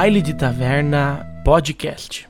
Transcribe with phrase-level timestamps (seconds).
[0.00, 2.29] Baile de Taverna Podcast.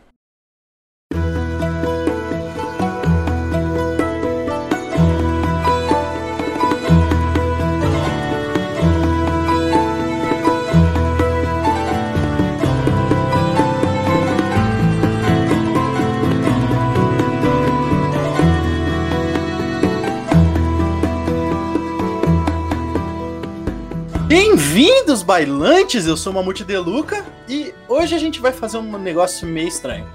[24.83, 26.07] Bem-vindos, bailantes!
[26.07, 30.09] Eu sou o Mamute Deluca e hoje a gente vai fazer um negócio meio estranho.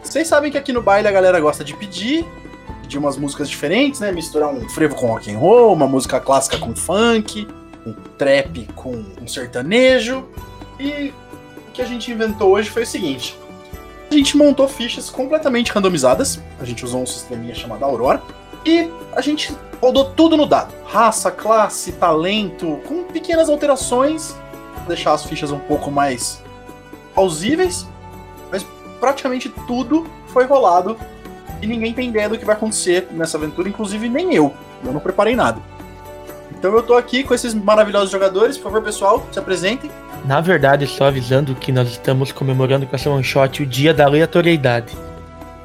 [0.00, 2.24] Vocês sabem que aqui no baile a galera gosta de pedir,
[2.82, 4.12] pedir umas músicas diferentes, né?
[4.12, 7.48] Misturar um frevo com rock and roll, uma música clássica com funk,
[7.84, 10.24] um trap com um sertanejo.
[10.78, 11.12] E
[11.56, 13.36] o que a gente inventou hoje foi o seguinte:
[14.08, 16.40] a gente montou fichas completamente randomizadas.
[16.60, 18.22] A gente usou um sisteminha chamado Aurora.
[18.64, 19.52] E a gente
[19.84, 20.72] rodou tudo no dado.
[20.86, 24.34] Raça, classe, talento, com pequenas alterações.
[24.88, 26.42] Deixar as fichas um pouco mais
[27.14, 27.86] plausíveis.
[28.50, 28.64] Mas
[28.98, 30.96] praticamente tudo foi rolado.
[31.60, 34.54] E ninguém tem ideia do que vai acontecer nessa aventura, inclusive nem eu.
[34.84, 35.60] Eu não preparei nada.
[36.50, 38.56] Então eu tô aqui com esses maravilhosos jogadores.
[38.56, 39.90] Por favor, pessoal, se apresentem.
[40.24, 44.06] Na verdade, só avisando que nós estamos comemorando com essa one shot o dia da
[44.06, 44.96] aleatoriedade.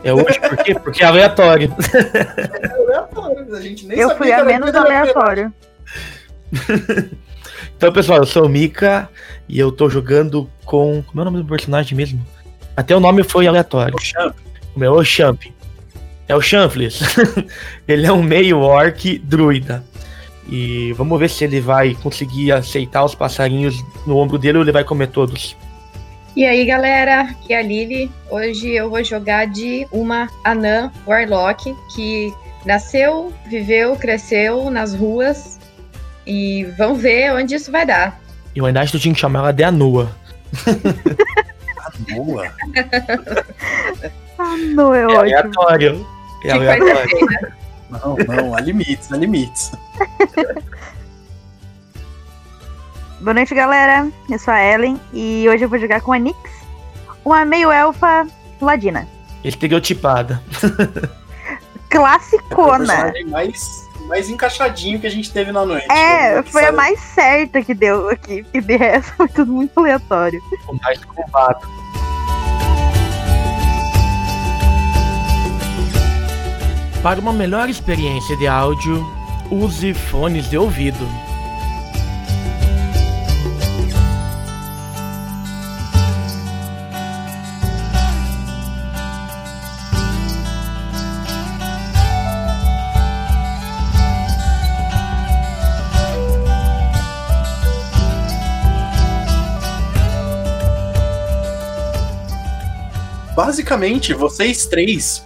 [0.03, 0.75] É hoje por quê?
[0.75, 1.75] Porque é aleatório.
[1.94, 5.53] É aleatório, a gente nem Eu sabia fui que a menos aleatório.
[7.78, 9.09] Então, pessoal, eu sou o Mika
[9.47, 11.02] e eu tô jogando com.
[11.02, 12.25] Como é o nome do personagem mesmo?
[12.75, 13.95] Até o nome foi aleatório.
[13.95, 14.36] O Champ.
[14.75, 15.44] O meu é o Champ.
[16.27, 17.00] É o Chanfles.
[17.88, 19.81] ele é um meio orc druida.
[20.47, 24.72] E vamos ver se ele vai conseguir aceitar os passarinhos no ombro dele ou ele
[24.73, 25.55] vai comer todos.
[26.39, 28.10] E aí, galera, aqui é a Lily.
[28.30, 32.33] Hoje eu vou jogar de uma anã Warlock que
[32.66, 35.60] nasceu, viveu, cresceu nas ruas.
[36.26, 38.17] E vamos ver onde isso vai dar.
[38.55, 40.16] E o verdade tu tinha que chamar ela de Anoa.
[44.38, 45.20] Ah, não, é É ótimo.
[45.20, 46.08] aleatório.
[46.45, 47.10] É Que coisa aleatório.
[47.27, 47.54] feia.
[47.89, 49.71] Não, não, há limites, há limites.
[53.21, 54.07] Boa noite, galera.
[54.30, 56.37] Eu sou a Ellen e hoje eu vou jogar com a Nix,
[57.23, 58.25] uma meio-elfa
[58.61, 59.07] ladina.
[59.43, 60.41] Estereotipada.
[61.91, 62.85] É o Classicona.
[62.85, 65.91] personagem mais, mais encaixadinho que a gente teve na noite.
[65.91, 66.77] É, foi a saber.
[66.77, 70.39] mais certa que deu aqui, porque de resto foi tudo muito aleatório.
[70.67, 71.65] O mais combate.
[77.02, 79.03] Para uma melhor experiência de áudio,
[79.49, 81.08] use fones de ouvido.
[103.44, 105.26] Basicamente, vocês três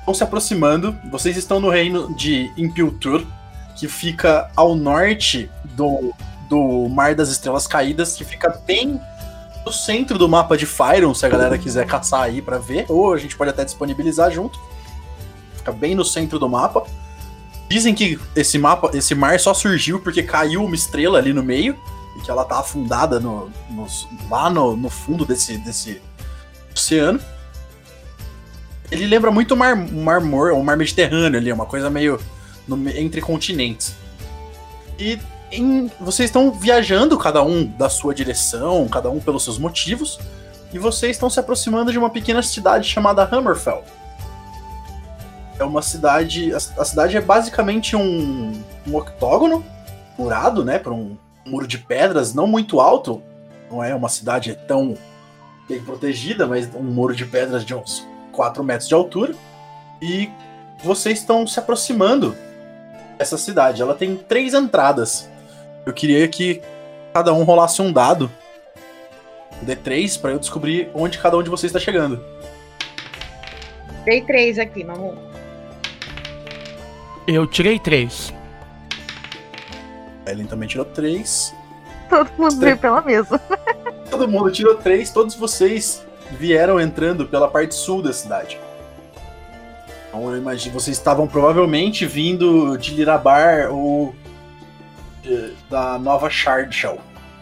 [0.00, 0.94] estão se aproximando.
[1.10, 3.24] Vocês estão no reino de Impiltur,
[3.74, 6.12] que fica ao norte do,
[6.46, 9.00] do Mar das Estrelas Caídas, que fica bem
[9.64, 12.84] no centro do mapa de Fyron, se a galera quiser caçar aí pra ver.
[12.86, 14.60] Ou a gente pode até disponibilizar junto.
[15.56, 16.84] Fica bem no centro do mapa.
[17.66, 21.74] Dizem que esse mapa, esse mar só surgiu porque caiu uma estrela ali no meio
[22.18, 26.02] e que ela tá afundada no, nos- lá no, no fundo desse, desse
[26.76, 27.18] oceano.
[28.90, 32.20] Ele lembra muito o mar, mar Mor, o mar Mediterrâneo ali, uma coisa meio
[32.68, 33.94] no entre continentes.
[34.98, 35.18] E
[35.50, 40.18] em- vocês estão viajando, cada um da sua direção, cada um pelos seus motivos,
[40.72, 43.84] e vocês estão se aproximando de uma pequena cidade chamada Hammerfell.
[45.58, 46.52] É uma cidade.
[46.52, 49.64] A, a cidade é basicamente um, um octógono
[50.18, 50.78] murado, né?
[50.78, 51.16] Por um
[51.46, 53.22] muro de pedras não muito alto.
[53.70, 54.96] Não é uma cidade tão
[55.68, 58.04] bem protegida, mas um muro de pedras de uns
[58.34, 59.34] 4 metros de altura.
[60.02, 60.30] E
[60.82, 62.36] vocês estão se aproximando
[63.16, 63.80] dessa cidade.
[63.80, 65.28] Ela tem três entradas.
[65.86, 66.60] Eu queria que
[67.12, 68.30] cada um rolasse um dado.
[69.62, 72.22] Um D3 para eu descobrir onde cada um de vocês está chegando.
[74.04, 75.16] Dei três aqui, mamu.
[77.26, 78.34] Eu tirei três.
[80.26, 81.54] A Ellen também tirou três.
[82.10, 83.40] Todo mundo veio pela mesa.
[84.10, 85.10] Todo mundo tirou três.
[85.10, 86.04] Todos vocês
[86.38, 88.58] vieram entrando pela parte sul da cidade.
[90.08, 94.14] Então eu imagino vocês estavam provavelmente vindo de Lirabar ou
[95.22, 96.98] de- da Nova Shardshell.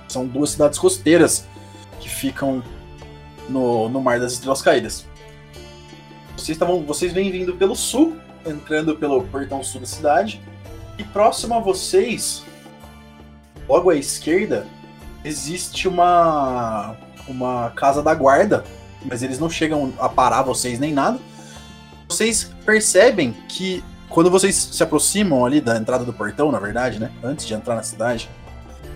[0.08, 1.44] São duas cidades costeiras
[2.00, 2.62] que ficam
[3.48, 5.06] no, no Mar das Estrelas Caídas.
[6.36, 8.16] Vocês estavam, vocês vêm vindo pelo sul,
[8.46, 10.40] entrando pelo portão sul da cidade,
[10.98, 12.42] e próximo a vocês,
[13.68, 14.66] logo à esquerda,
[15.24, 16.96] existe uma
[17.28, 18.64] uma casa da guarda,
[19.04, 21.18] mas eles não chegam a parar vocês nem nada.
[22.08, 27.10] Vocês percebem que quando vocês se aproximam ali da entrada do portão, na verdade, né?
[27.22, 28.28] Antes de entrar na cidade,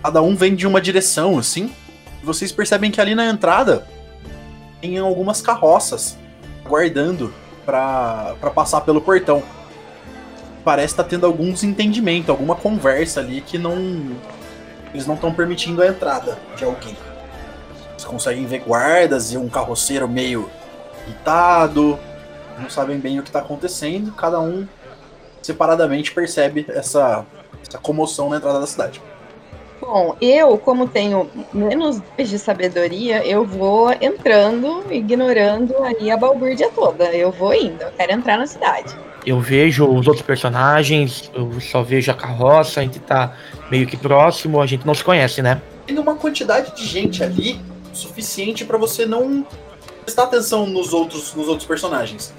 [0.03, 1.73] cada um vem de uma direção, assim.
[2.21, 3.87] E vocês percebem que ali na entrada
[4.79, 6.17] tem algumas carroças
[6.63, 7.33] aguardando
[7.65, 9.41] para passar pelo portão.
[10.63, 14.15] Parece estar tá tendo algum desentendimento, alguma conversa ali que não.
[14.93, 16.95] Eles não estão permitindo a entrada de alguém.
[17.97, 20.49] Vocês conseguem ver guardas e um carroceiro meio
[21.07, 21.97] irritado,
[22.59, 24.67] não sabem bem o que está acontecendo, cada um
[25.41, 27.25] separadamente percebe essa,
[27.67, 29.01] essa comoção na entrada da cidade.
[29.81, 37.05] Bom, eu, como tenho menos de sabedoria, eu vou entrando, ignorando aí a balbúrdia toda.
[37.05, 38.93] Eu vou indo, eu quero entrar na cidade.
[39.25, 43.33] Eu vejo os outros personagens, eu só vejo a carroça, a gente tá
[43.69, 45.61] meio que próximo, a gente não se conhece, né?
[45.85, 47.59] Tem uma quantidade de gente ali
[47.97, 49.45] suficiente para você não
[50.03, 52.33] prestar atenção nos outros, nos outros personagens.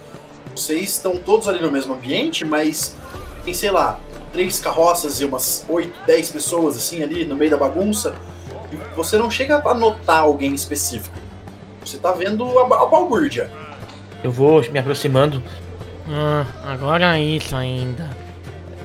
[0.55, 2.97] Vocês estão todos ali no mesmo ambiente, mas
[3.45, 4.01] tem, sei lá,
[4.33, 8.15] três carroças e umas 8, 10 pessoas assim ali no meio da bagunça.
[8.73, 11.17] E você não chega a notar alguém específico.
[11.85, 13.51] Você tá vendo a, a balbúrdia.
[14.23, 15.43] Eu vou me aproximando.
[16.09, 18.11] Ah, agora é isso ainda.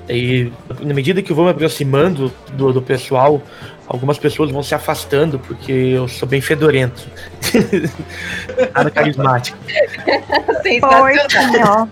[0.09, 0.51] E
[0.81, 3.41] na medida que eu vou me aproximando do, do pessoal,
[3.87, 7.07] algumas pessoas vão se afastando porque eu sou bem fedorento.
[8.75, 9.57] Nada carismático.
[10.61, 11.87] Sensacional.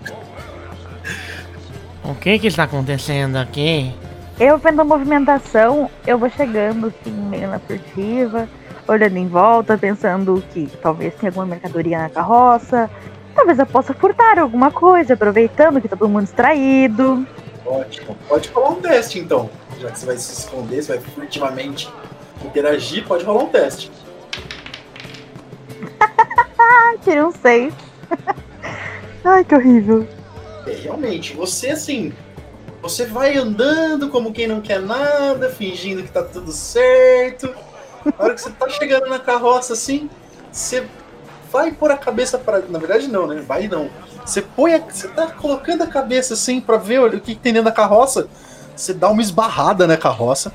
[2.03, 3.93] O que que está acontecendo aqui?
[4.39, 8.49] Eu vendo a movimentação, eu vou chegando assim, meio na furtiva,
[8.87, 12.89] olhando em volta, pensando que talvez tenha alguma mercadoria na carroça.
[13.35, 17.25] Talvez eu possa furtar alguma coisa, aproveitando que tá todo mundo distraído.
[17.71, 18.17] Ótimo.
[18.27, 19.49] Pode rolar um teste então.
[19.79, 21.89] Já que você vai se esconder, você vai furtivamente
[22.43, 23.89] interagir, pode rolar um teste.
[27.01, 27.73] Tirei um 6.
[29.23, 30.07] Ai, que horrível.
[30.67, 32.13] É, realmente, você assim.
[32.81, 37.55] Você vai andando como quem não quer nada, fingindo que tá tudo certo.
[38.05, 40.09] Na hora que você tá chegando na carroça assim,
[40.51, 40.85] você
[41.51, 42.59] vai pôr a cabeça para.
[42.59, 43.41] Na verdade, não, né?
[43.47, 43.89] Vai não.
[44.25, 44.79] Você põe a...
[44.79, 48.27] Você tá colocando a cabeça assim para ver o que, que tem dentro da carroça.
[48.75, 50.51] Você dá uma esbarrada na carroça.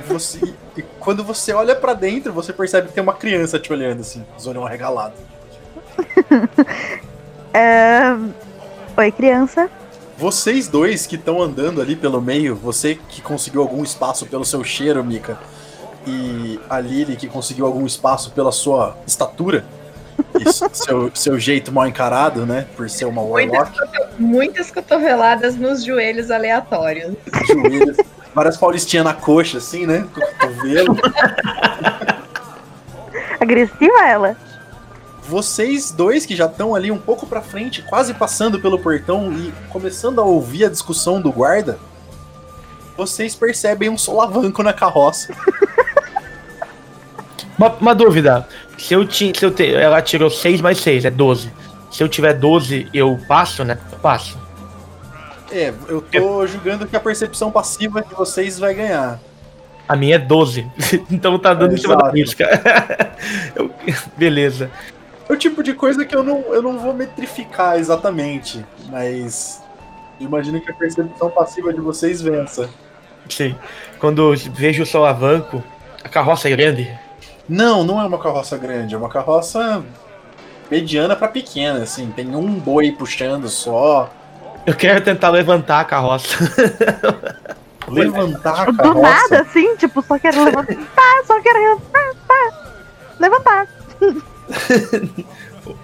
[0.00, 0.54] E, você...
[0.76, 4.24] e quando você olha para dentro, você percebe que tem uma criança te olhando assim,
[4.36, 5.18] os olhos arregalados.
[7.52, 8.16] é...
[8.96, 9.70] Oi, criança.
[10.16, 14.62] Vocês dois que estão andando ali pelo meio, você que conseguiu algum espaço pelo seu
[14.62, 15.38] cheiro, Mika,
[16.06, 19.64] e a Lily que conseguiu algum espaço pela sua estatura,
[20.72, 22.66] seu, seu jeito mal encarado, né?
[22.76, 23.72] Por ser uma Warlock.
[23.78, 27.14] Muitas, muitas cotoveladas nos joelhos aleatórios.
[27.46, 27.96] Joelhos,
[28.34, 30.06] várias paulistinhas na coxa, assim, né?
[30.14, 30.96] Com o cotovelo.
[33.40, 34.36] Agressiva ela.
[35.24, 39.52] Vocês dois que já estão ali um pouco pra frente, quase passando pelo portão e
[39.70, 41.78] começando a ouvir a discussão do guarda,
[42.96, 45.34] vocês percebem um solavanco na carroça.
[47.62, 48.48] Uma, uma dúvida.
[48.76, 49.32] Se eu tinha.
[49.32, 51.52] Se eu te, ela tirou 6 mais 6, é 12.
[51.92, 53.78] Se eu tiver 12, eu passo, né?
[53.92, 54.36] Eu passo.
[55.52, 59.20] É, eu tô julgando que a percepção passiva de vocês vai ganhar.
[59.88, 60.66] A minha é 12.
[61.08, 62.48] então tá dando é, em cima da risca.
[63.54, 63.70] eu,
[64.16, 64.68] beleza.
[65.28, 69.62] É o tipo de coisa que eu não, eu não vou metrificar exatamente, mas
[70.18, 72.68] imagino que a percepção passiva de vocês vença.
[73.28, 73.54] Sim.
[74.00, 75.62] Quando vejo o solavanco,
[76.02, 77.01] a carroça é grande.
[77.52, 79.84] Não, não é uma carroça grande, é uma carroça
[80.70, 84.10] mediana para pequena, assim, tem um boi puxando só.
[84.64, 86.34] Eu quero tentar levantar a carroça.
[87.86, 88.94] levantar a carroça?
[88.94, 91.78] Do nada, assim, tipo, só quero levantar, só quero
[93.20, 93.68] levantar.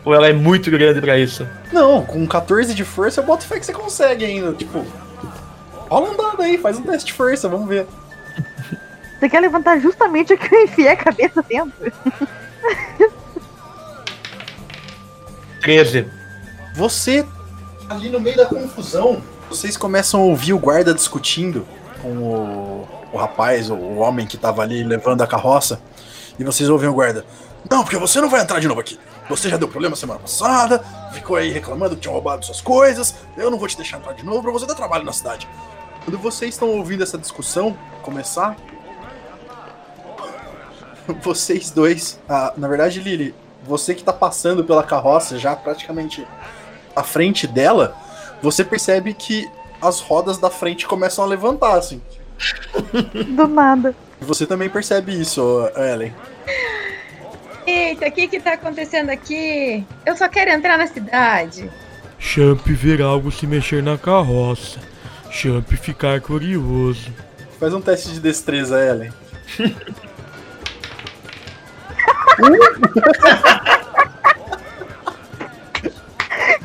[0.06, 1.46] Ou ela é muito grande para isso?
[1.70, 4.86] Não, com 14 de força eu boto fé que você consegue ainda, tipo...
[5.90, 7.86] Rola um dado aí, faz um teste de força, vamos ver.
[9.18, 11.92] Você quer levantar justamente o que eu enfiei a cabeça dentro?
[15.60, 16.08] 13.
[16.74, 17.26] Você,
[17.88, 19.20] ali no meio da confusão,
[19.50, 21.66] vocês começam a ouvir o guarda discutindo
[22.00, 25.80] com o, o rapaz, o, o homem que tava ali levando a carroça.
[26.38, 27.24] E vocês ouvem o guarda.
[27.68, 28.98] Não, porque você não vai entrar de novo aqui.
[29.28, 30.82] Você já deu problema semana passada,
[31.12, 33.16] ficou aí reclamando que tinha roubado suas coisas.
[33.36, 35.48] Eu não vou te deixar entrar de novo pra você dar trabalho na cidade.
[36.04, 38.56] Quando vocês estão ouvindo essa discussão começar,
[41.22, 43.34] vocês dois, ah, na verdade, Lily,
[43.64, 46.26] você que tá passando pela carroça, já praticamente
[46.94, 47.96] à frente dela,
[48.42, 49.48] você percebe que
[49.80, 52.00] as rodas da frente começam a levantar, assim.
[53.28, 53.94] Do nada.
[54.20, 55.42] Você também percebe isso,
[55.76, 56.12] Ellen.
[57.66, 59.84] Eita, o que que tá acontecendo aqui?
[60.06, 61.70] Eu só quero entrar na cidade.
[62.18, 64.80] Champ ver algo se mexer na carroça.
[65.30, 67.12] Champ ficar curioso.
[67.60, 69.12] Faz um teste de destreza, Ellen.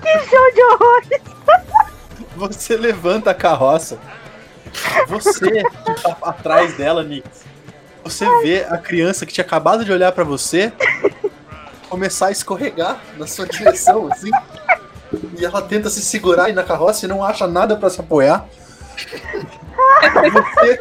[0.02, 1.22] Que show de horrores!
[2.36, 3.98] Você levanta a carroça.
[5.08, 7.44] Você que tá atrás dela, Nix.
[8.04, 10.74] Você vê a criança que tinha acabado de olhar pra você
[11.90, 14.30] começar a escorregar na sua direção, assim.
[15.38, 18.46] E ela tenta se segurar aí na carroça e não acha nada pra se apoiar.
[20.34, 20.78] Você,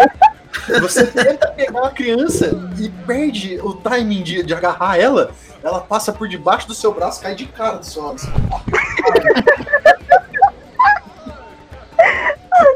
[0.81, 5.33] você tenta pegar a criança e perde o timing de, de agarrar ela.
[5.63, 8.03] Ela passa por debaixo do seu braço, cai de cara do seu.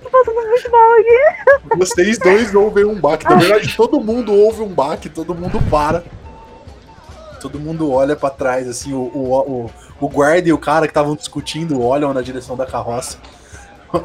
[0.02, 1.76] Tô passando muito mal aqui.
[1.76, 3.24] Vocês dois ouvem um baque.
[3.24, 6.04] Na verdade, todo mundo ouve um baque, todo mundo para.
[7.40, 10.90] Todo mundo olha pra trás, assim, o, o, o, o guarda e o cara que
[10.90, 13.18] estavam discutindo olham na direção da carroça.
[13.92, 14.02] A,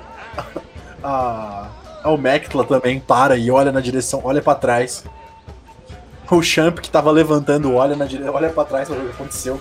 [1.04, 1.68] a,
[2.04, 5.04] o Mectla também para e olha na direção, olha pra trás.
[6.30, 9.16] O Champ que tava levantando olha na direção, olha pra trás pra ver o que
[9.16, 9.60] aconteceu.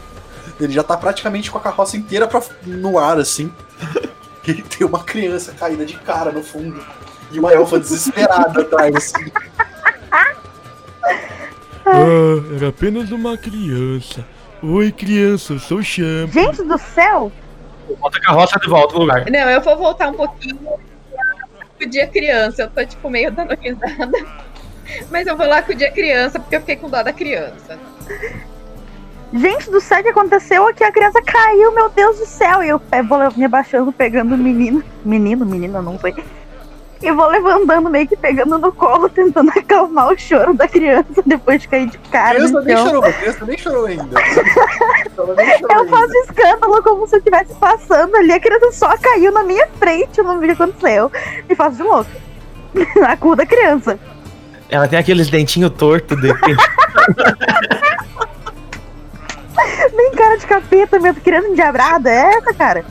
[0.60, 3.52] Ele já tá praticamente com a carroça inteira pra, no ar, assim.
[4.48, 6.82] E tem uma criança caída de cara no fundo.
[7.30, 9.30] E uma elfa desesperada atrás, assim.
[11.86, 14.24] Ah, era apenas uma criança.
[14.60, 16.32] Oi, criança, eu sou o Champ.
[16.32, 17.30] Gente do céu!
[18.00, 19.30] Bota a carroça de volta no lugar.
[19.30, 20.80] Não, eu vou voltar um pouquinho
[21.80, 22.62] com o dia criança.
[22.62, 24.18] Eu tô, tipo, meio dando risada.
[25.10, 27.78] Mas eu vou lá com o dia criança, porque eu fiquei com dó da criança.
[29.32, 30.82] Gente do céu, o que aconteceu aqui?
[30.82, 32.62] A criança caiu, meu Deus do céu!
[32.64, 34.82] E eu vou me abaixando, pegando o menino.
[35.04, 36.14] Menino, menina, não sei.
[37.02, 41.62] E vou levantando, meio que pegando no colo, tentando acalmar o choro da criança depois
[41.62, 42.34] de cair de A cara.
[42.34, 44.04] criança no nem chorou, a criança nem chorou ainda.
[44.10, 45.88] Nem chorou Eu ainda.
[45.96, 48.32] faço escândalo como se eu estivesse passando ali.
[48.32, 51.10] A criança só caiu na minha frente, eu não vi o que aconteceu.
[51.48, 52.10] Me faço de louco.
[53.06, 53.98] A cu da criança.
[54.68, 56.28] Ela tem aqueles dentinhos tortos de.
[59.94, 62.10] Nem cara de capeta, minha criança endiabrada.
[62.10, 62.84] É essa, cara.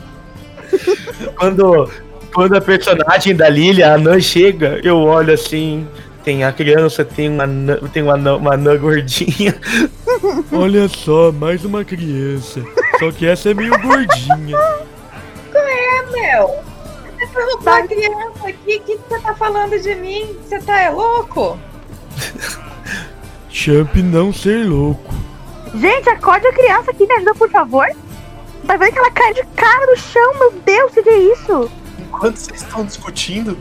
[1.38, 1.90] quando,
[2.32, 5.86] quando a personagem da Lilia, a Anã, chega, eu olho assim.
[6.24, 9.58] Tem a criança, tem uma anã, tem uma uma anã gordinha.
[10.52, 12.62] Olha só, mais uma criança.
[12.98, 14.58] Só que essa é meio gordinha.
[15.54, 16.48] É, meu.
[17.18, 18.76] Você derrubou a criança aqui.
[18.76, 20.36] O que que você tá falando de mim?
[20.44, 21.58] Você tá é louco?
[23.48, 25.14] Champ não ser louco.
[25.74, 27.86] Gente, acorde a criança aqui, me ajuda, por favor.
[28.66, 31.79] Tá vendo que ela cai de cara no chão, meu Deus, o que é isso?
[32.12, 33.56] Enquanto vocês estão discutindo,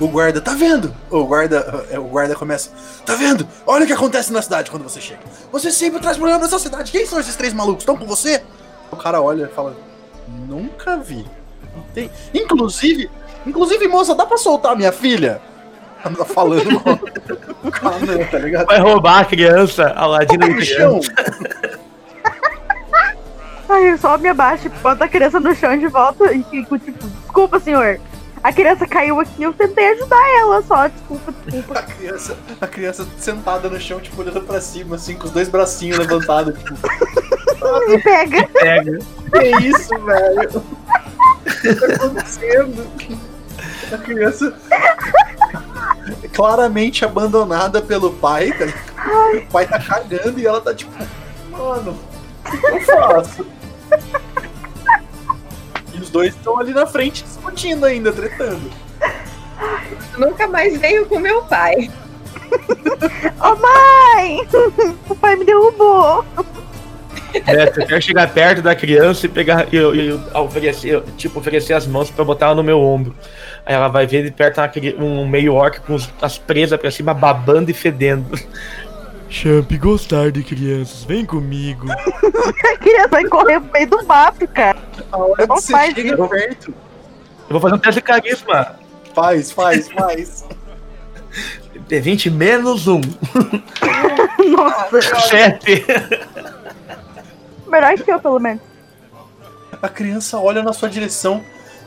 [0.00, 0.94] o guarda, tá vendo?
[1.10, 2.70] O guarda, é, o guarda começa,
[3.04, 3.46] tá vendo?
[3.66, 5.20] Olha o que acontece na cidade quando você chega.
[5.52, 6.90] Você sempre traz problema nessa cidade.
[6.90, 7.82] Quem são esses três malucos?
[7.82, 8.42] Estão com você?
[8.90, 9.76] O cara olha e fala,
[10.48, 11.24] nunca vi.
[11.94, 13.10] Tem- Inclusive,
[13.46, 15.40] inclusive, moça, dá pra soltar minha filha?
[16.02, 16.90] Ela tá falando com
[17.88, 18.66] a Anã, tá ligado?
[18.66, 20.98] Vai roubar a criança, a ladina No de chão.
[23.68, 26.78] Ai, eu só me abaixo e boto a criança no chão de volta e fico
[26.78, 28.00] tipo, desculpa, senhor.
[28.42, 31.78] A criança caiu aqui, eu tentei ajudar ela só, desculpa, desculpa.
[31.78, 35.48] A criança, a criança sentada no chão, tipo, olhando pra cima, assim, com os dois
[35.48, 36.74] bracinhos levantados, tipo,
[37.88, 38.48] Me pega.
[38.48, 38.98] Pega.
[39.30, 40.48] que isso, velho?
[40.58, 42.86] O que tá acontecendo?
[43.92, 44.54] A criança
[46.32, 49.36] claramente abandonada pelo pai, tá ligado?
[49.36, 50.90] O pai tá cagando e ela tá tipo,
[51.50, 51.98] mano,
[52.46, 53.46] o que eu faço?
[56.00, 58.70] E os dois estão ali na frente discutindo ainda, tretando.
[60.16, 61.90] Nunca mais veio com meu pai.
[63.38, 64.48] Ô mãe!
[65.10, 66.24] O pai me derrubou.
[67.46, 71.74] É, você quer chegar perto da criança e pegar e, e, e oferecer, tipo, oferecer
[71.74, 73.14] as mãos pra botar ela no meu ombro.
[73.64, 74.58] Aí ela vai ver de perto
[74.96, 78.26] uma um meio orc com as presas pra cima, babando e fedendo.
[79.30, 81.86] Champ gostar de crianças, vem comigo.
[81.90, 84.78] A criança vai correr no meio do mato, cara.
[85.12, 86.28] A hora Não que faz chega isso.
[86.28, 86.74] perto,
[87.48, 88.74] Eu vou fazer um teste de carisma.
[89.14, 90.44] faz, faz, faz.
[91.88, 93.00] D20 menos um.
[94.50, 95.84] Nossa, 7.
[97.68, 98.60] melhor que eu, pelo menos.
[99.80, 101.42] A criança olha na sua direção,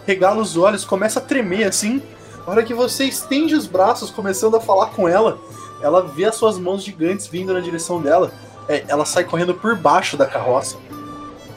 [0.08, 2.02] regala os olhos, começa a tremer assim.
[2.46, 5.38] Na hora que você estende os braços, começando a falar com ela,
[5.84, 8.32] ela vê as suas mãos gigantes vindo na direção dela.
[8.70, 10.78] É, ela sai correndo por baixo da carroça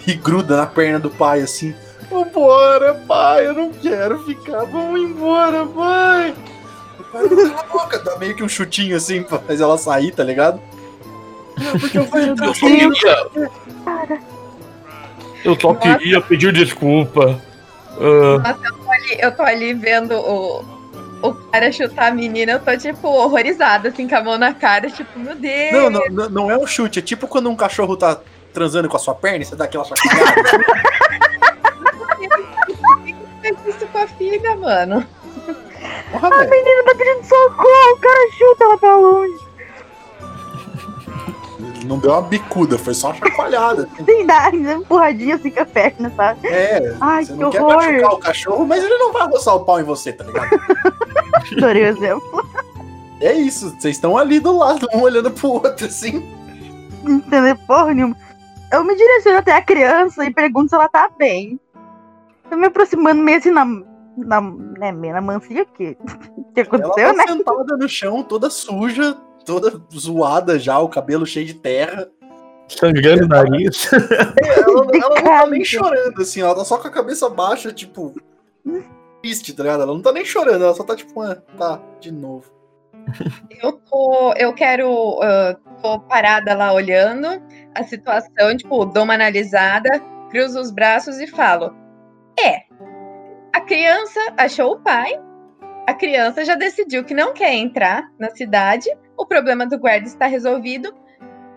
[0.05, 1.73] e gruda na perna do pai assim.
[2.11, 6.35] Vambora, pai, eu não quero ficar, vamos embora, pai.
[6.99, 10.25] O pai, cala a boca, dá meio que um chutinho assim, faz ela sair, tá
[10.25, 10.61] ligado?
[11.81, 12.89] Porque eu vou entrar Eu só queria.
[15.45, 17.41] Eu só queria pedir desculpa.
[17.99, 20.76] Ah, Nossa, eu tô ali, eu tô ali vendo o,
[21.31, 24.91] o cara chutar a menina, eu tô, tipo, horrorizada, assim, com a mão na cara,
[24.91, 25.73] tipo, meu Deus.
[25.73, 28.21] Não, não, não, não é um chute, é tipo quando um cachorro tá
[28.53, 30.43] transando com a sua perna e você dá aquela chacoalhada.
[33.43, 35.07] fez isso com a filha, mano.
[36.11, 39.46] Porra, A menina tá pedindo socorro, o cara chuta ela pra longe.
[41.87, 43.89] Não deu uma bicuda, foi só uma chacoalhada.
[43.93, 44.05] assim.
[44.05, 46.47] Sem dar empurradinha assim com a perna, sabe?
[46.49, 47.77] É, Ai, você que não quer horror.
[47.77, 50.51] machucar o cachorro, mas ele não vai roçar o pau em você, tá ligado?
[51.57, 52.47] Adorei o exemplo.
[53.21, 56.23] É isso, vocês estão ali do lado, um olhando pro outro, assim.
[57.03, 58.17] Não entender porra nenhuma.
[58.73, 61.59] Eu me direciono até a criança e pergunto se ela tá bem.
[62.51, 63.65] Eu me aproximando meio assim na.
[64.17, 65.95] na né, meio na mansinha, o que?
[66.55, 67.27] Que Ela aconteceu, tá né?
[67.29, 69.17] sentada no chão, toda suja,
[69.47, 72.09] toda zoada já, o cabelo cheio de terra.
[72.69, 73.89] sangrando o nariz.
[73.93, 78.15] Ela, ela não tá nem chorando, assim, ela tá só com a cabeça baixa, tipo.
[79.23, 79.83] Triste, tá ligado?
[79.83, 82.53] Ela não tá nem chorando, ela só tá tipo, ah, tá, de novo.
[83.63, 84.35] Eu tô.
[84.37, 85.21] Eu quero.
[85.23, 87.29] ah, tô parada lá olhando
[87.75, 90.01] a situação, tipo, dou uma analisada,
[90.31, 91.75] cruzo os braços e falo:
[92.39, 92.63] É,
[93.53, 95.21] a criança achou o pai,
[95.87, 100.27] a criança já decidiu que não quer entrar na cidade, o problema do guarda está
[100.27, 100.95] resolvido.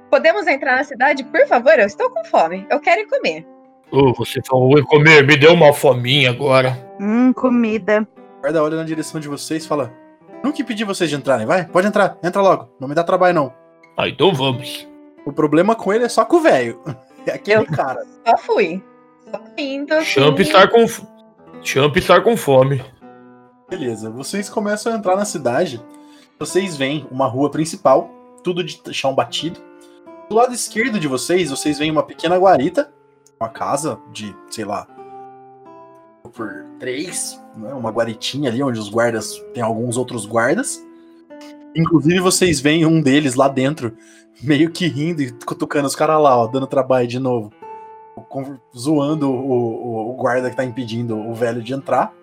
[0.10, 1.78] Podemos entrar na cidade, por favor?
[1.78, 2.66] Eu estou com fome.
[2.70, 3.46] Eu quero ir comer.
[3.92, 6.78] Ô, você falou em comer, me deu uma fominha agora.
[7.00, 8.08] Hum, comida.
[8.38, 9.94] O guarda olha na direção de vocês e fala:
[10.44, 11.66] Nunca impedi vocês de entrarem, vai?
[11.66, 13.54] Pode entrar, entra logo, não me dá trabalho não.
[13.98, 14.88] Ah, então vamos.
[15.26, 16.82] O problema com ele é só com o velho.
[17.26, 18.02] É aquele cara.
[18.26, 18.82] Só fui.
[19.30, 19.94] Só indo.
[19.94, 20.86] assim, Champ estar com.
[21.62, 22.82] Champ estar com fome.
[23.70, 25.84] Beleza, vocês começam a entrar na cidade.
[26.40, 28.10] Vocês veem uma rua principal,
[28.44, 29.60] tudo de chão batido.
[30.30, 32.92] Do lado esquerdo de vocês, vocês veem uma pequena guarita,
[33.40, 34.88] uma casa de, sei lá,
[36.34, 37.74] por três, né?
[37.74, 40.82] uma guaritinha ali onde os guardas tem alguns outros guardas.
[41.76, 43.94] Inclusive vocês veem um deles lá dentro,
[44.42, 47.52] meio que rindo e cutucando os caras lá, ó, dando trabalho de novo,
[48.76, 52.14] zoando o, o- o guarda que tá impedindo o velho de entrar.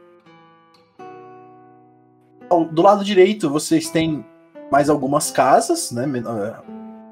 [2.48, 4.24] Ao- Do lado direito, vocês têm
[4.70, 6.04] mais algumas casas, né?
[6.18, 6.54] eh,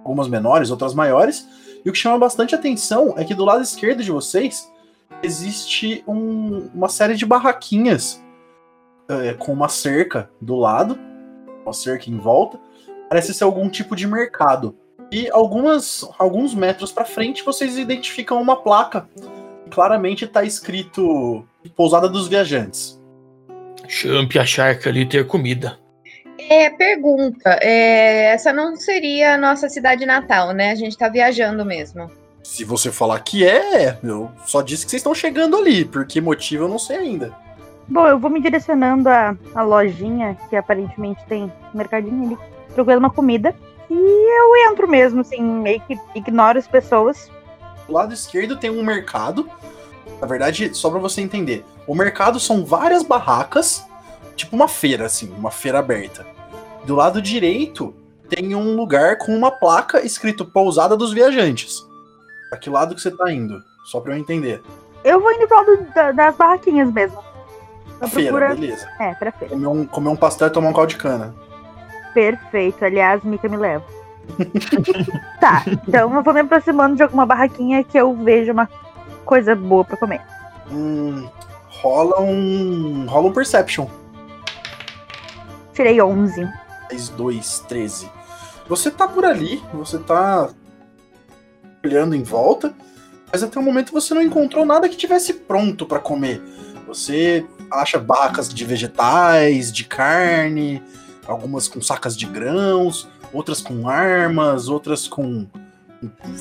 [0.04, 1.48] Algumas menores, outras maiores.
[1.84, 4.70] E o que chama bastante atenção é que do lado esquerdo de vocês
[5.22, 8.22] existe um- uma série de barraquinhas
[9.08, 10.98] eh, com uma cerca do lado,
[11.62, 12.58] uma cerca em volta.
[13.08, 14.74] Parece ser algum tipo de mercado.
[15.12, 19.06] E algumas, alguns metros para frente vocês identificam uma placa.
[19.70, 21.44] Claramente está escrito
[21.76, 22.93] Pousada dos Viajantes.
[23.88, 25.78] Champ achar que ali ter comida.
[26.38, 27.58] É, pergunta.
[27.62, 30.72] é, essa não seria a nossa cidade natal, né?
[30.72, 32.10] A gente tá viajando mesmo.
[32.42, 35.84] Se você falar que é, eu só disse que vocês estão chegando ali.
[35.84, 37.34] Por que motivo eu não sei ainda.
[37.88, 42.38] Bom, eu vou me direcionando à, à lojinha, que aparentemente tem um mercadinho ali,
[42.74, 43.54] procurando uma comida.
[43.90, 47.30] E eu entro mesmo, assim, meio que ignoro as pessoas.
[47.86, 49.48] Do lado esquerdo tem um mercado.
[50.20, 53.84] Na verdade, só pra você entender, o mercado são várias barracas,
[54.36, 56.26] tipo uma feira, assim, uma feira aberta.
[56.84, 57.94] Do lado direito
[58.28, 61.84] tem um lugar com uma placa escrito Pousada dos Viajantes.
[62.48, 63.62] Pra que lado que você tá indo?
[63.90, 64.62] Só pra eu entender.
[65.02, 67.18] Eu vou indo pro lado da- das barraquinhas mesmo.
[68.00, 68.88] A Eu feira, beleza.
[68.98, 69.52] É, pra feira.
[69.54, 71.34] Comer um, comer um pastel e tomar um caldo de cana.
[72.14, 72.84] Perfeito.
[72.84, 73.84] Aliás, Mika me leva.
[75.40, 78.68] tá, então eu vou me aproximando de alguma barraquinha que eu veja uma
[79.24, 80.20] coisa boa pra comer.
[80.70, 81.28] Hum,
[81.68, 83.06] rola um.
[83.06, 83.86] Rola um Perception.
[85.72, 86.48] Tirei 11.
[86.90, 88.10] 10, 2, 13.
[88.68, 90.48] Você tá por ali, você tá
[91.84, 92.74] olhando em volta,
[93.30, 96.40] mas até o momento você não encontrou nada que tivesse pronto pra comer.
[96.86, 100.82] Você acha barracas de vegetais, de carne,
[101.26, 105.46] algumas com sacas de grãos, outras com armas, outras com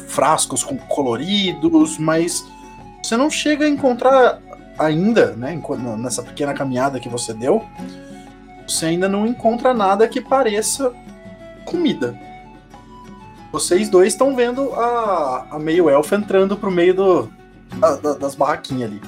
[0.08, 2.46] frascos com coloridos, mas
[3.04, 4.39] você não chega a encontrar
[4.80, 5.60] ainda, né,
[6.00, 7.63] nessa pequena caminhada que você deu,
[8.68, 10.92] você ainda não encontra nada que pareça
[11.66, 12.18] comida.
[13.52, 17.30] Vocês dois estão vendo a, a meio elfa entrando pro meio do,
[17.76, 19.02] da- da- das barraquinhas ali.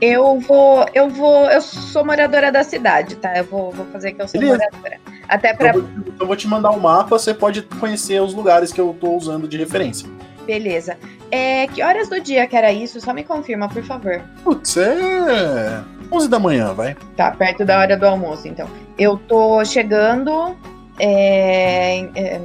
[0.00, 3.36] Eu vou, eu vou, eu sou moradora da cidade, tá?
[3.36, 4.64] Eu vou, vou fazer que eu sou Beleza.
[4.72, 4.98] moradora.
[5.28, 5.74] Até pra.
[5.74, 8.96] Eu vou, eu vou te mandar o mapa, você pode conhecer os lugares que eu
[8.98, 10.08] tô usando de referência.
[10.46, 10.96] Beleza.
[11.30, 13.00] É, que horas do dia que era isso?
[13.00, 14.20] Só me confirma, por favor.
[14.42, 16.96] Putz, é 11 da manhã, vai.
[17.16, 18.68] Tá, perto da hora do almoço, então.
[18.98, 20.56] Eu tô chegando.
[20.98, 22.40] é, é,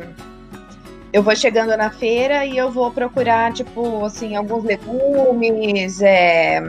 [1.11, 6.61] eu vou chegando na feira e eu vou procurar, tipo, assim, alguns legumes, é,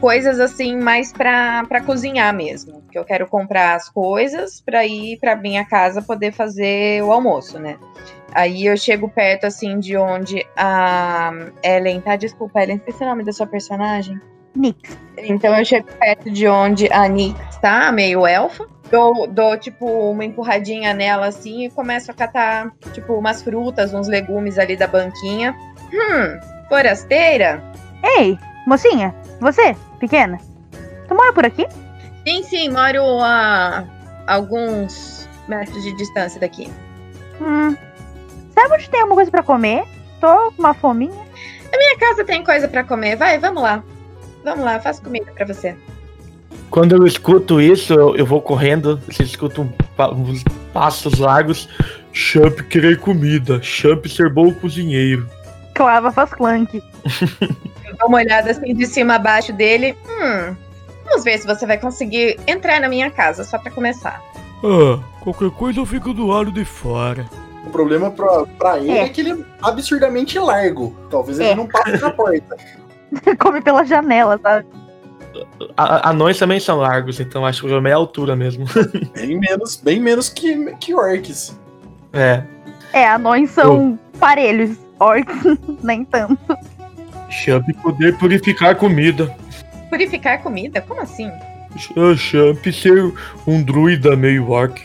[0.00, 2.82] coisas assim, mais pra, pra cozinhar mesmo.
[2.90, 7.58] Que eu quero comprar as coisas pra ir pra minha casa poder fazer o almoço,
[7.58, 7.76] né?
[8.34, 12.16] Aí eu chego perto, assim, de onde a Ellen tá.
[12.16, 14.18] Desculpa, Ellen, esqueci o nome da sua personagem.
[14.54, 14.98] Nix.
[15.18, 18.66] Então eu chego perto de onde a Nix tá, meio elfa.
[18.90, 24.06] Dou, dou, tipo, uma empurradinha nela assim e começo a catar, tipo, umas frutas, uns
[24.06, 25.54] legumes ali da banquinha.
[25.92, 27.62] Hum, forasteira?
[28.18, 30.38] Ei, mocinha, você, pequena,
[31.08, 31.66] tu mora por aqui?
[32.26, 33.84] Sim, sim, moro a
[34.26, 36.70] alguns metros de distância daqui.
[37.40, 37.76] Hum.
[38.54, 39.84] Sabe onde tem alguma coisa pra comer?
[40.20, 41.26] Tô com uma fominha.
[41.76, 43.82] Minha casa tem coisa pra comer, vai, vamos lá.
[44.44, 45.76] Vamos lá, faço comida pra você.
[46.70, 49.68] Quando eu escuto isso, eu, eu vou correndo, você escuta um
[50.10, 51.68] uns passos largos.
[52.12, 55.28] Champ querer comida, Champ ser bom cozinheiro.
[55.74, 56.82] Clava faz clank.
[57.84, 59.96] Eu dou uma olhada assim de cima abaixo dele.
[60.08, 60.54] Hum,
[61.04, 64.22] vamos ver se você vai conseguir entrar na minha casa, só pra começar.
[64.64, 67.26] Ah, qualquer coisa eu fico do lado de fora.
[67.66, 69.04] O problema pra, pra ele é.
[69.04, 69.08] É.
[69.08, 70.96] que ele é absurdamente largo.
[71.10, 71.54] Talvez ele É.
[71.54, 72.56] não passe na porta.
[73.38, 74.66] Come pela janela, sabe?
[75.76, 78.64] A- anões também são largos, então acho que o problema é a altura mesmo.
[79.14, 81.58] Bem menos, bem menos que, que orcs.
[82.12, 82.42] É.
[82.92, 84.76] É, anões são parelhos.
[85.02, 85.34] Orcs,
[85.82, 86.38] nem tanto.
[87.28, 89.34] Champ poder purificar comida.
[89.90, 90.80] Purificar comida?
[90.80, 91.30] Como assim?
[91.96, 93.12] Ah, Champ ser
[93.46, 94.80] um druida meio orc.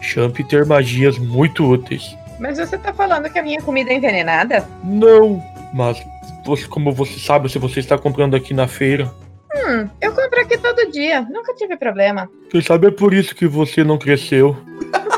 [0.00, 2.16] Champ ter magias muito úteis.
[2.38, 4.68] Mas você tá falando que a minha comida é envenenada?
[4.84, 6.02] Não, mas
[6.44, 9.10] você, como você sabe, se você está comprando aqui na feira,
[9.54, 12.28] Hum, eu compro aqui todo dia, nunca tive problema.
[12.50, 14.54] quem sabe é por isso que você não cresceu.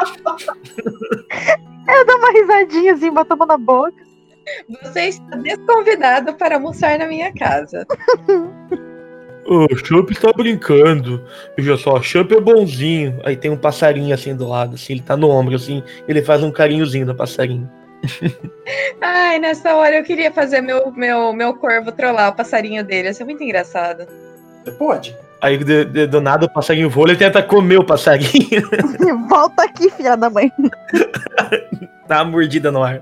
[1.88, 4.10] Eu dou uma risadinha assim, boto a mão na boca.
[4.82, 7.86] Você está desconvidado para almoçar na minha casa.
[9.46, 11.24] O Champ está brincando.
[11.56, 13.20] Veja só, Champ é bonzinho.
[13.24, 16.42] Aí tem um passarinho assim do lado, assim, ele tá no ombro, assim, ele faz
[16.42, 17.68] um carinhozinho no passarinho.
[19.00, 23.10] Ai, nessa hora eu queria fazer meu, meu, meu corvo trollar o passarinho dele.
[23.10, 24.06] Isso é muito engraçado.
[24.64, 25.16] Você pode.
[25.42, 28.62] Aí de- de- do nada o passarinho voa, ele tenta comer o passarinho,
[29.28, 30.52] Volta aqui, filha da mãe.
[32.06, 33.00] dá uma mordida no ar.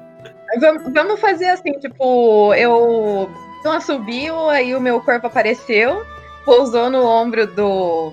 [0.60, 3.28] Vamos, vamos fazer assim, tipo, eu
[3.60, 6.02] então subiu, aí o meu corpo apareceu,
[6.44, 8.12] pousou no ombro do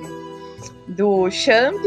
[0.88, 1.78] do Champ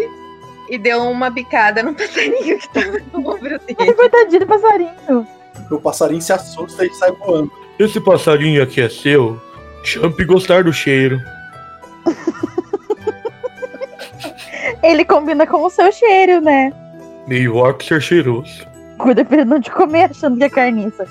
[0.70, 3.94] e deu uma bicada no passarinho que tava no ombro Ai, dele.
[3.94, 5.27] coitadinho do passarinho.
[5.70, 7.51] O passarinho se assusta e sai voando.
[7.79, 9.40] Esse passarinho aqui é seu?
[9.85, 11.20] Champ gostar do cheiro.
[14.83, 16.73] Ele combina com o seu cheiro, né?
[17.27, 18.66] Meio orc ser cheiroso.
[18.99, 21.07] Cuida pra ele não te comer achando que é carniça.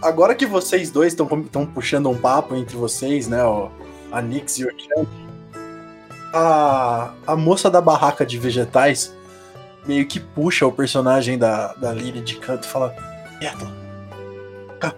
[0.00, 3.42] Agora que vocês dois estão puxando um papo entre vocês, né?
[3.42, 3.68] ó,
[4.12, 5.08] a Nix e o Champ,
[6.32, 9.12] a, a moça da barraca de vegetais
[9.86, 12.94] meio que puxa o personagem da, da Lily de canto e fala:
[14.78, 14.94] cara,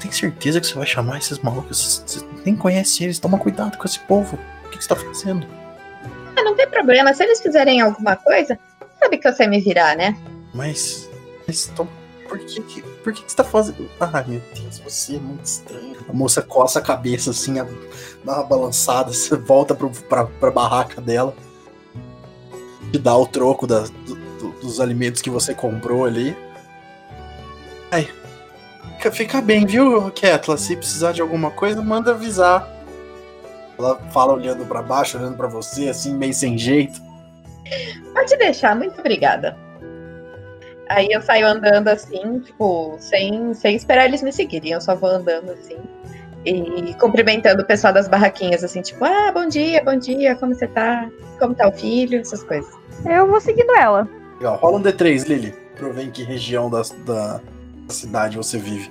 [0.00, 2.02] tem certeza que você vai chamar esses malucos?
[2.04, 4.38] Você nem conhece eles, toma cuidado com esse povo.
[4.82, 5.46] Que, que você tá fazendo?
[6.36, 8.58] Ah, não tem problema, se eles fizerem alguma coisa,
[8.98, 10.16] sabe que eu sei me virar, né?
[10.54, 11.08] Mas.
[11.46, 11.86] mas tom-
[12.28, 13.88] por que, que- por que, que você tá fazendo.
[14.00, 15.96] Ai meu Deus, você é muito estranho.
[16.08, 17.66] A moça coça a cabeça assim, a-
[18.24, 21.34] dá uma balançada, você volta pro, pra, pra barraca dela.
[22.90, 26.36] Te dá o troco da- do- do- dos alimentos que você comprou ali.
[27.90, 28.08] Ai.
[28.96, 30.56] Fica, fica bem, viu, Ketla?
[30.56, 32.66] Se precisar de alguma coisa, manda avisar.
[33.82, 37.00] Ela fala olhando pra baixo, olhando pra você, assim, meio sem jeito.
[38.14, 39.56] Pode deixar, muito obrigada.
[40.88, 44.72] Aí eu saio andando assim, tipo, sem, sem esperar eles me seguirem.
[44.72, 45.78] Eu só vou andando assim.
[46.44, 50.66] E cumprimentando o pessoal das barraquinhas, assim, tipo, ah, bom dia, bom dia, como você
[50.66, 51.08] tá?
[51.38, 52.20] Como tá o filho?
[52.20, 52.70] Essas coisas.
[53.04, 54.08] Eu vou seguindo ela.
[54.36, 54.56] Legal.
[54.58, 55.54] Rola um D3, Lily.
[55.76, 57.40] Pra eu ver em que região da, da,
[57.86, 58.90] da cidade você vive.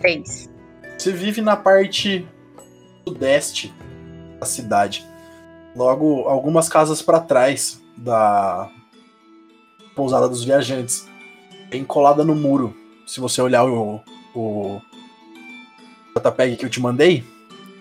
[0.00, 0.50] Três.
[0.98, 2.26] Você vive na parte
[3.08, 3.72] sudeste
[4.38, 5.06] da cidade.
[5.74, 8.68] Logo, algumas casas para trás da
[9.94, 11.08] pousada dos viajantes.
[11.70, 12.74] Bem colada no muro.
[13.06, 14.00] Se você olhar o,
[14.34, 14.80] o
[16.16, 17.24] JPEG que eu te mandei,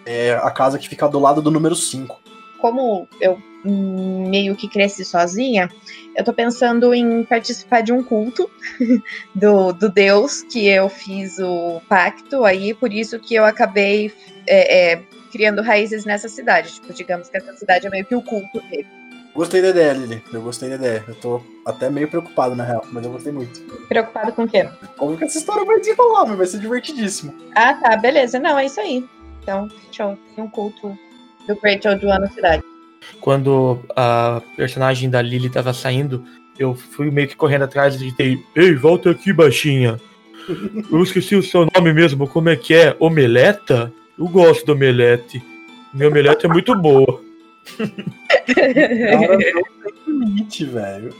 [0.05, 2.19] é a casa que fica do lado do número 5.
[2.59, 5.69] Como eu meio que cresci sozinha,
[6.15, 8.49] eu tô pensando em participar de um culto
[9.35, 14.11] do, do Deus que eu fiz o pacto aí, por isso que eu acabei
[14.47, 16.73] é, é, criando raízes nessa cidade.
[16.73, 18.87] Tipo, digamos que essa cidade é meio que o culto dele.
[19.37, 20.23] Gostei da ideia, Lili.
[20.33, 21.05] Eu gostei da ideia.
[21.07, 23.61] Eu tô até meio preocupado, na real, mas eu gostei muito.
[23.87, 24.67] Preocupado com o quê?
[24.97, 27.35] Como que essa história vai desenrolar, mas vai ser divertidíssimo.
[27.53, 28.39] Ah, tá, beleza.
[28.39, 29.05] Não, é isso aí.
[29.43, 30.17] Então, show.
[30.35, 30.97] Tem um culto
[31.47, 32.63] do Great Old One na cidade.
[33.21, 36.23] Quando a personagem da Lily tava saindo,
[36.57, 40.01] eu fui meio que correndo atrás e gritei: Ei, volta aqui, baixinha.
[40.91, 42.95] Eu esqueci o seu nome mesmo, como é que é?
[42.99, 43.93] Omeleta?
[44.17, 45.43] Eu gosto do omelete.
[45.93, 47.21] Minha omelete é muito boa.
[47.77, 51.13] Cara, não tem limite, velho.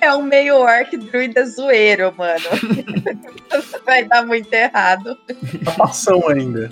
[0.00, 2.44] É um meio orc druida zoeiro, mano.
[3.84, 5.16] Vai dar muito errado.
[5.80, 6.70] Ação ainda.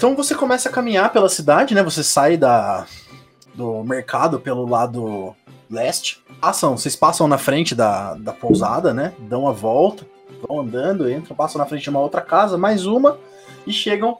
[0.00, 1.82] Então você começa a caminhar pela cidade, né?
[1.82, 2.86] Você sai da,
[3.52, 5.36] do mercado pelo lado
[5.70, 6.24] leste.
[6.40, 9.12] Passam, vocês passam na frente da, da pousada, né?
[9.18, 10.06] Dão a volta,
[10.48, 13.18] vão andando, entram, passam na frente de uma outra casa, mais uma,
[13.66, 14.16] e chegam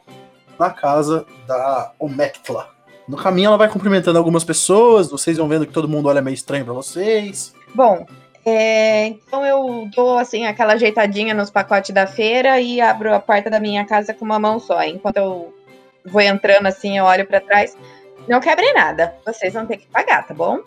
[0.59, 2.69] na casa da Omectla.
[3.07, 6.35] No caminho ela vai cumprimentando algumas pessoas, vocês vão vendo que todo mundo olha meio
[6.35, 7.55] estranho pra vocês.
[7.73, 8.05] Bom,
[8.45, 13.49] é, então eu dou assim aquela ajeitadinha nos pacotes da feira e abro a porta
[13.49, 14.83] da minha casa com uma mão só.
[14.83, 15.51] Enquanto eu
[16.05, 17.75] vou entrando assim, eu olho pra trás.
[18.27, 19.15] Não quebrem nada.
[19.25, 20.59] Vocês vão ter que pagar, tá bom?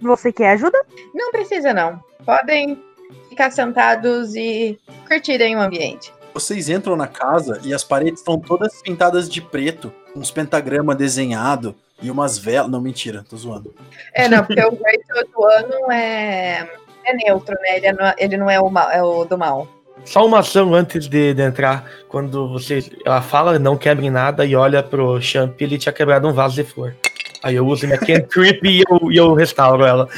[0.00, 0.78] Você quer ajuda?
[1.14, 2.02] Não precisa não.
[2.26, 2.82] Podem
[3.28, 6.12] ficar sentados e curtirem o ambiente.
[6.34, 11.74] Vocês entram na casa e as paredes estão todas pintadas de preto, uns pentagramas desenhados
[12.00, 12.70] e umas velas.
[12.70, 13.74] Não, mentira, tô zoando.
[14.14, 16.68] É, não, porque o Great do ano é,
[17.04, 17.76] é neutro, né?
[17.76, 19.68] Ele, é no- ele não é o, mal, é o do mal.
[20.04, 22.84] Só uma ação antes de, de entrar, quando você.
[23.04, 26.64] Ela fala, não quebre nada, e olha pro Champ, ele tinha quebrado um vaso de
[26.64, 26.94] flor.
[27.42, 30.08] Aí eu uso minha cantrip e eu, e eu restauro ela.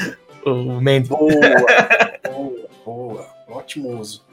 [0.45, 1.09] O Mandy.
[1.09, 1.31] Boa,
[2.31, 3.27] boa, boa.
[3.47, 4.23] Ótimo uso.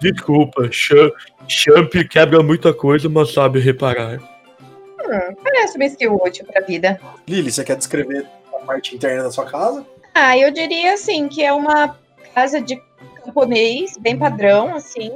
[0.00, 1.12] Desculpa, Champ,
[1.48, 4.18] Champ quebra muita coisa, mas sabe reparar.
[4.18, 7.00] Hum, parece uma skill útil pra vida.
[7.28, 9.86] Lili, você quer descrever a parte interna da sua casa?
[10.14, 11.96] Ah, eu diria assim que é uma
[12.34, 12.80] casa de
[13.24, 15.10] camponês bem padrão, assim.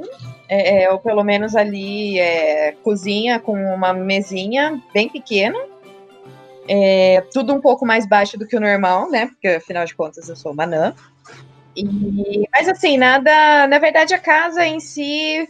[0.47, 5.59] É, é, ou pelo menos ali é, cozinha com uma mesinha bem pequena.
[6.67, 9.27] É, tudo um pouco mais baixo do que o normal, né?
[9.27, 10.95] Porque afinal de contas eu sou uma anã.
[11.75, 13.67] E, mas assim, nada.
[13.67, 15.47] Na verdade, a casa em si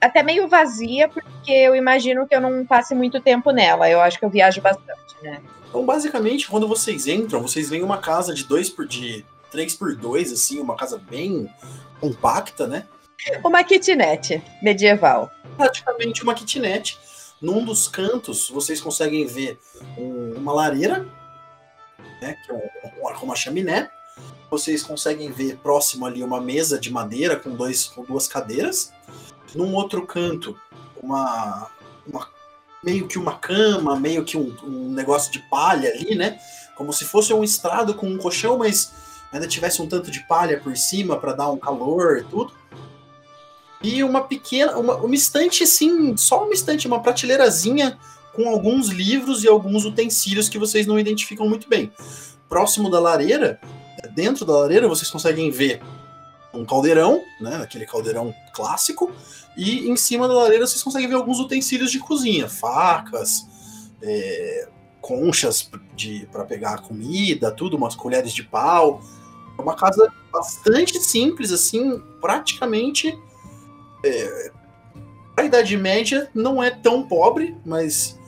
[0.00, 3.88] até meio vazia, porque eu imagino que eu não passe muito tempo nela.
[3.88, 5.40] Eu acho que eu viajo bastante, né?
[5.68, 9.96] Então, basicamente, quando vocês entram, vocês veem uma casa de 2 por de 3 por
[9.96, 11.48] 2 assim, uma casa bem
[12.00, 12.86] compacta, né?
[13.44, 15.30] Uma kitnet medieval.
[15.56, 16.98] Praticamente uma kitnet.
[17.40, 19.58] Num dos cantos, vocês conseguem ver
[19.98, 21.06] um- uma lareira,
[22.20, 22.36] né?
[22.44, 23.90] Que é um- uma, uma chaminé.
[24.50, 28.92] Vocês conseguem ver próximo ali uma mesa de madeira com, dois, com duas cadeiras.
[29.54, 30.58] Num outro canto,
[31.02, 31.70] uma,
[32.06, 32.28] uma-
[32.82, 36.38] meio que uma cama, meio que um, um negócio de palha ali, né?
[36.76, 38.92] Como se fosse um estrado com um colchão, mas
[39.34, 42.52] ainda tivesse um tanto de palha por cima para dar um calor e tudo.
[43.82, 47.98] E uma pequena, uma, uma estante assim, só uma estante, uma prateleirazinha
[48.32, 51.92] com alguns livros e alguns utensílios que vocês não identificam muito bem.
[52.48, 53.60] Próximo da lareira,
[54.14, 55.82] dentro da lareira, vocês conseguem ver
[56.52, 57.56] um caldeirão, né?
[57.56, 59.12] Aquele caldeirão clássico.
[59.56, 63.46] E em cima da lareira vocês conseguem ver alguns utensílios de cozinha, facas,
[64.00, 64.68] é,
[65.00, 65.68] conchas
[66.32, 69.02] para pegar comida, tudo, umas colheres de pau.
[69.58, 73.18] É uma casa bastante simples, assim, praticamente.
[74.04, 74.50] É,
[75.36, 78.18] a Idade Média não é tão pobre, mas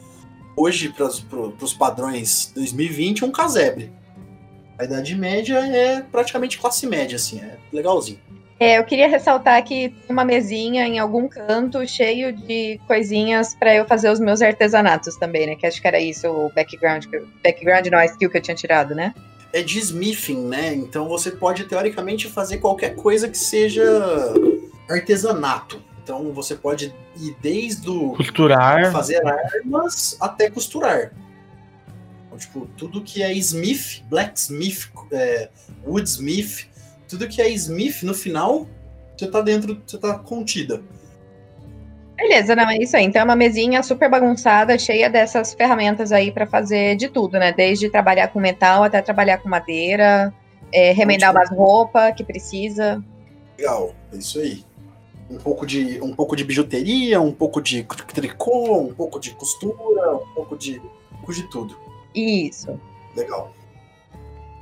[0.56, 3.92] hoje, para os padrões 2020, um casebre.
[4.78, 8.20] A Idade Média é praticamente classe média, assim, é legalzinho.
[8.58, 13.84] É, eu queria ressaltar que uma mesinha em algum canto cheio de coisinhas para eu
[13.84, 15.56] fazer os meus artesanatos também, né?
[15.56, 17.04] Que acho que era isso o background,
[17.42, 19.14] background a skill que eu tinha tirado, né?
[19.56, 20.74] É de smithing, né?
[20.74, 23.82] Então você pode teoricamente fazer qualquer coisa que seja
[24.88, 25.82] artesanato.
[26.02, 28.92] Então você pode ir desde o Costurar.
[28.92, 31.12] fazer armas até costurar.
[32.26, 35.48] Então, tipo, tudo que é Smith, Blacksmith, é,
[35.86, 36.68] Woodsmith,
[37.08, 38.68] tudo que é Smith no final
[39.16, 40.82] você tá dentro, você tá contida.
[42.16, 43.04] Beleza, não, é isso aí.
[43.04, 47.52] Então é uma mesinha super bagunçada, cheia dessas ferramentas aí pra fazer de tudo, né?
[47.52, 50.32] Desde trabalhar com metal até trabalhar com madeira,
[50.72, 53.04] é, remendar umas roupas que precisa.
[53.58, 54.64] Legal, é isso aí.
[55.30, 60.14] Um pouco de, um pouco de bijuteria, um pouco de tricô, um pouco de costura,
[60.14, 61.76] um pouco de, um pouco de tudo.
[62.14, 62.80] Isso.
[63.14, 63.52] Legal.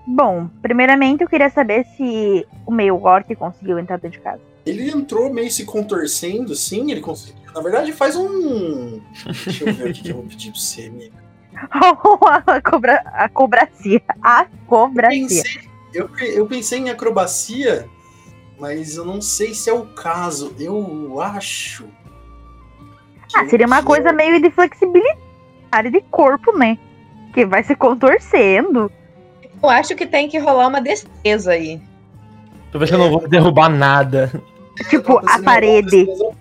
[0.07, 4.54] Bom, primeiramente eu queria saber se o meio orc conseguiu entrar dentro de casa.
[4.64, 7.44] Ele entrou meio se contorcendo, sim, ele conseguiu.
[7.55, 9.00] Na verdade, faz um.
[9.44, 11.14] Deixa eu ver o que que eu vou pedir pra você, amigo.
[11.70, 14.03] a, cobra, a cobracia.
[14.22, 15.42] A cobracia.
[15.42, 15.61] Pensei,
[15.92, 17.88] eu, eu pensei em acrobacia,
[18.59, 20.55] mas eu não sei se é o caso.
[20.59, 21.87] Eu acho.
[23.35, 26.79] Ah, seria uma eu coisa meio de flexibilidade de corpo, né?
[27.33, 28.90] Que vai se contorcendo.
[29.62, 31.81] Eu acho que tem que rolar uma destreza aí.
[32.72, 34.33] Tô vendo que eu não vou derrubar nada.
[34.91, 36.05] Tipo, a parede.
[36.07, 36.37] destreza-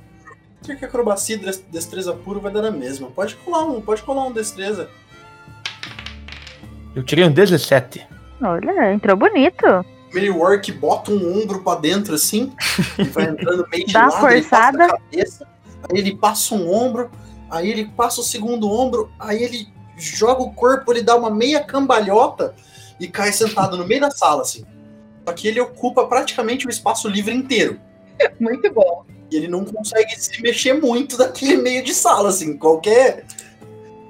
[0.80, 3.08] que acrobacia e des- destreza puro vai dar na mesma.
[3.12, 4.90] Pode colar um, pode colar um destreza.
[6.96, 8.06] Eu tirei um 17.
[8.42, 9.66] Olha, entrou bonito.
[10.38, 12.54] Orc bota um ombro pra dentro assim,
[13.00, 14.86] e vai entrando meio de Dá uma lado, ele passa forçada.
[14.86, 15.48] a cabeça,
[15.90, 17.10] aí ele passa um ombro,
[17.50, 19.68] aí ele passa o segundo ombro, aí ele
[19.98, 22.54] joga o corpo, ele dá uma meia cambalhota
[23.00, 24.64] e cai sentado no meio da sala, assim.
[25.28, 27.80] Só que ele ocupa praticamente o espaço livre inteiro.
[28.40, 29.06] Muito bom.
[29.32, 32.56] E ele não consegue se mexer muito daquele meio de sala, assim.
[32.56, 33.26] Qualquer.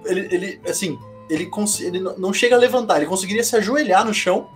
[0.06, 0.99] Ele, ele assim,
[1.30, 1.80] ele, cons...
[1.80, 4.49] ele não chega a levantar, ele conseguiria se ajoelhar no chão,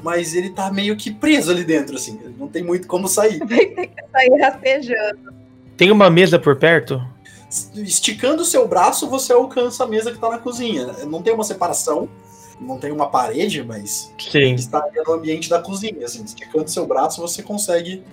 [0.00, 2.20] mas ele tá meio que preso ali dentro, assim.
[2.22, 3.38] Ele não tem muito como sair.
[3.44, 5.34] Vai ter que sair rastejando.
[5.76, 7.02] Tem uma mesa por perto?
[7.74, 10.86] Esticando o seu braço, você alcança a mesa que tá na cozinha.
[11.04, 12.08] Não tem uma separação,
[12.60, 14.54] não tem uma parede, mas Sim.
[14.54, 16.22] está ali no ambiente da cozinha, assim.
[16.22, 18.04] Esticando seu braço, você consegue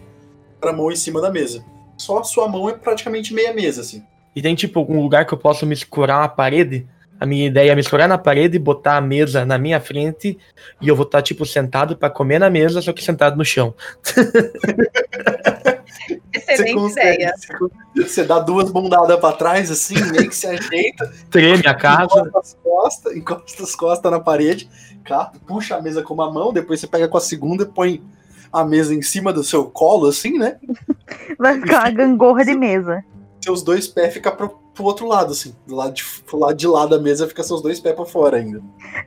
[0.69, 1.63] a mão em cima da mesa.
[1.97, 4.04] Só a sua mão é praticamente meia mesa, assim.
[4.36, 6.88] E tem tipo algum lugar que eu possa me escurar na parede?
[7.19, 10.39] A minha ideia é me escurar na parede, botar a mesa na minha frente
[10.82, 13.76] e eu vou estar tipo sentado pra comer na mesa, só que sentado no chão.
[16.34, 17.34] Excelente consegue, ideia.
[17.95, 22.04] Você, você dá duas bundadas pra trás, assim, meio que se ajeita, Treme a casa.
[22.06, 24.69] encosta as costas, encosta as costas na parede,
[25.04, 28.02] cá, puxa a mesa com uma mão, depois você pega com a segunda e põe
[28.51, 30.57] a mesa em cima do seu colo, assim, né?
[31.37, 33.03] Vai ficar uma gangorra de mesa.
[33.43, 35.55] Seus dois pés ficam pro, pro outro lado, assim.
[35.65, 38.37] Do lado de, pro lado de lá da mesa fica seus dois pés pra fora
[38.37, 38.61] ainda.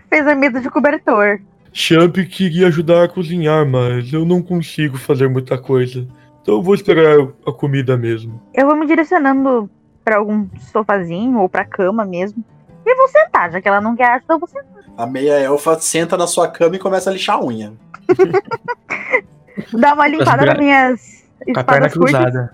[0.08, 1.40] Fez a mesa de cobertor.
[1.72, 6.06] Champ queria ajudar a cozinhar, mas eu não consigo fazer muita coisa.
[6.40, 8.40] Então eu vou esperar a comida mesmo.
[8.52, 9.68] Eu vou me direcionando
[10.04, 12.44] pra algum sofazinho ou pra cama mesmo.
[12.86, 14.84] E vou sentar, já que ela não quer ajuda, eu vou sentar.
[14.96, 17.72] A meia elfa senta na sua cama e começa a lixar a unha.
[19.78, 22.50] Dar uma limpada nas minhas Com a perna cruzada.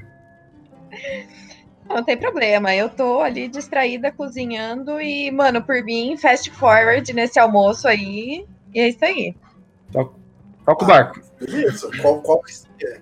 [1.89, 2.75] Não tem problema.
[2.75, 8.47] Eu tô ali distraída cozinhando e, mano, por mim, fast forward nesse almoço aí.
[8.73, 9.35] E é isso aí.
[9.93, 11.21] Toca o barco.
[11.41, 11.91] Beleza.
[12.01, 12.43] Qual, qual,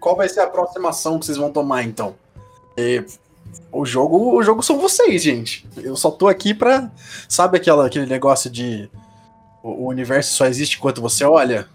[0.01, 2.15] qual vai ser a próxima ação que vocês vão tomar, então?
[2.77, 3.05] É,
[3.71, 5.69] o jogo o jogo são vocês, gente.
[5.77, 6.91] Eu só tô aqui pra.
[7.29, 8.91] Sabe aquela, aquele negócio de.
[9.63, 11.69] O, o universo só existe enquanto você olha?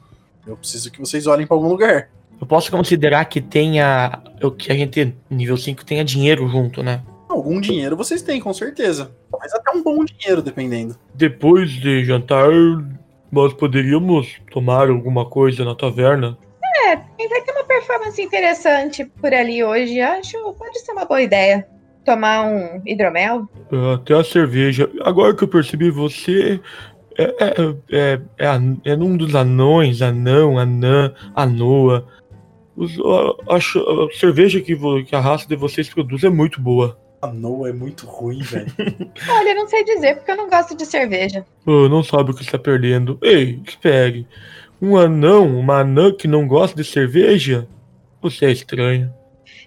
[0.48, 2.10] Eu preciso que vocês olhem pra algum lugar.
[2.44, 4.22] Eu posso considerar que tenha.
[4.44, 7.02] o Que a gente, nível 5, tenha dinheiro junto, né?
[7.30, 9.16] Algum dinheiro vocês têm, com certeza.
[9.40, 10.94] Mas até um bom dinheiro, dependendo.
[11.16, 12.50] Depois de jantar,
[13.32, 16.38] nós poderíamos tomar alguma coisa na taverna.
[17.18, 20.02] E vai ter uma performance interessante por ali hoje.
[20.02, 21.66] Acho pode ser uma boa ideia.
[22.04, 23.48] Tomar um hidromel.
[23.72, 24.92] É, Até a cerveja.
[25.06, 26.60] Agora que eu percebi, você
[27.18, 32.08] é, é, é, é, é um dos anões, anão, anã, anoa.
[32.76, 36.60] Os- a, a a cerveja que, vo- que a raça de vocês produz é muito
[36.62, 36.98] boa.
[37.22, 38.68] A Noa é muito ruim, velho.
[39.30, 41.46] Olha, não sei dizer porque eu não gosto de cerveja.
[41.66, 43.18] Ah, não sabe o que está perdendo.
[43.22, 44.28] Ei, espere.
[44.82, 47.66] Um anão, uma anã que não gosta de cerveja?
[48.22, 49.14] Você é estranho.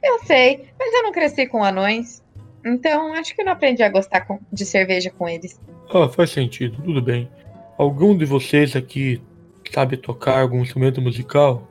[0.05, 2.23] Eu sei, mas eu não cresci com anões.
[2.65, 5.59] Então acho que eu não aprendi a gostar com- de cerveja com eles.
[5.89, 7.31] Ah, faz sentido, tudo bem.
[7.79, 9.23] Algum de vocês aqui
[9.73, 11.67] sabe tocar algum instrumento musical?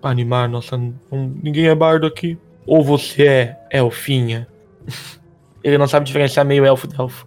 [0.00, 0.76] Pra animar nossa.
[0.76, 0.94] não-
[1.42, 2.38] ninguém é bardo aqui.
[2.66, 4.46] Ou você é elfinha?
[5.64, 7.26] Ele não sabe diferenciar meio elfo de elfo.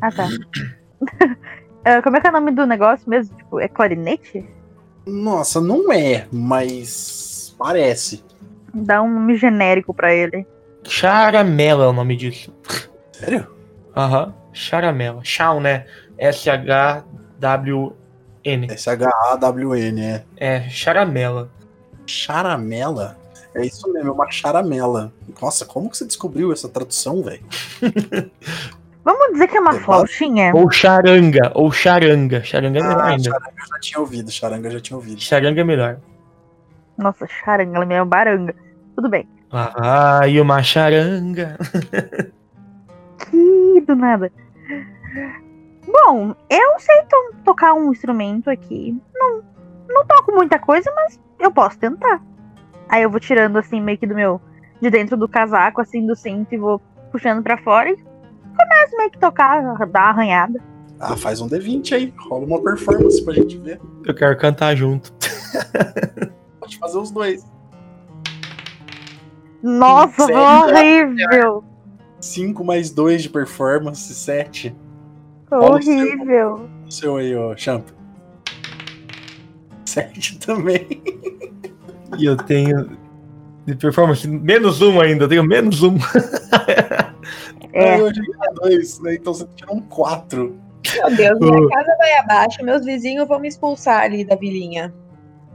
[0.00, 0.28] Ah, tá.
[1.84, 3.36] Ah, como é que é o nome do negócio mesmo?
[3.36, 4.44] Tipo, é clarinete?
[5.06, 8.22] Nossa, não é, mas parece.
[8.72, 10.46] Dá um nome genérico pra ele.
[10.84, 12.54] Charamela é o nome disso.
[13.12, 13.46] Sério?
[13.96, 14.32] Aham.
[14.52, 15.20] Charamela.
[15.24, 15.86] Chau, né?
[17.40, 18.66] S-H-W-N.
[18.70, 20.24] S-H-A-W-N, é.
[20.36, 21.50] É, charamela.
[22.06, 23.16] Charamela?
[23.54, 25.12] É isso mesmo, é uma charamela.
[25.40, 27.42] Nossa, como que você descobriu essa tradução, velho?
[29.04, 30.52] Vamos dizer que é uma É, flautinha?
[30.54, 32.42] Ou charanga, ou charanga.
[32.44, 33.24] Charanga é melhor Ah, ainda.
[33.30, 35.20] charanga eu já tinha ouvido, charanga eu já tinha ouvido.
[35.20, 35.98] Charanga é melhor.
[36.96, 38.54] Nossa, charanga, ela é meio baranga.
[38.94, 39.28] Tudo bem.
[39.52, 41.58] Lá vai uma charanga.
[43.30, 44.32] Que do nada.
[45.86, 48.96] Bom, eu sei to- tocar um instrumento aqui.
[49.14, 49.42] Não,
[49.88, 52.22] não toco muita coisa, mas eu posso tentar.
[52.88, 54.40] Aí eu vou tirando assim, meio que do meu.
[54.80, 56.80] De dentro do casaco, assim, do cinto, e vou
[57.10, 60.60] puxando pra fora e começo meio que tocar, dar uma arranhada.
[60.98, 63.80] Ah, faz um D20 aí, rola uma performance pra gente ver.
[64.04, 65.12] Eu quero cantar junto.
[66.60, 67.44] Pode fazer os dois.
[69.62, 70.40] Nossa, Sério?
[70.40, 71.64] horrível!
[72.20, 74.74] 5 mais 2 de performance, 7.
[75.48, 75.94] Foi Olha o seu.
[75.96, 76.68] horrível.
[76.86, 77.88] O seu aí, ó, Champ.
[79.92, 81.02] 7 também.
[82.18, 83.00] E eu tenho.
[83.64, 85.96] De performance, menos um ainda, eu tenho menos um.
[87.74, 87.98] É.
[87.98, 89.14] Eu joguei 2, né?
[89.14, 90.54] Então você tirou um 4.
[90.94, 94.92] Meu Deus, minha casa vai abaixo, meus vizinhos vão me expulsar ali da vilinha.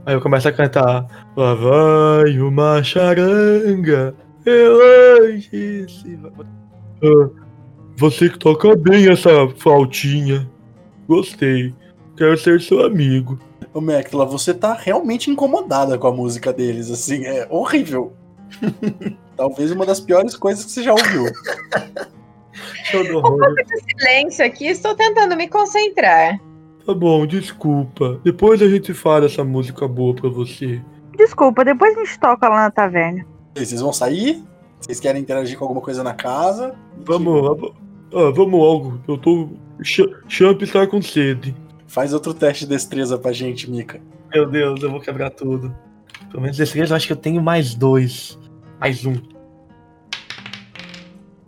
[0.04, 1.28] Aí eu começo a cantar.
[1.36, 4.14] Lá vai uma charanga.
[4.42, 6.18] Se.
[7.04, 7.28] Ah,
[7.96, 10.48] você que toca bem essa flautinha.
[11.06, 11.74] Gostei.
[12.16, 13.38] Quero ser seu amigo.
[13.74, 18.12] Ô, Mectla, você tá realmente incomodada com a música deles, assim, é horrível.
[19.36, 21.24] Talvez uma das piores coisas que você já ouviu.
[22.84, 23.54] Show do horror.
[23.98, 26.40] Silêncio aqui, estou tentando me concentrar.
[26.84, 28.20] Tá bom, desculpa.
[28.24, 30.80] Depois a gente fala essa música boa pra você.
[31.16, 33.26] Desculpa, depois a gente toca lá na taverna.
[33.54, 34.42] Vocês vão sair?
[34.80, 36.74] Vocês querem interagir com alguma coisa na casa?
[37.04, 37.72] Vamos, vamos,
[38.14, 39.00] ah, vamos logo.
[39.06, 39.48] Eu tô.
[39.82, 41.54] Ch- Champ está com sede.
[41.88, 44.00] Faz outro teste de destreza pra gente, Mika.
[44.32, 45.74] Meu Deus, eu vou quebrar tudo.
[46.30, 48.38] Pelo menos desse vez eu acho que eu tenho mais dois.
[48.78, 49.14] Mais um.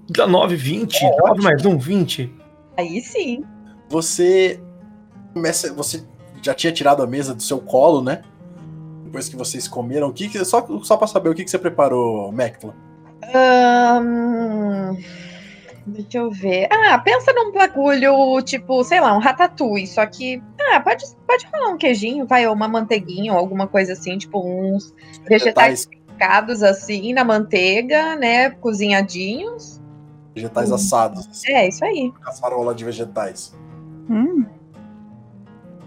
[0.08, 0.98] 19, 20.
[1.00, 2.32] 19 mais um, 20.
[2.76, 3.44] Aí sim.
[3.88, 4.60] Você
[5.34, 5.72] começa.
[5.74, 6.02] Você
[6.42, 8.22] já tinha tirado a mesa do seu colo, né?
[9.04, 10.08] Depois que vocês comeram.
[10.08, 12.74] O que que- só, só pra saber o que, que você preparou, Mectla.
[13.34, 14.96] Ahn,
[15.86, 16.68] deixa eu ver.
[16.70, 19.86] Ah, pensa num bagulho tipo, sei lá, um ratatouille.
[19.86, 20.42] Só que.
[20.72, 24.40] Ah, pode, pode rolar um queijinho, vai, ou uma manteiguinha, ou alguma coisa assim, tipo
[24.40, 24.94] uns
[25.28, 28.50] vegetais picados assim na manteiga, né?
[28.50, 29.80] Cozinhadinhos.
[30.34, 31.26] Vegetais assados.
[31.28, 32.12] assim, É, isso aí.
[32.22, 33.52] Caçarola de vegetais.
[34.08, 34.44] Hum,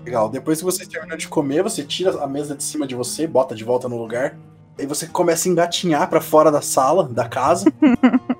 [0.05, 0.27] Legal.
[0.29, 3.55] Depois que você terminou de comer, você tira a mesa de cima de você, bota
[3.55, 4.37] de volta no lugar.
[4.77, 7.71] Aí você começa a engatinhar pra fora da sala, da casa.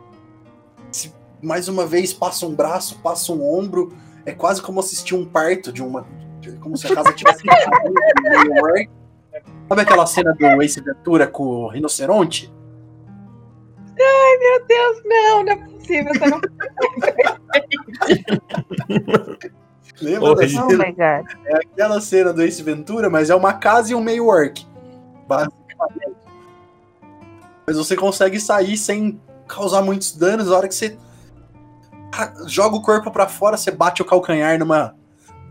[1.44, 3.94] Mais uma vez passa um braço, passa um ombro.
[4.26, 6.08] É quase como assistir um parto de uma.
[6.62, 7.44] Como se a casa tivesse.
[9.68, 12.54] Sabe aquela cena do Ace Ventura com o rinoceronte?
[13.98, 16.14] Meu Deus, não, não é possível.
[16.14, 16.42] Você não
[20.02, 20.66] Lembra da Horrível.
[20.66, 20.86] oh cena?
[20.86, 21.26] my god.
[21.46, 24.66] É aquela cena do Ace Ventura, mas é uma casa e um meio orc.
[25.28, 26.18] Basicamente.
[27.66, 30.52] Mas você consegue sair sem causar muitos danos.
[30.52, 30.98] A hora que você
[32.48, 34.96] joga o corpo pra fora, você bate o calcanhar numa.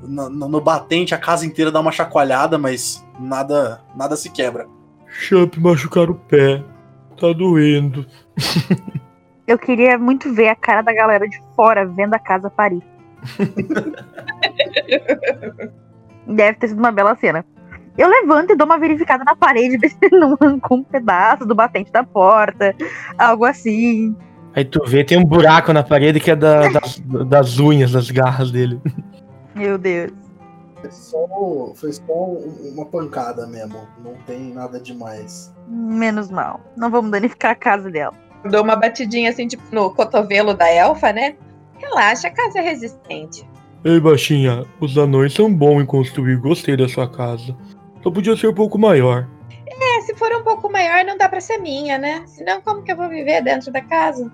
[0.02, 4.66] No, no- no batente, a casa inteira dá uma chacoalhada, mas nada, nada se quebra.
[5.06, 6.60] Champ machucar o pé.
[7.20, 8.04] Tá doendo.
[9.46, 12.82] Eu queria muito ver a cara da galera de fora vendo a casa parir.
[16.26, 17.44] Deve ter sido uma bela cena.
[17.96, 21.54] Eu levanto e dou uma verificada na parede, ver se não arrancou um pedaço do
[21.54, 22.74] batente da porta,
[23.18, 24.16] algo assim.
[24.54, 26.98] Aí tu vê, tem um buraco na parede que é da- das,
[27.28, 28.80] das unhas, das garras dele.
[29.54, 30.12] Meu Deus.
[30.80, 32.12] Foi só, foi só
[32.74, 33.86] uma pancada mesmo.
[34.04, 35.52] Não tem nada demais.
[35.68, 36.60] Menos mal.
[36.76, 38.12] Não vamos danificar a casa dela.
[38.50, 41.36] dou uma batidinha assim, tipo, no cotovelo da elfa, né?
[41.78, 43.46] Relaxa, a casa é resistente.
[43.84, 46.36] Ei, baixinha, os anões são bons em construir.
[46.36, 47.56] Gostei da sua casa.
[48.02, 49.28] Só podia ser um pouco maior.
[49.68, 52.22] É, se for um pouco maior, não dá pra ser minha, né?
[52.26, 54.30] Senão, como que eu vou viver dentro da casa?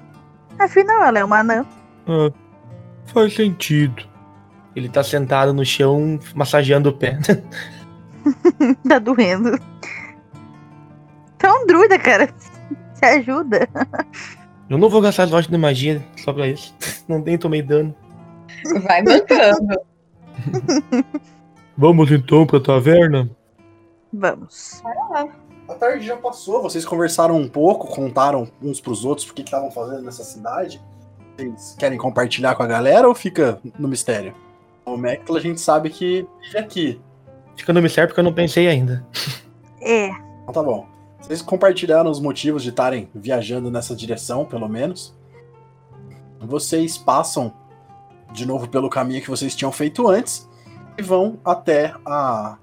[0.58, 1.66] Afinal, ela é uma anã.
[2.06, 2.32] Ah,
[3.06, 4.02] faz sentido.
[4.74, 7.18] Ele tá sentado no chão, massageando o pé.
[8.88, 9.58] tá doendo.
[11.36, 12.28] Então, druida, cara.
[12.94, 13.68] Se ajuda.
[14.68, 16.74] Eu não vou gastar as lojas de magia só pra isso.
[17.08, 17.94] Não nem tomei dano.
[18.86, 19.80] Vai mancando.
[21.76, 23.30] Vamos então pra taverna?
[24.12, 24.82] Vamos.
[25.14, 25.26] A
[25.78, 30.02] tarde já passou, vocês conversaram um pouco, contaram uns pros outros o que estavam fazendo
[30.02, 30.82] nessa cidade.
[31.36, 34.34] Vocês querem compartilhar com a galera ou fica no mistério?
[34.84, 37.00] O Mectla a gente sabe que vive aqui.
[37.56, 39.06] Fica no mistério porque eu não pensei ainda.
[39.80, 40.08] É.
[40.42, 40.86] Então tá bom.
[41.20, 45.14] Vocês compartilharam os motivos de estarem viajando nessa direção, pelo menos.
[46.40, 47.52] Vocês passam
[48.32, 50.48] de novo pelo caminho que vocês tinham feito antes
[50.96, 52.58] e vão até a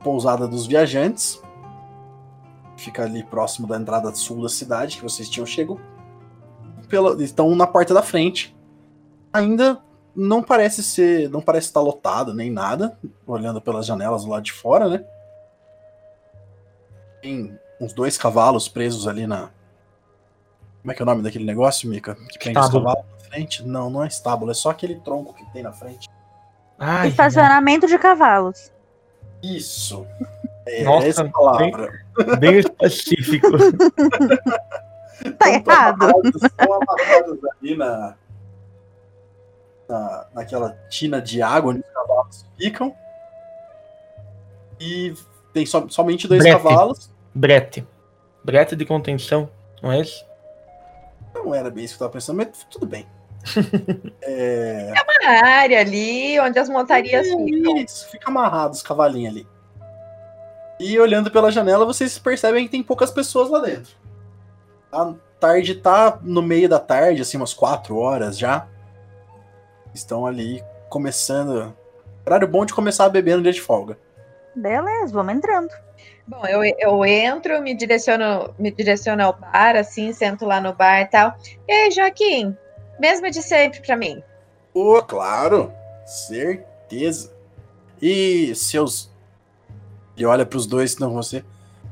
[0.00, 1.42] pousada dos viajantes.
[2.76, 5.80] Fica ali próximo da entrada sul da cidade que vocês tinham chego.
[6.88, 8.54] Pela, estão na porta da frente.
[9.32, 9.80] Ainda
[10.14, 14.52] não parece ser, não parece estar lotado nem nada, olhando pelas janelas do lado de
[14.52, 15.04] fora, né?
[17.20, 19.50] Tem uns dois cavalos presos ali na.
[20.80, 22.14] Como é que é o nome daquele negócio, Mika?
[22.14, 23.62] Que prende os cavalos na frente?
[23.66, 26.08] Não, não é estábulo, é só aquele tronco que tem na frente.
[26.78, 28.70] Ai, Estacionamento de cavalos.
[29.42, 30.06] Isso.
[30.66, 31.92] É Nossa, essa palavra.
[32.38, 33.48] bem específico.
[35.38, 36.08] Tá errado.
[36.24, 38.14] Estão amarrados ali na,
[39.88, 40.26] na.
[40.34, 42.94] naquela tina de água onde os cavalos ficam.
[44.80, 45.14] E
[45.52, 46.56] tem so- somente dois Brete.
[46.62, 47.10] cavalos.
[47.34, 47.86] Brete.
[48.44, 49.48] Brete de contenção,
[49.82, 50.24] não é isso?
[51.34, 53.06] Não era bem isso que eu tava pensando, mas tudo bem.
[54.22, 57.76] É, Uma área ali onde as montarias ficam.
[57.78, 59.46] Isso, fica amarrado os cavalinhos ali.
[60.78, 63.94] E olhando pela janela, vocês percebem que tem poucas pessoas lá dentro.
[64.92, 68.66] A tarde tá no meio da tarde, assim, umas 4 horas já.
[69.94, 71.74] Estão ali começando.
[72.26, 73.98] Horário bom de começar a beber no dia de folga.
[74.54, 75.70] Beleza, vamos entrando.
[76.26, 81.02] Bom, eu, eu entro, me direciono, me direciono ao bar, assim, sento lá no bar
[81.02, 81.36] e tal.
[81.68, 82.56] E aí, Joaquim,
[82.98, 84.22] mesmo de sempre pra mim.
[84.72, 85.72] Pô, claro,
[86.04, 87.32] certeza.
[88.02, 89.10] E seus.
[90.16, 91.44] E olha pros dois, não você.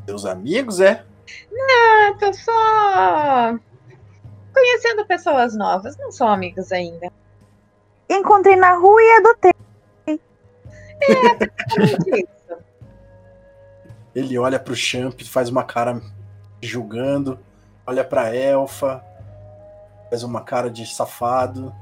[0.07, 1.05] Seus amigos, é?
[1.71, 3.59] Ah, tô só
[4.55, 7.13] conhecendo pessoas novas, não são amigos ainda.
[8.09, 9.53] Encontrei na rua e adotei.
[11.01, 12.65] Exatamente isso.
[14.15, 16.01] Ele olha pro Champ, faz uma cara
[16.63, 17.39] julgando,
[17.85, 19.05] olha pra Elfa,
[20.09, 21.75] faz uma cara de safado.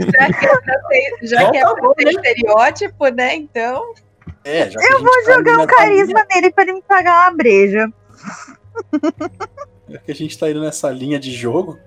[0.00, 2.10] Já que é pra ser, já que é tá pra bom, ser né?
[2.12, 3.34] estereótipo, né?
[3.36, 3.92] Então.
[4.44, 7.36] É, já Eu vou tá jogar um nessa carisma nele pra ele me pagar uma
[7.36, 7.88] breja.
[8.92, 9.30] linha-
[9.88, 11.78] Já que a gente tá indo nessa linha de jogo,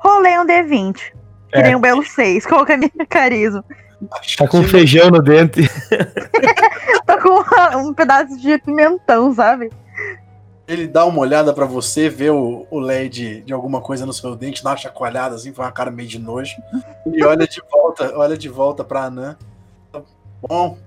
[0.00, 0.94] Rolei um D20.
[1.50, 1.62] Que É.
[1.62, 2.44] nem um belo 6.
[2.46, 3.64] Qual que é a minha carisma?
[4.36, 5.62] Tá com feijão no dente.
[7.06, 9.70] Tô com um pedaço de pimentão, sabe?
[10.66, 14.34] Ele dá uma olhada pra você, vê o, o LED de alguma coisa no seu
[14.34, 16.54] dente, dá uma chacoalhada assim, faz uma cara meio de nojo.
[17.06, 19.36] E olha de volta, olha de volta pra Anã.
[20.40, 20.78] Bom,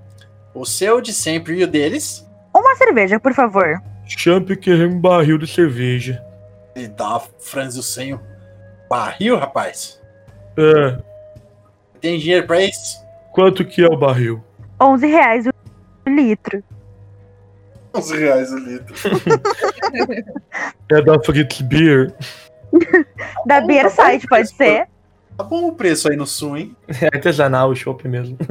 [0.53, 2.27] o seu de sempre e o deles.
[2.55, 3.81] Uma cerveja, por favor.
[4.05, 6.23] Champ quer um barril de cerveja.
[6.75, 8.19] Ele dá uma franze o senho.
[8.89, 10.01] Barril, rapaz?
[10.57, 10.97] É,
[11.99, 13.05] Tem dinheiro pra isso?
[13.33, 14.43] quanto que é o barril?
[14.81, 16.63] 11 reais o litro.
[17.95, 18.95] 11 reais o litro.
[20.89, 22.13] É da Fritz Beer.
[23.45, 24.87] Da bom, Beer tá Site, pode ser?
[25.37, 26.75] Tá bom o preço aí no sul, hein?
[26.87, 28.37] É artesanal o chopp mesmo.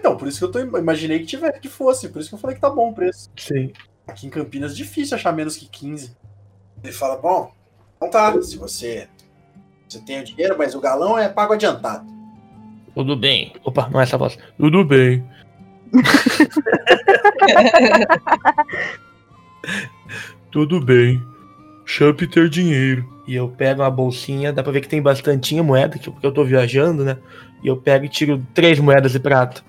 [0.00, 2.08] Então, por isso que eu tô, imaginei que tivesse, que fosse.
[2.08, 3.30] Por isso que eu falei que tá bom o preço.
[3.36, 3.70] Sim.
[4.08, 6.16] Aqui em Campinas é difícil achar menos que 15.
[6.82, 7.52] Ele fala, bom,
[7.96, 9.08] então tá, se você,
[9.86, 12.06] você tem o dinheiro, mas o galão é pago adiantado.
[12.94, 13.52] Tudo bem.
[13.62, 14.38] Opa, não é essa voz.
[14.56, 15.22] Tudo bem.
[20.50, 21.22] Tudo bem.
[21.84, 23.04] Champ ter dinheiro.
[23.26, 26.32] E eu pego uma bolsinha, dá pra ver que tem bastantinha moeda, que- porque eu
[26.32, 27.18] tô viajando, né?
[27.62, 29.62] E eu pego e tiro três moedas de prata.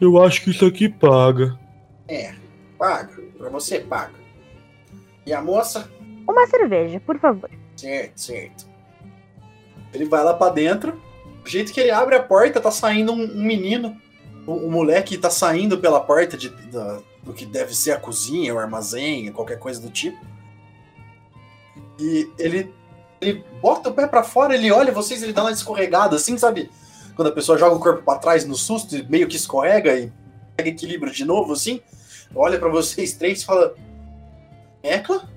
[0.00, 1.58] Eu acho que isso aqui paga.
[2.08, 2.32] É,
[2.78, 3.22] paga.
[3.38, 4.12] Pra você, paga.
[5.26, 5.88] E a moça?
[6.28, 7.50] Uma cerveja, por favor.
[7.76, 8.66] Certo, certo.
[9.92, 10.92] Ele vai lá pra dentro.
[11.44, 13.96] Do jeito que ele abre a porta, tá saindo um, um menino.
[14.46, 18.54] Um, um moleque tá saindo pela porta de, da- do que deve ser a cozinha,
[18.54, 20.18] o armazém, qualquer coisa do tipo.
[21.98, 22.72] E ele,
[23.20, 26.70] ele bota o pé pra fora, ele olha vocês, ele dá uma escorregada, assim, sabe?
[27.16, 30.12] Quando a pessoa joga o corpo pra trás no susto e meio que escorrega e
[30.56, 31.80] pega equilíbrio de novo, assim.
[32.34, 33.74] Olha pra vocês três e fala:
[34.82, 35.28] Mecla?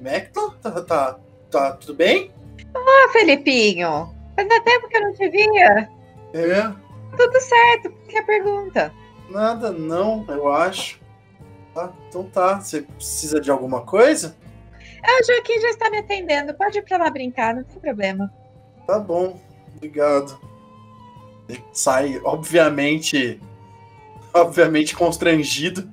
[0.00, 0.54] Mecla?
[0.60, 1.18] Tá, tá,
[1.50, 2.32] tá tudo bem?
[2.74, 5.88] Ah, Felipinho, fazia tempo que eu não te via.
[6.34, 6.72] É,
[7.16, 8.92] Tudo certo, que a pergunta?
[9.30, 10.98] nada não, eu acho.
[11.74, 12.60] Tá, então tá.
[12.60, 14.36] Você precisa de alguma coisa?
[15.02, 18.30] Ah, o Joaquim já está me atendendo, pode ir pra lá brincar, não tem problema.
[18.86, 19.40] Tá bom,
[19.76, 20.38] obrigado.
[21.48, 23.40] Ele sai, obviamente,
[24.34, 25.88] obviamente constrangido,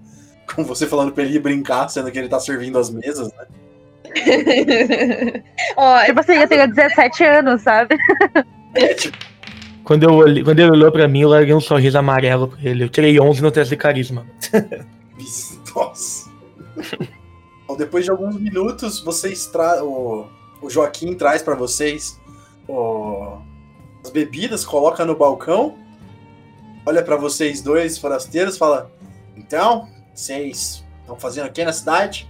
[0.54, 3.46] com você falando pra ele ir brincar, sendo que ele tá servindo as mesas, né?
[5.78, 7.96] Ó, Tipo assim, eu tenho 17 anos, sabe?
[8.74, 9.18] É, tipo,
[9.88, 12.84] Quando, eu olhei, quando ele olhou pra mim, eu larguei um sorriso amarelo pra ele.
[12.84, 14.28] Eu tirei 11 no teste de carisma.
[15.74, 16.30] Nossa.
[17.66, 19.82] Bom, depois de alguns minutos, vocês tra...
[19.82, 20.28] o,
[20.62, 22.20] o Joaquim traz pra vocês
[22.68, 23.38] o...
[24.04, 25.76] as bebidas, coloca no balcão,
[26.86, 28.92] olha pra vocês dois forasteiros, fala:
[29.38, 32.30] Então, vocês estão fazendo o que na cidade?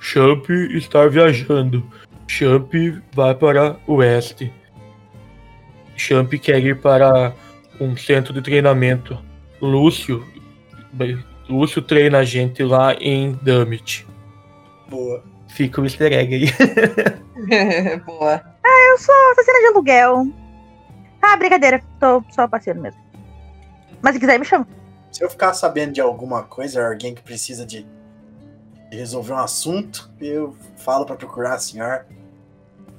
[0.00, 1.82] Champ está viajando.
[2.26, 2.70] Champ
[3.14, 4.52] vai para o oeste.
[6.00, 7.34] Champ quer ir para
[7.78, 9.22] um centro de treinamento.
[9.60, 10.26] Lúcio.
[11.46, 14.06] Lúcio treina a gente lá em Damit.
[14.88, 15.22] Boa.
[15.48, 16.46] Fica o easter egg aí.
[18.06, 18.42] Boa.
[18.64, 20.26] Eu sou assassina de aluguel.
[21.20, 21.82] Ah, brincadeira.
[22.00, 23.00] Tô só passeando mesmo.
[24.00, 24.66] Mas se quiser, me chama.
[25.12, 27.86] Se eu ficar sabendo de alguma coisa, alguém que precisa de,
[28.90, 32.06] resolver um assunto, eu falo pra procurar a senhora.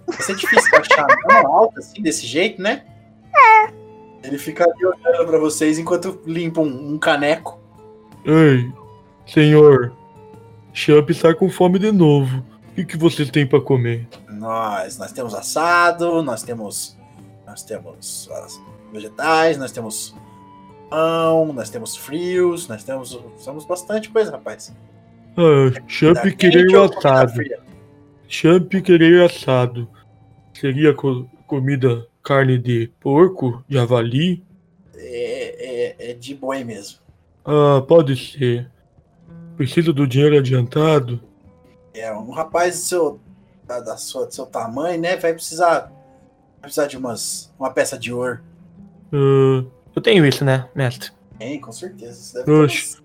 [0.05, 2.85] Vai ser difícil achar tão alto assim, desse jeito, né?
[3.41, 3.73] É.
[4.23, 7.59] Ele fica ali olhando pra vocês enquanto limpa um, um caneco.
[8.23, 8.71] Ei,
[9.25, 9.91] senhor.
[10.73, 12.43] Champ está com fome de novo.
[12.69, 14.07] O que, que vocês têm para comer?
[14.29, 16.97] Nós, nós temos assado, nós temos,
[17.45, 18.29] nós temos
[18.93, 20.15] vegetais, nós temos
[20.89, 24.73] pão, nós temos frios, nós temos, temos bastante coisa, rapaz.
[25.35, 27.41] Ah, Champ Comida querer assado.
[28.27, 29.87] Champ querer assado.
[30.53, 34.43] Seria co- comida carne de porco, javali?
[34.95, 36.99] É, é, é de boi mesmo.
[37.45, 38.69] Ah, pode ser.
[39.57, 41.19] Preciso do dinheiro adiantado?
[41.93, 43.19] É, um rapaz do seu,
[43.65, 47.97] da, da sua, do seu tamanho, né, vai precisar, vai precisar de umas, uma peça
[47.97, 48.39] de ouro.
[49.13, 49.63] Ah,
[49.95, 51.11] Eu tenho isso, né, mestre?
[51.37, 52.13] Tem, com certeza.
[52.13, 52.97] Você deve ter Oxe.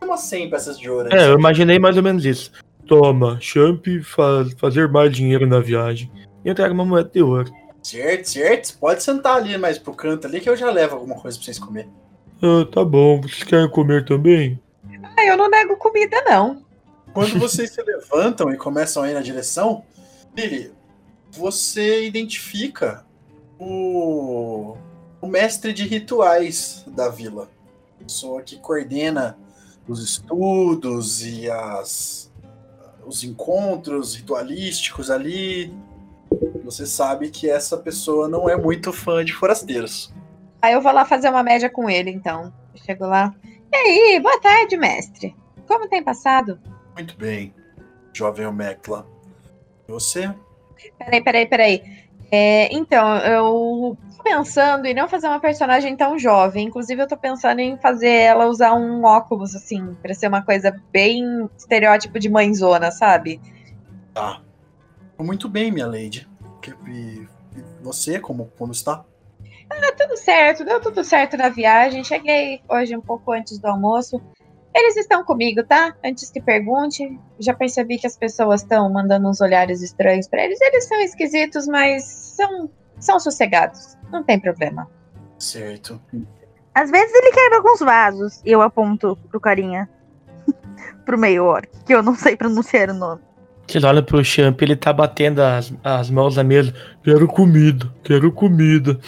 [0.00, 1.08] umas, umas 100 peças de ouro.
[1.14, 2.50] É, eu imaginei mais ou menos isso.
[2.86, 6.10] toma, Champ faz, fazer mais dinheiro na viagem.
[6.44, 7.50] E eu trago uma moeda de ouro.
[7.88, 8.78] Certo, certo.
[8.78, 11.58] Pode sentar ali mais pro canto ali que eu já levo alguma coisa pra vocês
[11.58, 11.88] comer.
[12.42, 13.18] Ah, tá bom.
[13.22, 14.60] Vocês querem comer também?
[15.16, 16.62] Ah, eu não nego comida, não.
[17.14, 19.82] Quando vocês se levantam e começam a ir na direção,
[20.36, 20.70] Lily,
[21.32, 23.06] você identifica
[23.58, 24.76] o,
[25.22, 27.48] o mestre de rituais da vila.
[27.98, 29.38] Pessoa que coordena
[29.88, 32.30] os estudos e as,
[33.06, 35.74] os encontros ritualísticos ali.
[36.64, 40.12] Você sabe que essa pessoa não é muito fã de forasteiros.
[40.60, 42.52] Aí eu vou lá fazer uma média com ele, então.
[42.74, 43.34] Eu chego lá.
[43.72, 45.34] E aí, boa tarde, mestre.
[45.66, 46.58] Como tem passado?
[46.94, 47.54] Muito bem,
[48.12, 49.06] jovem Omecla.
[49.88, 50.34] E você?
[50.98, 51.82] Peraí, peraí, peraí.
[52.30, 56.66] É, então, eu tô pensando em não fazer uma personagem tão jovem.
[56.66, 60.74] Inclusive, eu tô pensando em fazer ela usar um óculos, assim, pra ser uma coisa
[60.92, 63.40] bem estereótipo de mãezona, sabe?
[64.12, 64.42] Tá.
[65.18, 66.28] Muito bem, minha lady.
[66.62, 69.04] Que- E e você, como, como está?
[69.68, 72.04] Tá tudo certo, deu tudo certo na viagem.
[72.04, 74.20] Cheguei hoje um pouco antes do almoço.
[74.74, 75.94] Eles estão comigo, tá?
[76.04, 80.60] Antes que pergunte, já percebi que as pessoas estão mandando uns olhares estranhos pra eles.
[80.60, 83.96] Eles são esquisitos, mas são, são sossegados.
[84.12, 84.88] Não tem problema.
[85.38, 86.00] Certo.
[86.74, 88.40] Às vezes ele quebra alguns vasos.
[88.44, 89.88] E eu aponto pro carinha.
[91.04, 93.22] pro meio orc, que eu não sei pronunciar o nome.
[93.68, 96.72] Vocês olham pro Champ, ele tá batendo as, as mãos na mesa.
[97.04, 98.98] Quero comida, quero comida.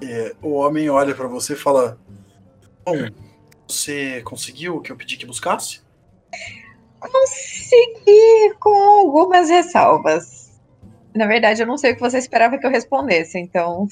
[0.00, 1.98] É, o homem olha pra você e fala:
[2.86, 2.94] Bom,
[3.66, 5.80] você conseguiu o que eu pedi que buscasse?
[7.00, 10.60] Consegui com algumas ressalvas.
[11.12, 13.88] Na verdade, eu não sei o que você esperava que eu respondesse, então.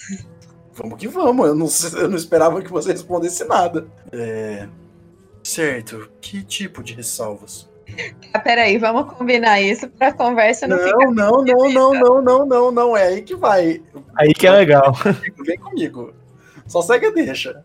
[0.72, 1.46] Vamos que vamos.
[1.48, 1.68] Eu não,
[2.00, 3.88] eu não esperava que você respondesse nada.
[4.12, 4.68] É.
[5.42, 6.08] Certo.
[6.20, 7.71] Que tipo de ressalvas?
[8.32, 11.10] Ah, peraí, vamos combinar isso pra conversa não, Não, ficar.
[11.10, 12.96] não, não, não, não, não, não, não.
[12.96, 13.82] É aí que vai.
[14.16, 14.92] Aí que é legal.
[15.44, 16.14] Vem comigo.
[16.66, 17.64] Só segue a deixa.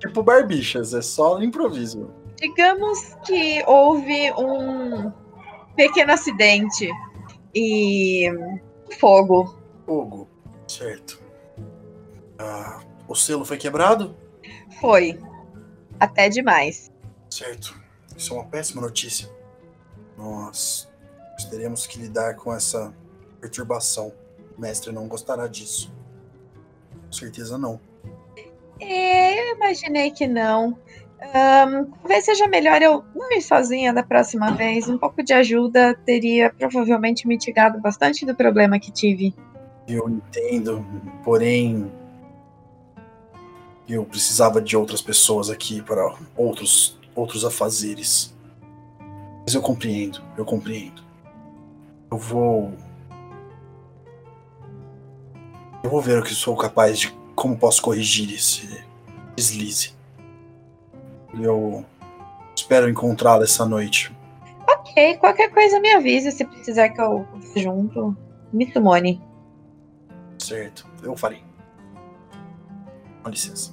[0.00, 2.10] Tipo barbichas, é só improviso.
[2.36, 5.12] Digamos que houve um
[5.76, 6.90] pequeno acidente
[7.54, 8.26] e
[8.98, 9.56] fogo.
[9.86, 10.28] Fogo.
[10.66, 11.20] Certo.
[12.38, 14.16] Ah, o selo foi quebrado?
[14.80, 15.16] Foi.
[16.00, 16.90] Até demais.
[17.30, 17.80] Certo.
[18.16, 19.28] Isso é uma péssima notícia.
[20.22, 20.88] Nós,
[21.32, 22.94] nós teremos que lidar com essa
[23.40, 24.12] perturbação.
[24.56, 25.92] O mestre não gostará disso.
[27.06, 27.80] Com certeza não.
[28.78, 30.78] É, eu imaginei que não.
[31.20, 34.88] Ahn, talvez seja melhor eu não ir sozinha da próxima vez.
[34.88, 39.34] Um pouco de ajuda teria provavelmente mitigado bastante do problema que tive.
[39.88, 40.84] Eu entendo,
[41.24, 41.90] porém.
[43.88, 48.32] Eu precisava de outras pessoas aqui para outros, outros afazeres.
[49.44, 51.02] Mas eu compreendo, eu compreendo.
[52.10, 52.72] Eu vou.
[55.82, 58.84] Eu vou ver o que sou capaz de como posso corrigir esse
[59.34, 59.94] deslize.
[61.34, 61.84] Eu
[62.54, 64.14] espero encontrá-la essa noite.
[64.68, 67.26] Ok, qualquer coisa me avise se precisar que eu
[67.56, 68.16] junto.
[68.52, 69.20] Me sumone.
[70.38, 71.42] Certo, eu farei.
[73.22, 73.72] Com licença.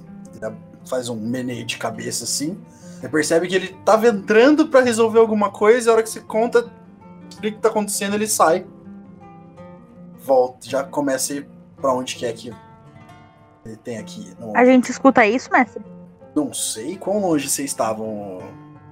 [0.86, 2.58] Faz um meneio de cabeça assim.
[3.00, 6.20] Você percebe que ele tava entrando pra resolver alguma coisa, e a hora que você
[6.20, 6.70] conta,
[7.38, 8.66] o que tá acontecendo, ele sai.
[10.18, 11.48] Volta, já começa a ir
[11.80, 12.52] pra onde quer que
[13.64, 14.34] ele tem aqui.
[14.38, 15.82] Não, A gente escuta isso, mestre?
[16.34, 18.38] não sei quão longe vocês estavam.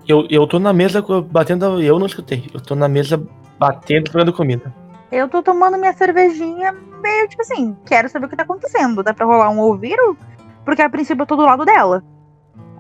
[0.07, 1.81] Eu, eu tô na mesa batendo.
[1.81, 2.51] Eu não escutei.
[2.53, 3.23] Eu tô na mesa
[3.59, 4.75] batendo, comendo comida.
[5.13, 9.03] Eu tô tomando minha cervejinha meio tipo assim, quero saber o que tá acontecendo.
[9.03, 10.17] Dá pra rolar um ouviro?
[10.65, 12.03] Porque a princípio eu tô do lado dela.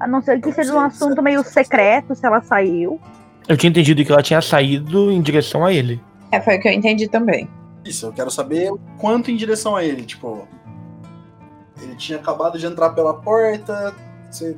[0.00, 3.00] A não ser que seja um assunto meio secreto, se ela saiu.
[3.48, 6.00] Eu tinha entendido que ela tinha saído em direção a ele.
[6.30, 7.48] É, foi o que eu entendi também.
[7.84, 10.02] Isso, eu quero saber o quanto em direção a ele.
[10.02, 10.46] Tipo,
[11.80, 13.94] ele tinha acabado de entrar pela porta,
[14.30, 14.56] você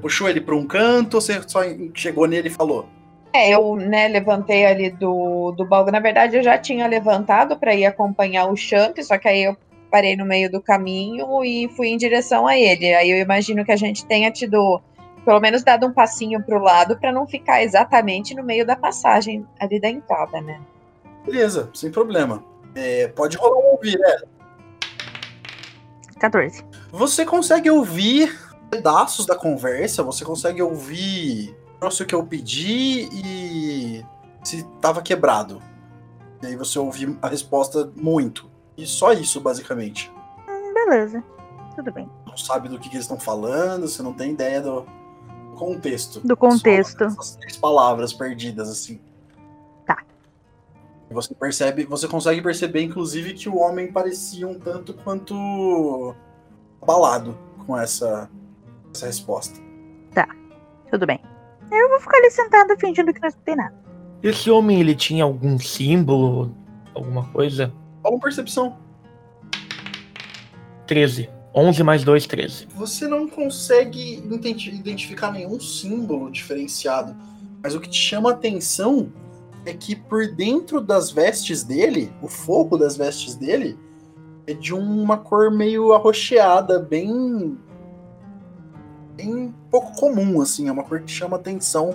[0.00, 1.60] puxou ele pra um canto, ou você só
[1.94, 2.88] chegou nele e falou?
[3.32, 5.92] É, eu, né, levantei ali do, do balcão.
[5.92, 9.56] Na verdade, eu já tinha levantado para ir acompanhar o Champ, só que aí eu
[9.90, 12.94] parei no meio do caminho e fui em direção a ele.
[12.94, 14.80] Aí eu imagino que a gente tenha tido,
[15.24, 19.46] pelo menos, dado um passinho pro lado para não ficar exatamente no meio da passagem
[19.58, 20.60] ali da entrada, né?
[21.24, 22.44] Beleza, sem problema.
[22.74, 24.16] É, pode rolar um ouvir, é.
[26.18, 26.64] 14.
[26.90, 28.36] Você consegue ouvir
[28.70, 34.04] pedaços da conversa, você consegue ouvir o que eu pedi e
[34.42, 35.62] se tava quebrado.
[36.42, 38.47] E aí você ouve a resposta muito.
[38.78, 40.10] E só isso, basicamente.
[40.48, 41.22] Hum, beleza.
[41.76, 42.08] Tudo bem.
[42.26, 44.86] Não sabe do que, que eles estão falando, você não tem ideia do
[45.54, 46.20] contexto.
[46.26, 47.10] Do contexto.
[47.10, 48.98] Só essas três palavras perdidas, assim.
[49.84, 50.02] Tá.
[51.10, 56.14] E Você percebe, você consegue perceber, inclusive, que o homem parecia um tanto quanto
[56.80, 58.30] abalado com essa,
[58.94, 59.68] essa resposta.
[60.90, 61.20] Tudo bem.
[61.70, 63.74] Eu vou ficar ali sentada fingindo que não escutei nada.
[64.22, 66.54] Esse homem, ele tinha algum símbolo,
[66.94, 67.72] alguma coisa?
[68.02, 68.76] Fala uma percepção.
[70.86, 71.28] 13.
[71.54, 72.66] 11 mais 2, 13.
[72.76, 77.16] Você não consegue identi- identificar nenhum símbolo diferenciado,
[77.62, 79.12] mas o que te chama a atenção
[79.66, 83.76] é que por dentro das vestes dele, o forro das vestes dele,
[84.46, 87.58] é de uma cor meio arroxeada, bem.
[89.14, 90.68] bem pouco comum, assim.
[90.68, 91.94] É uma cor que chama atenção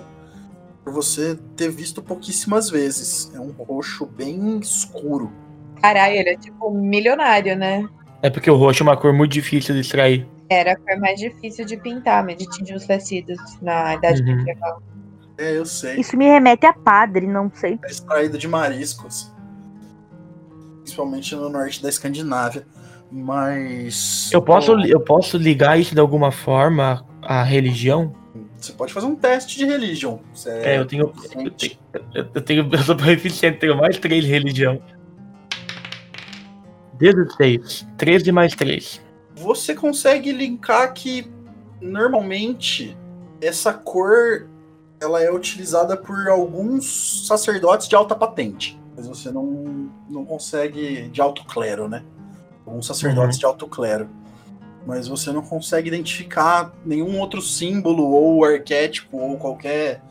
[0.84, 3.32] por você ter visto pouquíssimas vezes.
[3.34, 5.32] É um roxo bem escuro.
[5.84, 7.86] Caralho, ele é tipo milionário, né?
[8.22, 10.26] É porque o roxo é uma cor muito difícil de extrair.
[10.48, 14.34] Era a cor mais difícil de pintar, mas de tingir os tecidos na idade Uhum.
[14.34, 14.82] medieval.
[15.36, 15.96] É, eu sei.
[16.00, 17.78] Isso me remete a padre, não sei.
[17.84, 19.30] é extraído de mariscos.
[20.78, 22.66] Principalmente no norte da Escandinávia.
[23.12, 24.30] Mas.
[24.32, 28.14] Eu posso, eu posso ligar isso de alguma forma à religião?
[28.58, 30.18] Você pode fazer um teste de religion.
[30.32, 31.12] Você É, eu tenho.
[31.34, 31.78] Eu tenho,
[32.14, 34.80] eu eu tenho, eu sou proficiente, tenho mais 3 religião.
[36.98, 37.86] 16.
[37.96, 39.00] 13 mais 3.
[39.36, 41.30] Você consegue linkar que
[41.80, 42.96] normalmente
[43.40, 44.48] essa cor
[45.00, 48.80] ela é utilizada por alguns sacerdotes de alta patente.
[48.96, 51.08] Mas você não, não consegue.
[51.08, 52.04] de alto clero, né?
[52.64, 54.08] Alguns sacerdotes de alto clero.
[54.86, 60.02] Mas você não consegue identificar nenhum outro símbolo ou arquétipo ou qualquer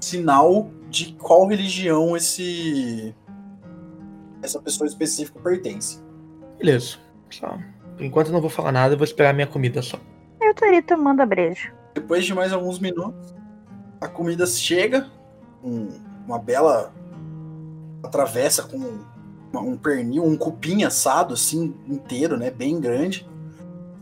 [0.00, 3.14] sinal de qual religião esse
[4.42, 6.00] essa pessoa específica pertence.
[6.58, 6.96] Beleza.
[7.30, 7.58] Só.
[7.96, 9.98] Por enquanto eu não vou falar nada, eu vou esperar a minha comida só.
[10.40, 11.72] Eu tô ali tomando a breja.
[11.94, 13.34] Depois de mais alguns minutos,
[14.00, 15.06] a comida chega,
[15.62, 15.88] um-
[16.26, 16.92] uma bela
[18.02, 18.76] atravessa com
[19.52, 23.28] uma- um pernil, um cupim assado assim inteiro, né, bem grande.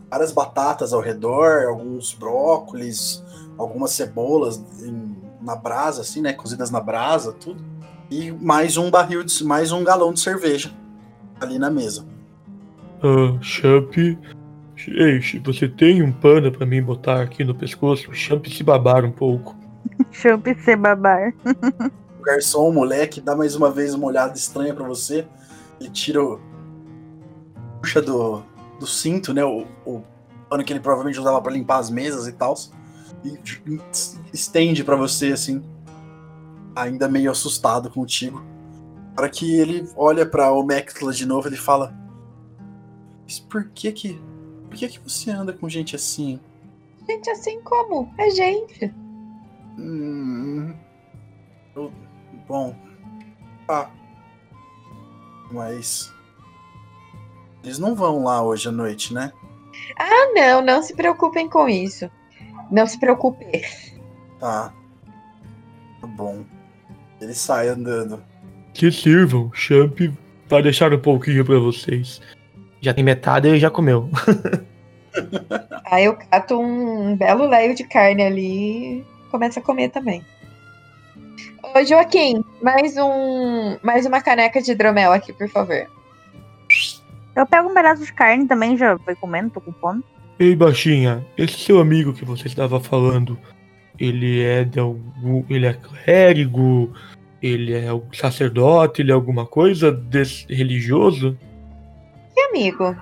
[0.09, 3.23] Várias batatas ao redor, alguns brócolis,
[3.57, 7.63] algumas cebolas em- na brasa assim, né, cozidas na brasa, tudo.
[8.11, 10.69] E mais um barril de mais um galão de cerveja
[11.39, 12.05] ali na mesa.
[13.01, 13.95] Ah, Champ.
[13.95, 18.13] Ei, você tem um pano pra mim botar aqui no pescoço?
[18.13, 19.55] Champ se babar um pouco.
[20.11, 21.33] Champ se babar.
[22.19, 25.25] O garçom, o moleque, dá mais uma vez uma olhada estranha pra você.
[25.79, 26.39] Ele tira o.
[27.81, 28.43] puxa do,
[28.79, 29.43] do cinto, né?
[29.43, 30.03] O, o
[30.47, 32.53] pano que ele provavelmente usava pra limpar as mesas e tal.
[33.25, 33.39] E
[34.31, 35.63] estende pra você, assim.
[36.75, 38.41] Ainda meio assustado contigo.
[39.15, 41.93] Para que ele olha pra o Mectla de novo, ele fala:
[43.23, 44.21] Mas por que que.
[44.69, 46.39] Por que que você anda com gente assim?
[47.07, 48.13] Gente, assim como?
[48.17, 48.93] É gente.
[49.77, 50.73] Hum,
[51.75, 51.91] eu-
[52.47, 52.73] bom.
[53.67, 53.89] Ah.
[55.51, 56.13] Mas.
[57.63, 59.31] Eles não vão lá hoje à noite, né?
[59.97, 62.09] Ah, não, não se preocupem com isso.
[62.71, 63.45] Não se preocupe.
[64.39, 64.73] Tá.
[65.99, 66.43] Tá bom.
[67.21, 68.21] Ele sai andando.
[68.73, 69.99] Que sirvam, Champ
[70.49, 72.19] vai deixar um pouquinho pra vocês.
[72.81, 74.09] Já tem metade e já comeu.
[75.85, 80.25] Aí eu cato um belo leio de carne ali e começo a comer também.
[81.63, 85.87] Ô, Joaquim, mais um, mais uma caneca de hidromel aqui, por favor.
[87.35, 90.03] Eu pego um pedaço de carne também, já vai comendo, tô com fome.
[90.39, 93.37] Ei, baixinha, esse seu amigo que você estava falando,
[94.01, 95.45] ele é de algum.
[95.47, 96.91] ele é clérigo,
[97.39, 101.37] ele é um sacerdote, ele é alguma coisa desse religioso?
[102.33, 102.95] Que amigo?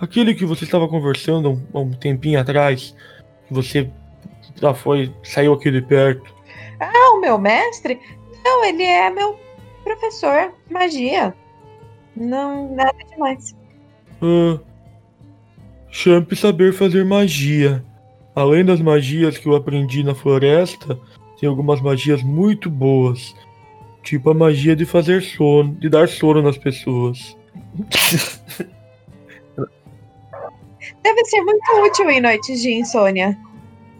[0.00, 2.96] Aquele que você estava conversando um, um tempinho atrás,
[3.48, 3.88] você
[4.60, 6.34] já foi, saiu aqui de perto.
[6.80, 8.00] Ah, o meu mestre?
[8.44, 9.38] Não, ele é meu
[9.84, 11.32] professor de magia.
[12.16, 13.54] Não, nada demais.
[14.20, 14.58] Ah,
[15.90, 17.84] Champ saber fazer magia.
[18.34, 20.98] Além das magias que eu aprendi na floresta,
[21.38, 23.34] tem algumas magias muito boas.
[24.02, 27.36] Tipo a magia de fazer sono, de dar sono nas pessoas.
[31.02, 33.36] Deve ser muito útil em noites de insônia.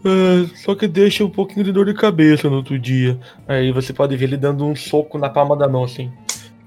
[0.03, 3.19] É, só que deixa um pouquinho de dor de cabeça no outro dia.
[3.47, 6.11] Aí você pode ver ele dando um soco na palma da mão, assim.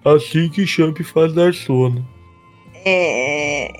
[0.04, 2.06] Assim que Champ faz dar sono.
[2.84, 3.70] É...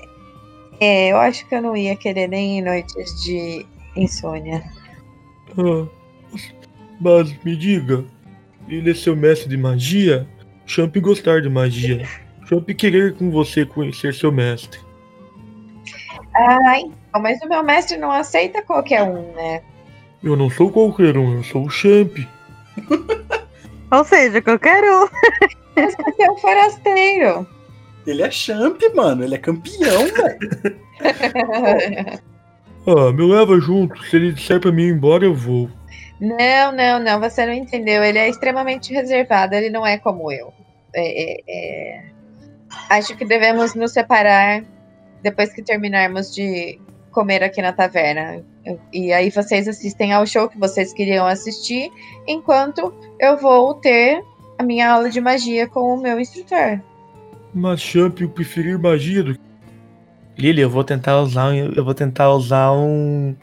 [0.79, 3.65] é, eu acho que eu não ia querer nem em noites de
[3.95, 4.63] insônia.
[5.57, 5.87] Ah,
[6.99, 8.03] mas- me diga,
[8.67, 10.27] ele é seu mestre de magia?
[10.65, 12.07] Champ gostar de magia.
[12.47, 14.79] Champ querer com você conhecer seu mestre.
[16.35, 19.61] Ah, então, mas o meu mestre não aceita qualquer um, né?
[20.23, 22.17] Eu não sou qualquer um, eu sou o Champ.
[23.91, 25.07] Ou seja, qualquer um.
[25.75, 27.47] Mas você é um forasteiro.
[28.07, 29.23] Ele é champ, mano.
[29.23, 30.79] Ele é campeão, velho.
[32.85, 34.03] Ah, me leva junto.
[34.05, 35.69] Se ele disser pra mim ir embora, eu vou.
[36.19, 38.03] Não, não, não, você não entendeu.
[38.03, 40.53] Ele é extremamente reservado, ele não é como eu.
[40.93, 42.05] É, é, é.
[42.89, 44.63] Acho que devemos nos separar
[45.21, 46.79] depois que terminarmos de
[47.11, 48.43] comer aqui na taverna.
[48.91, 51.89] E aí vocês assistem ao show que vocês queriam assistir,
[52.27, 54.21] enquanto eu vou ter
[54.57, 56.81] a minha aula de magia com o meu instrutor.
[57.53, 59.52] Mas Champ, eu preferir magia do que.
[60.37, 63.35] Lili, eu vou tentar usar um, eu vou tentar usar um,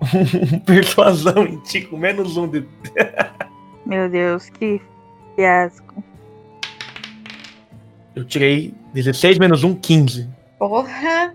[0.00, 2.66] um persuasão em ti com menos um de
[3.86, 4.80] Meu Deus, que
[5.34, 6.02] fiasco.
[8.14, 10.28] Eu tirei 16 menos 1, 15.
[10.58, 11.34] Porra!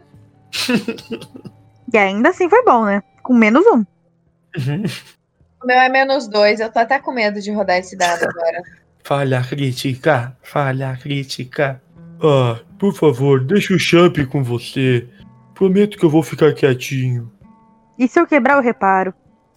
[1.93, 3.02] E ainda assim foi bom, né?
[3.24, 3.86] Com menos um.
[5.64, 8.62] O meu é menos dois, eu tô até com medo de rodar esse dado agora.
[9.04, 11.82] Falha crítica, falha crítica.
[12.22, 15.07] Ah, por favor, deixa o Champ com você.
[15.53, 17.32] Prometo que eu vou ficar quietinho.
[17.97, 19.13] E se eu quebrar o reparo?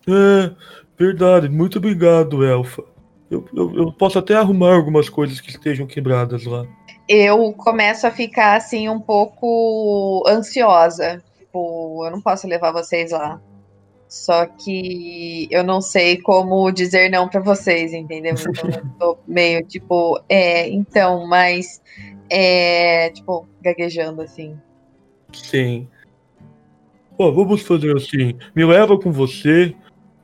[0.09, 0.51] É,
[0.99, 1.49] verdade.
[1.49, 2.83] Muito obrigado, Elfa.
[3.31, 6.67] Eu, eu, eu posso até arrumar algumas coisas que estejam quebradas lá.
[7.09, 11.23] eu começo a ficar assim um pouco ansiosa.
[11.39, 13.41] Tipo, eu não posso levar vocês lá.
[14.09, 18.35] Só que eu não sei como dizer não pra vocês, entendeu?
[18.35, 21.81] Então eu tô meio tipo, é, então, mas
[22.31, 24.57] é, tipo, gaguejando assim.
[25.33, 25.89] Sim.
[27.19, 28.35] Ó, vamos fazer assim.
[28.55, 29.75] Me leva com você.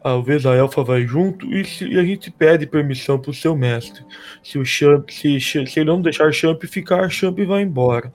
[0.02, 4.04] Talvez a Elfa vai junto e, se- e a gente pede permissão pro seu mestre.
[4.42, 8.12] Se o Champ, se, se ele não deixar Champ ficar, Champ vai embora.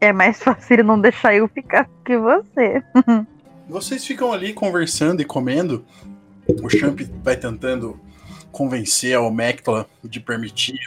[0.00, 2.82] É mais fácil ele não deixar eu ficar que você.
[3.68, 5.84] Vocês ficam ali conversando e comendo.
[6.60, 8.00] O champ vai tentando
[8.50, 10.80] convencer a Omectla de permitir.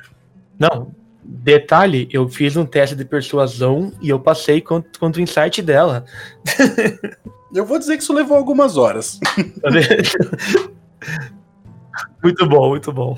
[0.59, 0.93] Não,
[1.23, 6.05] detalhe, eu fiz um teste de persuasão e eu passei contra, contra o insight dela.
[7.53, 9.19] Eu vou dizer que isso levou algumas horas.
[12.23, 13.17] Muito bom, muito bom.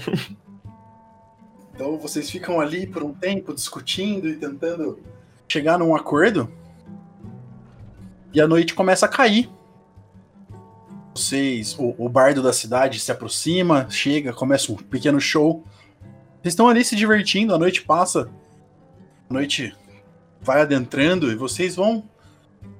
[1.73, 4.99] Então vocês ficam ali por um tempo discutindo e tentando
[5.47, 6.51] chegar num acordo.
[8.33, 9.49] E a noite começa a cair.
[11.13, 15.63] Vocês, o, o bardo da cidade se aproxima, chega, começa um pequeno show.
[16.45, 18.29] Vocês estão ali se divertindo, a noite passa.
[19.27, 19.75] A noite
[20.39, 22.07] vai adentrando e vocês vão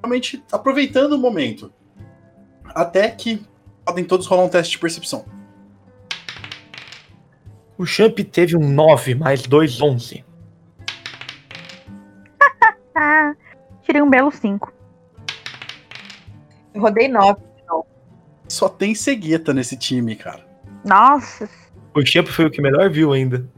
[0.03, 1.73] realmente aproveitando o momento.
[2.63, 3.43] Até que
[3.83, 5.25] podem todos rolar um teste de percepção.
[7.75, 10.23] O Champ teve um 9 mais 2, 11.
[12.93, 13.33] Ah,
[13.81, 14.71] tirei um belo 5.
[16.71, 17.41] Eu rodei nove.
[18.47, 20.45] Só tem cegueta nesse time, cara.
[20.85, 21.49] Nossa.
[21.95, 23.49] O Champ foi o que melhor viu ainda.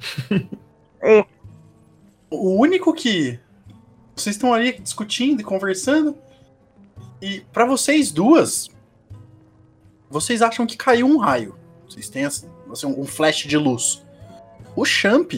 [2.30, 3.40] O único que.
[4.16, 6.16] Vocês estão ali discutindo e conversando.
[7.22, 8.70] E pra vocês duas,
[10.10, 11.56] vocês acham que caiu um raio.
[11.90, 12.48] Vocês têm assim,
[12.86, 14.04] um flash de luz.
[14.76, 15.34] O Champ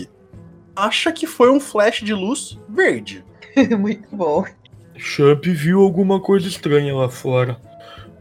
[0.76, 3.24] acha que foi um flash de luz verde.
[3.80, 4.44] Muito bom.
[4.98, 7.60] Champ viu alguma coisa estranha lá fora.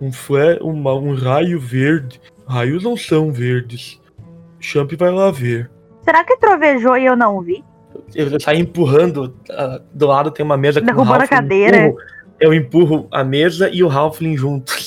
[0.00, 2.20] Um, fle uma, um raio verde.
[2.46, 4.00] Raios não são verdes.
[4.60, 5.70] Champ vai lá ver.
[6.02, 7.64] Será que trovejou e eu não vi?
[8.14, 9.34] Eu saio empurrando.
[9.50, 11.76] ah, do lado tem uma mesa com o Derrubando a Halfling, cadeira.
[11.86, 11.98] empurro-
[12.40, 14.72] eu empurro a mesa e o Halfling junto.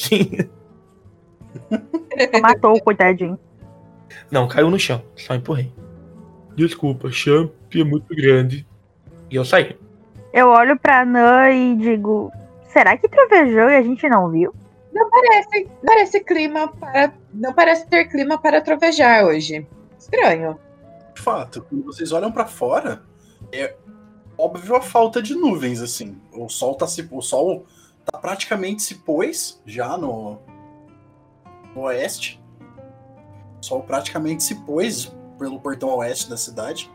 [2.42, 3.38] Matou o coitadinho.
[4.30, 5.02] Não, caiu no chão.
[5.16, 5.72] Só empurrei.
[6.56, 8.66] Desculpa, Champ é muito grande.
[9.30, 9.76] E eu saí.
[10.34, 12.32] Eu olho pra Nan e digo:
[12.70, 14.54] será que trovejou e a gente não viu?
[14.94, 17.14] Parece, parece clima para.
[17.34, 19.68] Não parece ter clima para trovejar hoje.
[19.98, 20.60] Estranho.
[21.14, 23.04] De fato, quando vocês olham pra fora,
[23.52, 23.76] é
[24.38, 26.20] óbvio a falta de nuvens, assim.
[26.34, 27.08] O sol tá se.
[27.12, 27.66] O sol
[28.06, 30.40] tá praticamente se pôs já no,
[31.76, 32.42] no oeste.
[33.62, 36.92] O sol praticamente se pôs pelo portão oeste da cidade.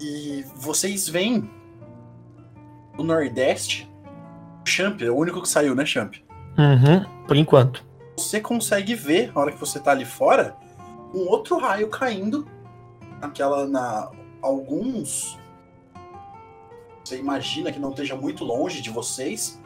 [0.00, 1.48] E vocês veem
[2.98, 3.91] o nordeste.
[4.64, 6.14] O Champ é o único que saiu, né, Champ?
[6.58, 7.84] Uhum, por enquanto.
[8.16, 10.54] você consegue ver, na hora que você tá ali fora,
[11.14, 12.46] um outro raio caindo
[13.20, 13.66] naquela.
[13.66, 14.10] na.
[14.42, 15.38] alguns.
[17.04, 19.60] Você imagina que não esteja muito longe de vocês,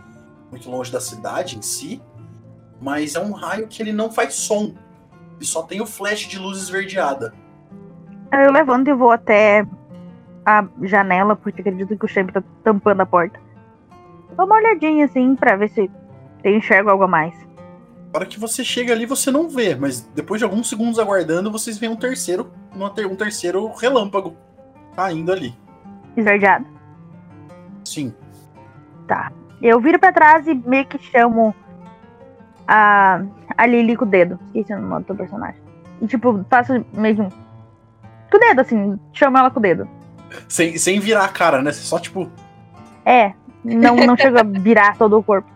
[0.51, 2.01] muito longe da cidade em si,
[2.81, 4.75] mas é um raio que ele não faz som.
[5.37, 7.35] Ele só tem o flash de luz esverdeada.
[8.33, 9.67] Eu levanto e vou até
[10.45, 13.39] a janela, porque acredito que o Champ tá tampando a porta.
[14.37, 15.91] Dá uma olhadinha assim pra ver se
[16.45, 17.35] eu enxergo algo a mais.
[18.13, 21.51] Na hora que você chega ali, você não vê, mas depois de alguns segundos aguardando,
[21.51, 24.37] vocês veem um terceiro, um terceiro relâmpago
[24.95, 25.55] caindo ali.
[26.17, 26.67] Esverdeado.
[27.85, 28.15] Sim.
[29.07, 29.31] Tá.
[29.61, 31.55] Eu viro pra trás e meio que chamo
[32.67, 33.23] a,
[33.57, 34.39] a Lily com o dedo.
[34.47, 35.61] Esqueci o nome do personagem.
[36.01, 37.29] E tipo, faço mesmo.
[38.31, 38.99] Com o dedo, assim.
[39.13, 39.89] Chamo ela com o dedo.
[40.49, 41.73] Sem, sem virar a cara, né?
[41.73, 42.31] Só tipo.
[43.05, 43.33] É.
[43.75, 45.49] Não, não chega a virar todo o corpo.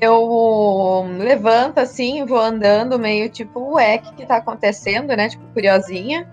[0.00, 5.28] Eu levanto assim, vou andando meio tipo, ué, o que, que tá acontecendo, né?
[5.28, 6.28] Tipo, curiosinha.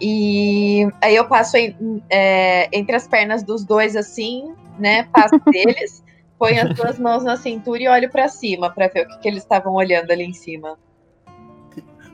[0.00, 5.04] E aí eu passo em- é, entre as pernas dos dois assim, né?
[5.04, 6.04] Passo deles,
[6.38, 9.28] ponho as duas mãos na cintura e olho pra cima pra ver o que, que
[9.28, 10.76] eles estavam olhando ali em cima.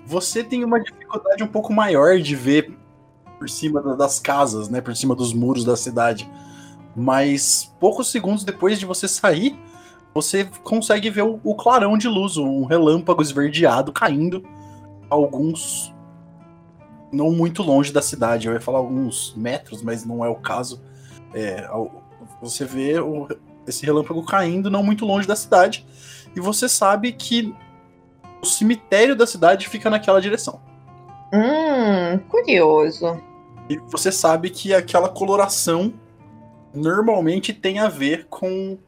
[0.06, 2.76] Você tem uma dificuldade um pouco maior de ver
[3.38, 4.80] por cima da- das casas, né?
[4.80, 6.30] Por cima dos muros da cidade.
[6.94, 9.58] Mas poucos segundos depois de você sair,
[10.14, 14.44] você consegue ver o, o clarão de luz, um relâmpago esverdeado caindo
[15.08, 15.92] alguns.
[17.10, 18.46] Não muito longe da cidade.
[18.46, 20.82] Eu ia falar alguns metros, mas não é o caso.
[21.34, 21.68] É,
[22.40, 23.28] você vê o-
[23.66, 25.86] esse relâmpago caindo não muito longe da cidade.
[26.34, 27.54] E você sabe que
[28.42, 30.60] o cemitério da cidade fica naquela direção.
[31.32, 33.20] Hum, curioso.
[33.68, 35.92] E você sabe que aquela coloração
[36.74, 38.78] normalmente tem a ver com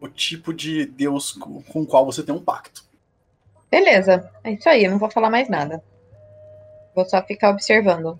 [0.00, 2.84] o tipo de deus com, o qual você tem um pacto.
[3.70, 5.82] Beleza, é isso aí, eu não vou falar mais nada.
[6.94, 8.18] Vou só ficar observando.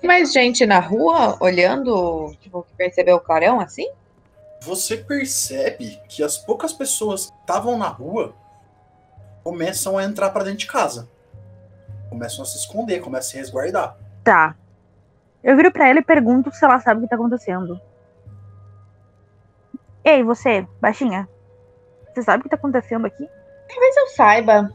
[0.00, 3.88] Tem mais gente na rua olhando, tipo, que percebeu o clarão assim?
[4.62, 8.34] Você percebe que as poucas pessoas que estavam na rua
[9.44, 11.08] começam a entrar pra dentro de casa.
[12.08, 13.96] Começam a se esconder, começam a se resguardar.
[14.24, 14.56] Tá.
[15.42, 17.80] Eu viro pra ela e pergunto se ela sabe o que tá acontecendo.
[20.04, 21.28] Ei, você, baixinha.
[22.12, 23.28] Você sabe o que tá acontecendo aqui?
[23.68, 24.72] Talvez eu saiba,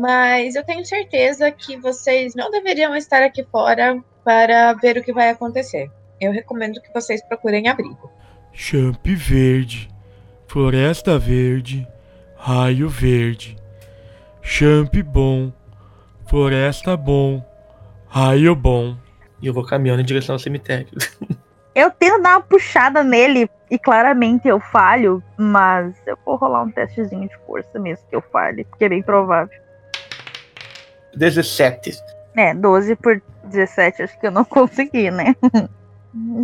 [0.00, 5.12] mas eu tenho certeza que vocês não deveriam estar aqui fora para ver o que
[5.12, 5.90] vai acontecer.
[6.20, 8.10] Eu recomendo que vocês procurem abrigo.
[8.52, 9.90] Champ verde,
[10.46, 11.86] floresta verde,
[12.36, 13.56] raio verde.
[14.40, 15.52] Champ bom,
[16.26, 17.44] floresta bom,
[18.06, 18.96] raio bom.
[19.40, 20.88] E eu vou caminhando em direção ao cemitério.
[21.76, 26.70] Eu tento dar uma puxada nele e claramente eu falho, mas eu vou rolar um
[26.70, 29.54] testezinho de força mesmo que eu falhe, porque é bem provável.
[31.14, 31.98] 17.
[32.34, 35.36] É, 12 por 17, acho que eu não consegui, né?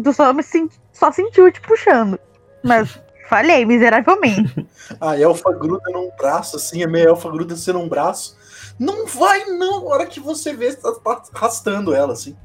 [0.05, 2.21] Tu só, me senti, só sentiu te puxando.
[2.63, 4.69] Mas falhei miseravelmente.
[5.01, 8.37] A elfa gruda num braço, assim, a meia elfa gruda você num braço.
[8.79, 9.89] Não vai, não!
[9.89, 12.37] A hora que você vê, você tá arrastando ela, assim.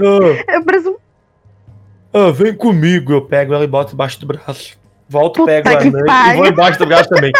[0.00, 0.98] Ah, Eu presumo.
[2.12, 3.12] ah, vem comigo.
[3.12, 4.76] Eu pego ela e boto embaixo do braço.
[5.08, 6.36] Volto, Puta pego a que Anã e pariu.
[6.38, 7.32] vou embaixo do braço também.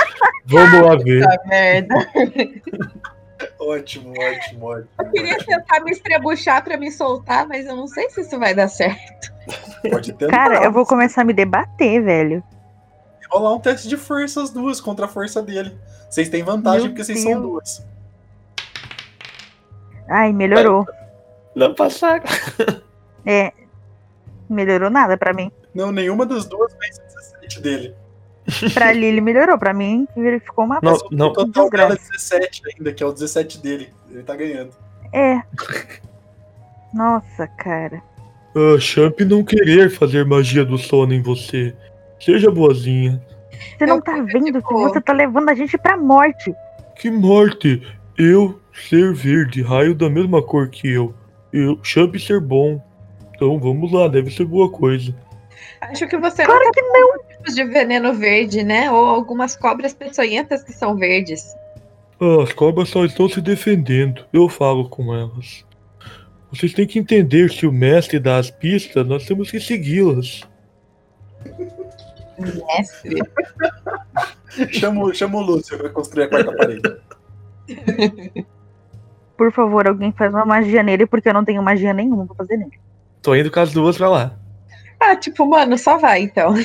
[0.46, 1.24] Vamos lá ver.
[1.46, 1.94] merda.
[3.58, 4.88] Ótimo, ótimo, ótimo.
[5.00, 8.54] Eu queria tentar me estrebuchar pra me soltar, mas eu não sei se isso vai
[8.54, 9.32] dar certo.
[9.90, 10.30] Pode tentar.
[10.32, 12.42] Cara, eu vou começar a me debater, velho.
[13.30, 15.76] rolar um teste de força as duas contra a força dele.
[16.08, 17.42] Vocês têm vantagem Meu porque vocês são Deus.
[17.42, 17.86] duas.
[20.08, 20.86] Ai, melhorou.
[21.54, 22.24] Não passaram.
[23.24, 23.52] É.
[24.50, 25.50] Melhorou nada pra mim.
[25.72, 27.04] Não, nenhuma das duas vence o
[27.40, 27.94] 17 dele.
[28.74, 30.08] Pra Lily melhorou, pra mim
[30.44, 31.32] ficou uma Não, Mas o não.
[31.32, 32.12] total dela é Desgraça.
[32.34, 33.90] 17 ainda, que é o 17 dele.
[34.10, 34.70] Ele tá ganhando.
[35.12, 35.40] É.
[36.92, 38.02] Nossa, cara.
[38.54, 41.74] Ah, Champ não querer fazer magia do sono em você.
[42.20, 43.22] Seja boazinha.
[43.78, 46.52] Você não Eu tá vendo tipo- que você tá levando a gente pra morte.
[46.96, 47.80] Que morte!
[48.18, 51.14] Eu ser verde, raio da mesma cor que eu.
[51.52, 52.80] Eu, Champ ser bom.
[53.34, 55.14] Então vamos lá, deve ser boa coisa.
[55.80, 57.18] Acho que você Claro não que não.
[57.28, 58.90] tipos de veneno verde, né?
[58.90, 61.44] Ou algumas cobras peçonhentas que são verdes.
[62.20, 64.24] Ah, as cobras só estão se defendendo.
[64.32, 65.64] Eu falo com elas.
[66.52, 70.42] Vocês têm que entender se o mestre dá as pistas, nós temos que segui-las.
[72.38, 73.22] Mestre.
[74.70, 76.82] Chama, o- chama o Lúcio pra construir a quarta parede.
[79.36, 82.56] Por favor, alguém faz uma magia nele, porque eu não tenho magia nenhuma pra fazer
[82.56, 82.78] nele.
[83.20, 84.38] Tô indo com as duas pra lá.
[85.00, 86.54] Ah, tipo, mano, só vai então.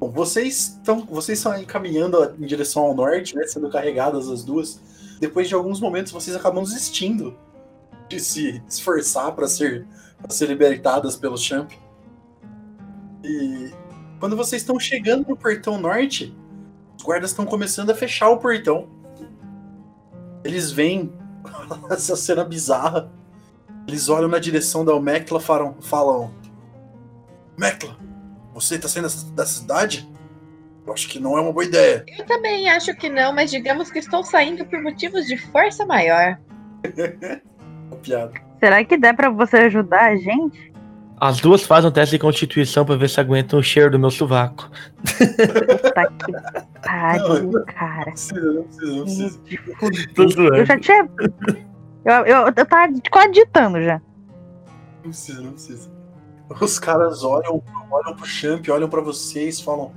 [0.00, 4.42] Bom, vocês estão vocês estão aí caminhando em direção ao norte, né, sendo carregadas as
[4.42, 4.80] duas.
[5.20, 7.36] Depois de alguns momentos, vocês acabam desistindo
[8.08, 9.86] de se esforçar para ser
[10.20, 11.70] para ser libertadas pelo Champ.
[13.22, 13.70] E
[14.18, 16.34] quando vocês estão chegando no portão norte,
[16.96, 18.88] os guardas estão começando a fechar o portão.
[20.44, 21.12] Eles veem
[21.90, 23.10] essa cena bizarra.
[23.86, 26.32] Eles olham na direção da Mecla e falam, falam
[27.58, 27.96] Mecla,
[28.54, 30.08] você tá saindo da cidade?
[30.86, 32.04] Eu acho que não é uma boa ideia.
[32.18, 36.38] Eu também acho que não, mas digamos que estou saindo por motivos de força maior.
[38.02, 38.32] Piada.
[38.58, 40.71] Será que dá pra você ajudar a gente?
[41.24, 44.10] As duas fazem um teste de constituição pra ver se aguentam o cheiro do meu
[44.10, 44.68] sovaco.
[45.04, 46.32] Puta que
[46.82, 48.06] pariu, cara.
[48.06, 49.40] Não precisa, não precisa, não precisa.
[50.16, 50.64] Tô Eu zoando.
[50.64, 51.08] já tinha.
[52.04, 54.02] Eu, eu, eu tava quase ditando já.
[54.96, 55.88] Não precisa, não precisa.
[56.60, 59.92] Os caras olham, olham pro Champ, olham pra vocês e falam.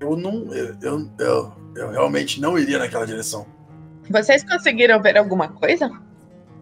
[0.00, 0.52] Eu não.
[0.52, 3.46] Eu, eu, eu, eu realmente não iria naquela direção.
[4.10, 5.88] Vocês conseguiram ver alguma coisa?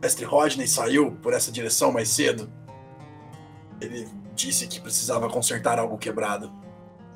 [0.03, 2.51] Mestre Rodney saiu por essa direção mais cedo.
[3.81, 6.53] Ele disse que precisava consertar algo quebrado.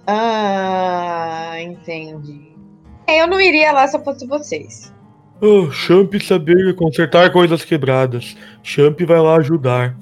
[0.06, 2.54] Ah, entendi.
[3.08, 4.94] É, Eu não iria lá se eu fosse vocês.
[5.42, 8.36] Ah, Champ saber consertar coisas quebradas.
[8.62, 9.96] Champ vai lá ajudar.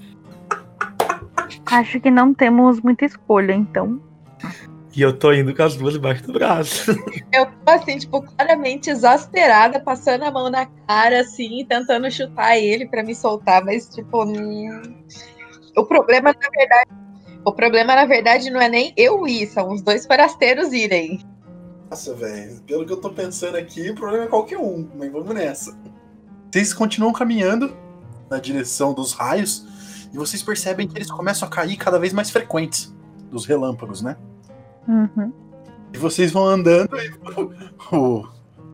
[1.67, 4.01] Acho que não temos muita escolha, então.
[4.97, 6.93] E eu tô indo com as duas embaixo do braço.
[7.33, 12.87] Eu tô assim, tipo, claramente exasperada, passando a mão na cara, assim, tentando chutar ele
[12.87, 14.25] pra me soltar, mas, tipo.
[14.25, 14.95] hum,
[15.77, 16.91] O problema, na verdade.
[17.45, 21.21] O problema, na verdade, não é nem eu ir, são os dois forasteiros irem.
[21.91, 22.61] Nossa, velho.
[22.63, 25.77] Pelo que eu tô pensando aqui, o problema é qualquer um, mas vamos nessa.
[26.51, 27.77] Vocês continuam caminhando
[28.31, 29.67] na direção dos raios
[30.13, 32.95] e vocês percebem que eles começam a cair cada vez mais frequentes
[33.31, 34.17] dos relâmpagos, né?
[34.89, 35.33] Uhum.
[35.93, 37.11] E vocês vão andando e
[37.95, 38.27] o,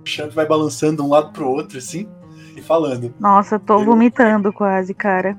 [0.05, 2.09] Champ vai balançando de um lado pro outro, assim,
[2.57, 3.15] e falando.
[3.21, 5.37] Nossa, eu tô Eu- vomitando quase, cara.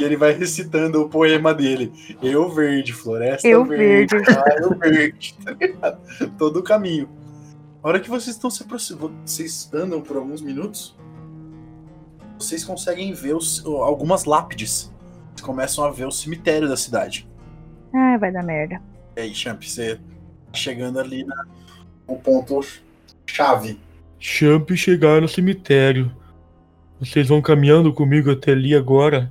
[0.00, 1.92] E ele vai recitando o poema dele.
[2.22, 4.30] Eu verde, floresta Eu verde, verde.
[4.32, 5.98] raio verde, tá ligado?
[6.38, 7.08] Todo o caminho.
[7.82, 10.96] A hora que vocês estão se aproximando, vocês andam por alguns minutos,
[12.38, 14.90] vocês conseguem ver os- algumas lápides.
[15.34, 17.28] Vocês começam a ver o cemitério da cidade.
[17.94, 18.80] Ai, vai dar merda.
[19.16, 21.44] E aí, Champ, você tá chegando ali na-
[22.08, 22.60] no ponto
[23.26, 23.78] chave.
[24.18, 26.10] Champ chegar no cemitério.
[27.00, 29.30] Vocês vão caminhando comigo até ali agora.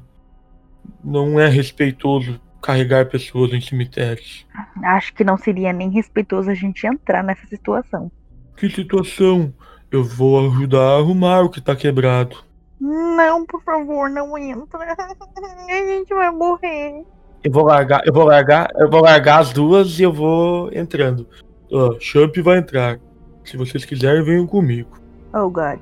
[1.03, 4.45] Não é respeitoso carregar pessoas em cemitérios.
[4.83, 8.11] Acho que não seria nem respeitoso a gente entrar nessa situação.
[8.57, 9.53] Que situação?
[9.89, 12.37] Eu vou ajudar a arrumar o que tá quebrado.
[12.79, 14.79] Não, por favor, não entra.
[15.69, 17.03] A gente vai morrer.
[17.43, 21.27] Eu vou largar, eu vou largar, eu vou largar as duas e eu vou entrando.
[21.73, 22.99] Ah, Champ vai entrar.
[23.43, 24.89] Se vocês quiserem, venham comigo.
[25.34, 25.80] Oh, God.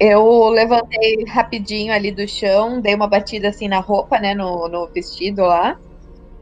[0.00, 4.86] Eu levantei rapidinho ali do chão, dei uma batida assim na roupa, né, no, no
[4.86, 5.78] vestido lá.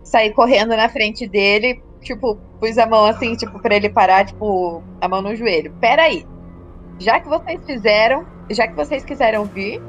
[0.04, 4.82] Saí correndo na frente dele, tipo, pus a mão assim, tipo, pra ele parar, tipo,
[5.00, 5.72] a mão no joelho.
[5.80, 6.24] Pera aí.
[6.98, 9.82] Já que vocês fizeram, já que vocês quiseram vir,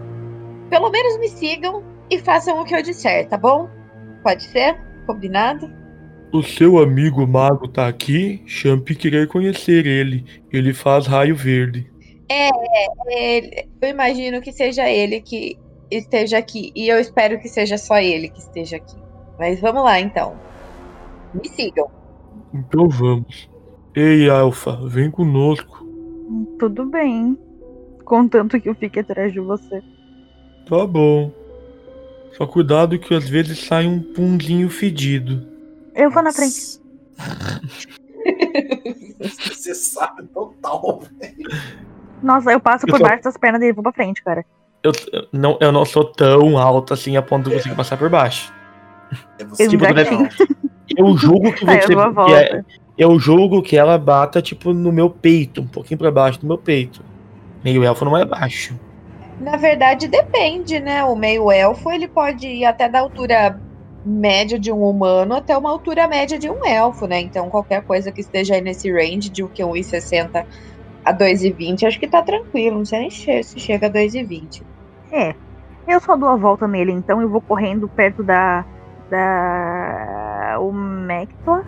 [0.69, 3.69] pelo menos me sigam e façam o que eu disser, tá bom?
[4.23, 4.75] Pode ser?
[5.05, 5.71] Combinado?
[6.31, 8.41] O seu amigo mago tá aqui.
[8.45, 10.25] Champ querer conhecer ele.
[10.51, 11.89] Ele faz raio verde.
[13.07, 15.57] Ele- eu imagino que seja ele que
[15.89, 16.71] esteja aqui.
[16.75, 18.95] E eu espero que seja só ele que esteja aqui.
[19.39, 20.35] Mas vamos lá, então.
[21.33, 21.89] Me sigam.
[22.53, 23.49] Então vamos.
[23.95, 25.85] Ei, Alfa, vem conosco.
[26.59, 27.37] Tudo bem.
[28.03, 29.81] Contanto que eu fique atrás de você.
[30.67, 31.31] Tá bom.
[32.37, 35.45] Só cuidado que às vezes sai um pundinho fedido.
[35.95, 36.79] Eu vou na frente.
[39.19, 41.35] Você sabe total, velho.
[42.21, 44.45] Nossa, eu passo Eu por só- baixo das pernas dele e vou pra frente, cara.
[44.83, 48.09] Eu, eu não, eu não sou tão alto assim a ponto de conseguir passar por
[48.09, 48.53] baixo.
[49.39, 49.81] É você tinha.
[50.11, 50.29] não.
[50.95, 52.25] Eu julgo que Tá, eu você.
[52.25, 52.63] que é-
[52.97, 56.57] eu julgo que ela bata, tipo, no meu peito, um pouquinho pra baixo do meu
[56.57, 57.03] peito.
[57.63, 58.79] Meio elfo não é baixo.
[59.39, 61.03] Na verdade, depende, né?
[61.03, 63.59] O meio elfo ele pode ir até da altura
[64.03, 67.19] média de um humano até uma altura média de um elfo, né?
[67.19, 70.45] Então qualquer coisa que esteja aí nesse range de o que 1,60
[71.05, 72.77] a 2,20, acho que tá tranquilo.
[72.79, 74.63] Não sei nem se chega a 2,20.
[75.11, 75.35] É.
[75.87, 78.65] Eu só dou a volta nele, então, e vou correndo perto da.
[79.09, 80.57] Da.
[80.59, 81.63] O Mectla.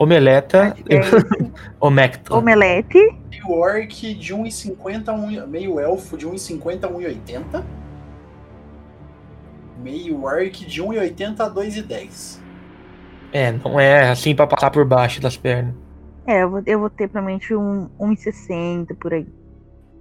[0.00, 0.74] Omeleta.
[0.88, 1.14] Esse.
[1.78, 2.38] Omectla.
[2.38, 2.98] Omelete.
[3.28, 7.64] Meio orc de 1,50 a 1, meio elfo de 1,50 a 1,80.
[9.82, 12.40] Meio orc de 1,80 a 2,10.
[13.30, 15.74] É, não é assim pra passar por baixo das pernas.
[16.26, 19.28] É, eu vou, eu vou ter provavelmente um 1,60 por aí.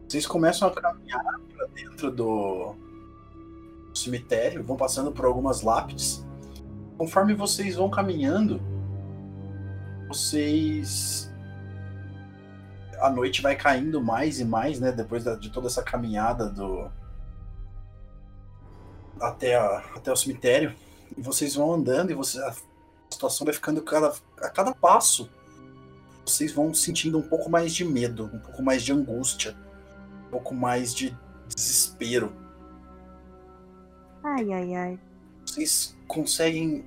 [0.08, 1.22] Vocês começam a caminhar
[1.54, 2.74] pra dentro do
[3.94, 6.26] cemitério, vão passando por algumas lápides.
[6.98, 8.62] Conforme vocês vão caminhando,
[10.10, 11.32] vocês.
[13.00, 14.92] A noite vai caindo mais e mais, né?
[14.92, 16.92] Depois de toda essa caminhada do.
[19.22, 20.76] Até, a- até o cemitério.
[21.18, 22.54] E vocês vão andando e você, a
[23.10, 25.30] situação vai ficando cada, a cada passo.
[26.26, 29.56] Vocês vão sentindo um pouco mais de medo, um pouco mais de angústia
[30.28, 31.18] um pouco mais de
[31.48, 32.32] desespero.
[34.24, 35.00] Ai, ai, ai.
[35.44, 36.86] Vocês conseguem.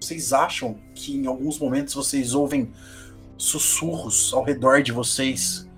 [0.00, 2.72] Vocês acham que em alguns momentos vocês ouvem
[3.36, 5.68] sussurros ao redor de vocês.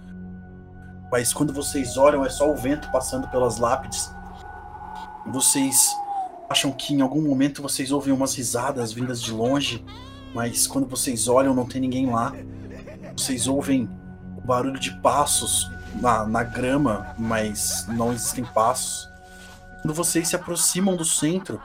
[1.10, 4.10] Mas quando vocês olham é só o vento passando pelas lápides.
[5.26, 5.88] Vocês
[6.48, 9.84] acham que em algum momento vocês ouvem umas risadas vindas de longe.
[10.32, 12.32] Mas quando vocês olham não tem ninguém lá.
[13.16, 13.90] Vocês ouvem
[14.36, 15.68] o barulho de passos
[16.00, 19.10] na, na grama, mas não existem passos.
[19.82, 21.60] Quando vocês se aproximam do centro,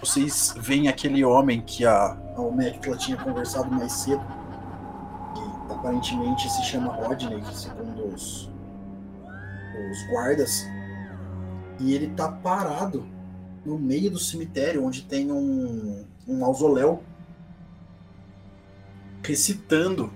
[0.00, 4.22] vocês veem aquele homem que a, a Omecla tinha conversado mais cedo,
[5.34, 8.50] que aparentemente se chama Rodney, segundo os,
[9.90, 10.66] os guardas,
[11.78, 13.06] e ele tá parado
[13.64, 17.02] no meio do cemitério, onde tem um, um mausoléu,
[19.22, 20.10] recitando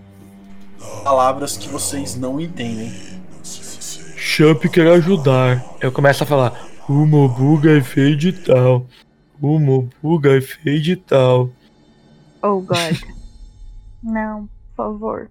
[1.02, 2.92] palavras que vocês não entendem.
[4.16, 5.62] Champ quer ajudar.
[5.80, 6.68] Eu começo a falar.
[6.88, 8.86] O Mobuga é feio de tal.
[9.40, 11.50] O Mobuga é feio de tal.
[12.42, 12.96] Oh, God.
[14.02, 15.30] não, por favor.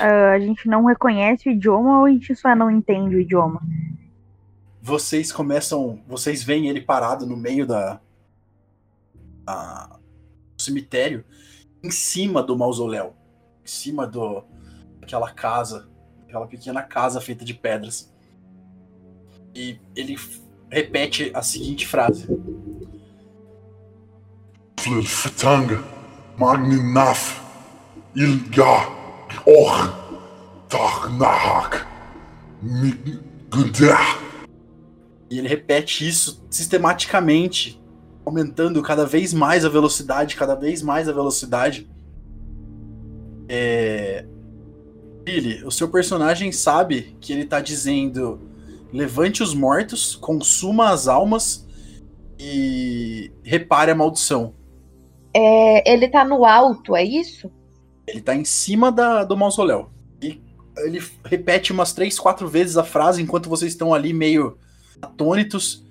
[0.00, 3.60] Ah, a gente não reconhece o idioma ou a gente só não entende o idioma?
[4.80, 6.02] vocês começam.
[6.08, 8.00] Vocês veem ele parado no meio da.
[9.44, 9.98] da-
[10.56, 11.24] do cemitério,
[11.82, 13.14] em cima do mausoléu.
[13.62, 14.42] Em cima do.
[15.02, 15.90] aquela casa.
[16.24, 18.10] Aquela pequena casa feita de pedras.
[19.54, 20.16] E ele
[20.70, 22.26] repete a seguinte frase:
[24.78, 25.82] Flilfatanga,
[26.38, 27.40] Magninaf,
[28.14, 28.88] Ilga,
[29.44, 29.92] Och,
[30.68, 31.84] Tarnahak,
[32.62, 34.20] Migundar.
[35.28, 37.82] E ele repete isso sistematicamente,
[38.24, 41.90] aumentando cada vez mais a velocidade, cada vez mais a velocidade.
[43.48, 44.24] É...
[45.24, 48.40] Billy, o seu personagem sabe que ele tá dizendo:
[48.92, 51.66] levante os mortos, consuma as almas
[52.38, 54.54] e repare a maldição.
[55.34, 57.50] É, ele tá no alto, é isso?
[58.06, 59.90] Ele tá em cima da, do mausoléu.
[60.22, 60.40] E
[60.78, 64.56] ele repete umas três, quatro vezes a frase enquanto vocês estão ali meio
[65.00, 65.84] atônitos.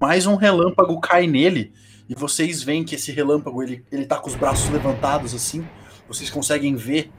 [0.00, 1.72] Mais um relâmpago cai nele.
[2.08, 5.66] E vocês veem que esse relâmpago ele, ele tá com os braços levantados assim.
[6.06, 7.10] Vocês conseguem ver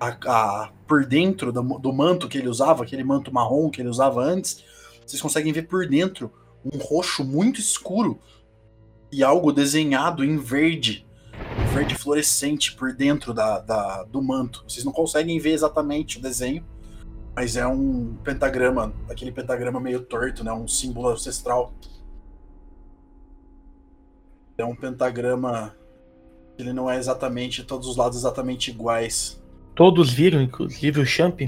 [0.00, 3.88] a, a- por dentro do, do manto que ele usava, aquele manto marrom que ele
[3.88, 4.64] usava antes.
[5.06, 6.32] Vocês conseguem ver por dentro
[6.64, 8.18] um roxo muito escuro
[9.12, 11.03] e algo desenhado em verde
[11.74, 14.64] verde fluorescente por dentro da, da- do manto.
[14.68, 16.64] Vocês não conseguem ver exatamente o desenho,
[17.34, 20.52] mas é um pentagrama, aquele pentagrama meio torto, né?
[20.52, 21.72] Um símbolo ancestral.
[24.56, 25.74] É um pentagrama
[26.56, 29.42] Ele não é exatamente todos os lados exatamente iguais.
[29.74, 31.40] Todos viram, inclusive o Champ?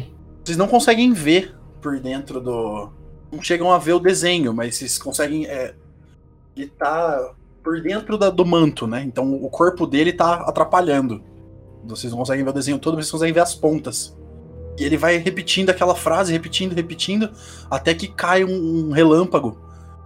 [0.44, 2.90] Vocês não conseguem ver por dentro do.
[3.30, 5.46] Não chegam a ver o desenho, mas vocês conseguem.
[5.46, 5.76] É...
[6.56, 7.32] Ele tá
[7.66, 9.02] por dentro da- do manto, né?
[9.02, 11.20] Então o corpo dele tá atrapalhando.
[11.84, 14.16] Vocês não conseguem ver o desenho todo, mas vocês conseguem ver as pontas.
[14.78, 17.28] E ele vai repetindo aquela frase, repetindo, repetindo,
[17.68, 19.58] até que cai um, um relâmpago.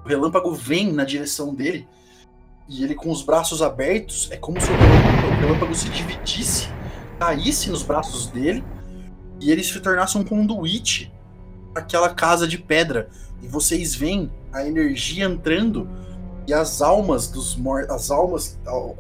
[0.02, 1.86] O relâmpago vem na direção dele
[2.66, 6.66] e ele com os braços abertos, é como se o relâmpago, o relâmpago se dividisse,
[7.18, 8.64] caísse nos braços dele
[9.38, 11.12] e ele se tornasse um conduíte
[11.74, 13.10] aquela casa de pedra.
[13.42, 15.86] E vocês veem a energia entrando
[16.46, 18.94] e as almas dos mortos, as almas, o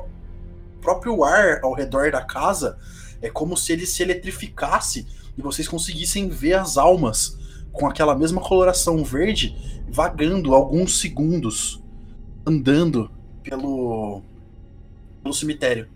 [0.80, 2.78] próprio ar ao redor da casa
[3.20, 5.06] é como se ele se eletrificasse
[5.36, 7.38] e vocês conseguissem ver as almas
[7.72, 11.82] com aquela mesma coloração verde vagando alguns segundos,
[12.46, 13.10] andando
[13.42, 14.22] pelo,
[15.22, 15.88] pelo cemitério.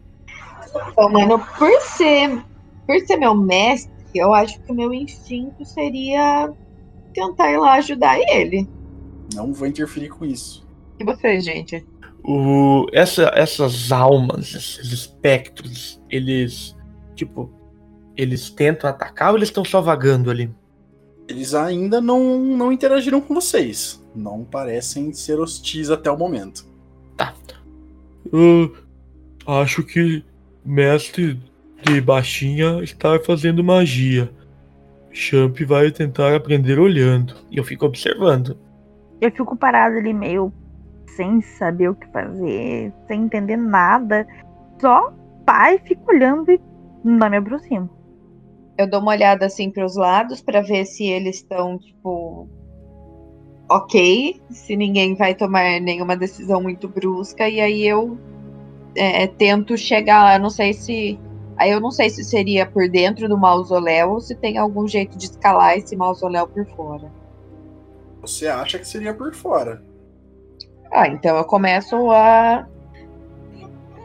[0.96, 2.42] Mano, por ser,
[2.86, 6.52] por ser meu mestre, eu acho que o meu instinto seria
[7.12, 8.68] tentar ir lá ajudar ele.
[9.32, 10.63] Não vou interferir com isso.
[10.98, 11.84] E vocês, gente?
[12.22, 16.76] O, essa, essas almas, esses espectros, eles,
[17.14, 17.50] tipo,
[18.16, 20.50] eles tentam atacar ou eles estão só vagando ali?
[21.28, 24.02] Eles ainda não, não interagiram com vocês.
[24.14, 26.64] Não parecem ser hostis até o momento.
[28.32, 28.74] Eu
[29.46, 30.24] acho que
[30.64, 31.40] o mestre
[31.82, 34.30] de baixinha está fazendo magia.
[35.12, 37.34] Champ vai tentar aprender olhando.
[37.50, 38.58] E eu fico observando.
[39.20, 40.52] Eu fico parado ali meio
[41.16, 44.26] sem saber o que fazer, sem entender nada.
[44.80, 45.12] Só
[45.44, 46.60] pai fico olhando e
[47.02, 47.90] não me aproximo.
[48.76, 52.48] Eu dou uma olhada assim para os lados para ver se eles estão, tipo,
[53.68, 58.18] ok, se ninguém vai tomar nenhuma decisão muito brusca, e aí eu
[58.96, 60.38] é, tento chegar lá.
[60.38, 61.18] Não sei se.
[61.56, 65.16] Aí eu não sei se seria por dentro do mausoléu ou se tem algum jeito
[65.16, 67.12] de escalar esse mausoléu por fora.
[68.20, 69.84] Você acha que seria por fora.
[70.94, 72.64] Ah, então eu começo a.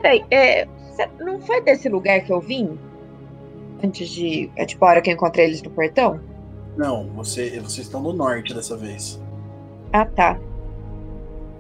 [0.02, 0.68] Peraí, é,
[1.20, 2.80] não foi desse lugar que eu vim?
[3.84, 4.52] Antes de.
[4.56, 6.20] É tipo a hora que eu encontrei eles no portão?
[6.76, 9.22] Não, você, vocês estão no norte dessa vez.
[9.94, 10.40] Ah, tá.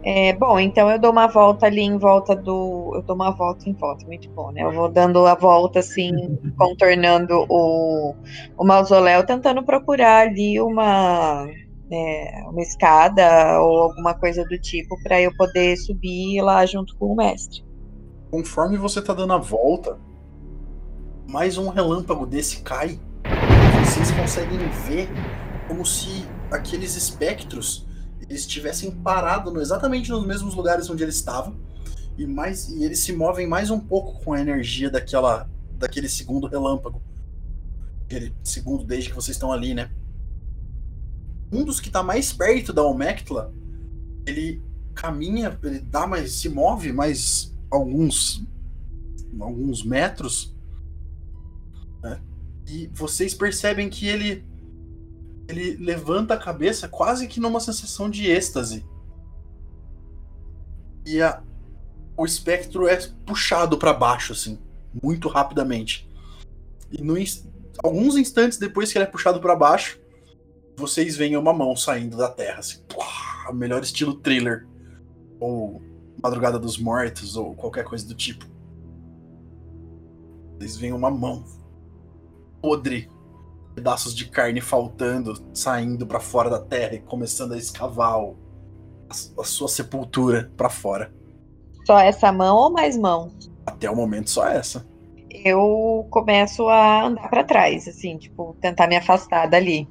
[0.01, 2.93] É, bom, então eu dou uma volta ali em volta do.
[2.95, 4.63] Eu dou uma volta em volta, muito bom, né?
[4.63, 6.11] Eu vou dando a volta assim,
[6.57, 8.15] contornando o,
[8.57, 11.45] o mausoléu, tentando procurar ali uma,
[11.91, 17.07] é, uma escada ou alguma coisa do tipo para eu poder subir lá junto com
[17.07, 17.63] o mestre.
[18.31, 19.97] Conforme você tá dando a volta,
[21.27, 22.99] mais um relâmpago desse cai.
[23.85, 25.09] Vocês conseguem ver
[25.67, 27.87] como se aqueles espectros
[28.29, 31.55] eles tivessem parado no- exatamente nos mesmos lugares onde eles estavam.
[32.17, 36.47] E, mais, e eles se movem mais um pouco com a energia daquela, daquele segundo
[36.47, 37.01] relâmpago.
[38.05, 39.89] Aquele segundo desde que vocês estão ali, né?
[41.51, 43.53] Um dos que tá mais perto da Omectla,
[44.25, 44.61] ele
[44.93, 48.45] caminha, ele dá mais, se move mais alguns
[49.39, 50.55] alguns metros
[52.01, 52.19] né?
[52.67, 54.43] e vocês percebem que ele
[55.47, 58.85] ele levanta a cabeça quase que numa sensação de êxtase
[61.05, 61.41] e a,
[62.17, 64.59] o espectro é puxado para baixo assim
[65.01, 66.09] muito rapidamente
[66.91, 67.15] e no,
[67.83, 69.99] alguns instantes depois que ele é puxado para baixo
[70.79, 73.53] vocês veem uma mão saindo da terra assim, Pua!
[73.53, 74.67] melhor estilo thriller
[75.39, 75.81] ou
[76.21, 78.45] Madrugada dos Mortos ou qualquer coisa do tipo.
[80.59, 81.43] Eles veem uma mão
[82.61, 83.09] podre,
[83.73, 88.35] pedaços de carne faltando, saindo pra fora da terra e começando a escavar o-
[89.09, 91.13] a, a sua sepultura pra fora.
[91.85, 93.31] Só essa mão ou mais mão?
[93.65, 94.85] Até o momento só essa.
[95.31, 99.87] Eu começo a andar para trás, assim, tipo, tentar me afastar dali.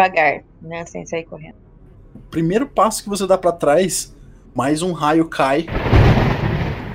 [0.00, 0.86] Devagar, né?
[0.86, 1.56] Sem sair correndo.
[2.30, 4.16] Primeiro passo que você dá pra trás,
[4.54, 5.66] mais um raio cai,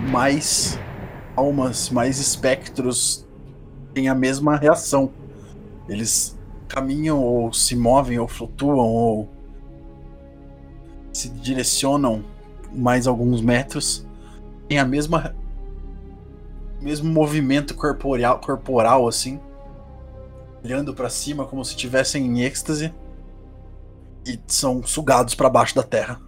[0.09, 0.79] mais
[1.35, 3.27] almas, mais espectros
[3.93, 5.11] têm a mesma reação.
[5.87, 6.35] Eles
[6.67, 9.29] caminham ou se movem ou flutuam ou
[11.13, 12.23] se direcionam
[12.73, 14.05] mais alguns metros,
[14.67, 15.35] tem a mesma
[16.81, 19.39] mesmo movimento corporal, corporal assim,
[20.65, 22.91] olhando pra cima como se estivessem em êxtase
[24.25, 26.19] e são sugados pra baixo da terra.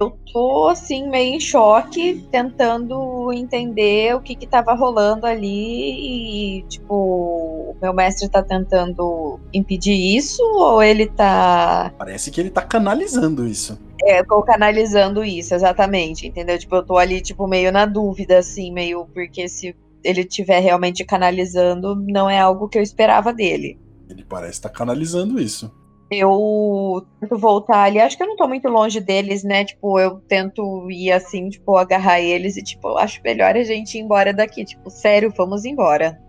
[0.00, 6.62] Eu tô, assim, meio em choque, tentando entender o que que tava rolando ali e,
[6.64, 12.62] tipo, o meu mestre tá tentando impedir isso ou ele tá Parece que ele tá
[12.62, 13.78] canalizando isso.
[14.04, 16.58] é, tô canalizando isso, exatamente, entendeu?
[16.58, 21.04] Tipo, eu tô ali, tipo, meio na dúvida, assim, meio, porque se ele estiver realmente
[21.04, 23.78] canalizando, não é algo que eu esperava dele.
[24.08, 25.70] Ele parece estar canalizando isso.
[26.10, 29.64] Eu tento voltar ali, acho que eu não tô muito longe deles, né?
[29.64, 34.02] Tipo, eu tento ir assim, tipo, agarrar eles e, tipo, acho melhor a gente ir
[34.02, 34.62] embora daqui.
[34.64, 36.20] Tipo, sério, vamos embora.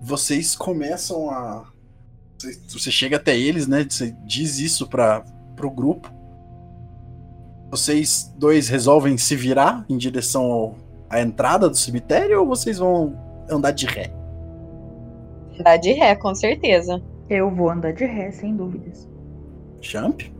[0.00, 1.64] Vocês começam a.
[2.36, 3.86] Você, você chega até eles, né?
[3.88, 5.24] Você diz isso para
[5.56, 6.12] pro grupo.
[7.70, 10.76] Vocês dois resolvem se virar em direção ao-
[11.12, 13.14] à entrada do cemitério ou vocês vão
[13.48, 14.10] andar de ré?
[15.62, 17.02] Dá de ré, com certeza.
[17.28, 19.06] Eu vou andar de ré, sem dúvidas.
[19.82, 20.32] Jump?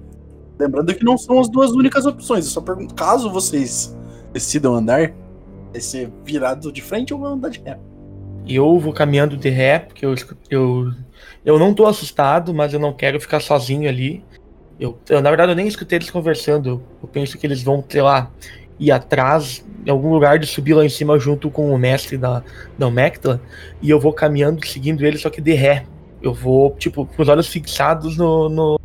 [0.59, 2.47] Lembrando que não são as duas únicas opções.
[2.47, 3.97] Eu só pergunto, caso vocês
[4.32, 5.12] decidam andar,
[5.70, 7.78] vai ser virado de frente ou vão andar de ré?
[8.49, 10.15] Eu vou caminhando de ré, porque eu,
[10.51, 10.90] eu,
[11.44, 14.24] eu não tô assustado, mas eu não quero ficar sozinho ali.
[14.81, 16.82] Eu, eu, na verdade, eu nem escutei eles conversando.
[17.03, 18.31] Eu penso que eles vão, sei lá,
[18.81, 22.43] ir atrás, em algum lugar de subir lá em cima junto com o mestre da,
[22.79, 23.41] da Omectla.
[23.81, 25.87] E eu vou caminhando, seguindo eles, só que de ré.
[26.21, 28.81] Eu vou, tipo, com os olhos fixados no, no,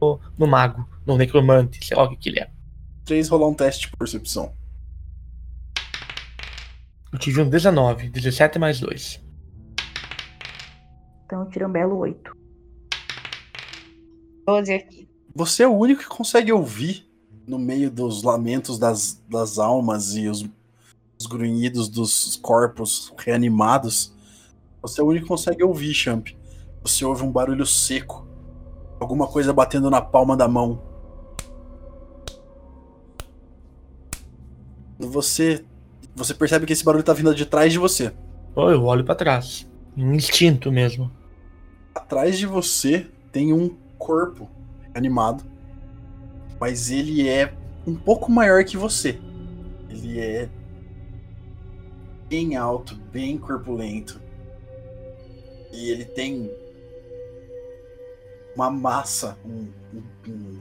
[0.00, 2.50] no, no mago, no necromante, sei lá o que, que ele é.
[3.04, 4.52] Três rolar um teste de percepção.
[7.12, 9.20] Eu tive um 19, 17 mais 2.
[11.26, 12.32] Então eu tiro um belo 8.
[14.46, 15.08] 12 aqui.
[15.34, 17.09] Você é o único que consegue ouvir
[17.50, 20.48] no meio dos lamentos das, das almas e os,
[21.18, 24.14] os grunhidos dos corpos reanimados.
[24.80, 26.28] Você é o único que consegue ouvir, Champ.
[26.80, 28.24] Você ouve um barulho seco.
[29.00, 30.80] Alguma coisa batendo na palma da mão.
[34.96, 35.64] Você
[36.14, 38.12] você percebe que esse barulho tá vindo de trás de você.
[38.54, 39.66] Oh, eu olho pra trás.
[39.96, 41.10] Um instinto mesmo.
[41.94, 44.48] Atrás de você tem um corpo
[44.94, 45.44] animado,
[46.60, 47.54] mas ele é
[47.86, 49.18] um pouco maior que você.
[49.88, 50.48] Ele é
[52.28, 54.20] bem alto, bem corpulento.
[55.72, 56.50] E ele tem
[58.54, 60.60] uma massa, um, um, um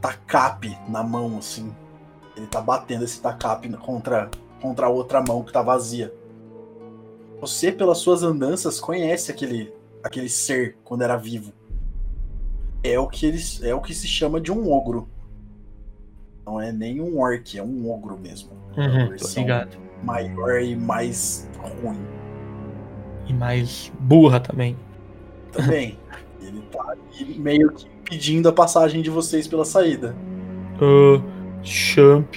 [0.00, 1.72] tacape na mão, assim.
[2.36, 4.28] Ele tá batendo esse tacape contra,
[4.60, 6.12] contra a outra mão que tá vazia.
[7.40, 9.72] Você, pelas suas andanças, conhece aquele,
[10.02, 11.52] aquele ser quando era vivo.
[12.84, 15.08] É o que eles, é o que se chama de um ogro.
[16.46, 18.50] Não é nem um orc, é um ogro mesmo.
[18.76, 19.78] É Uhum, tô ligado.
[20.02, 22.10] maior e mais ruim
[23.26, 24.76] E mais burra também.
[25.52, 25.98] também.
[26.40, 26.96] Ele tá
[27.36, 30.22] meio que impedindo a passagem de vocês pela saída.
[30.80, 31.22] Ah,
[31.62, 32.36] Champ,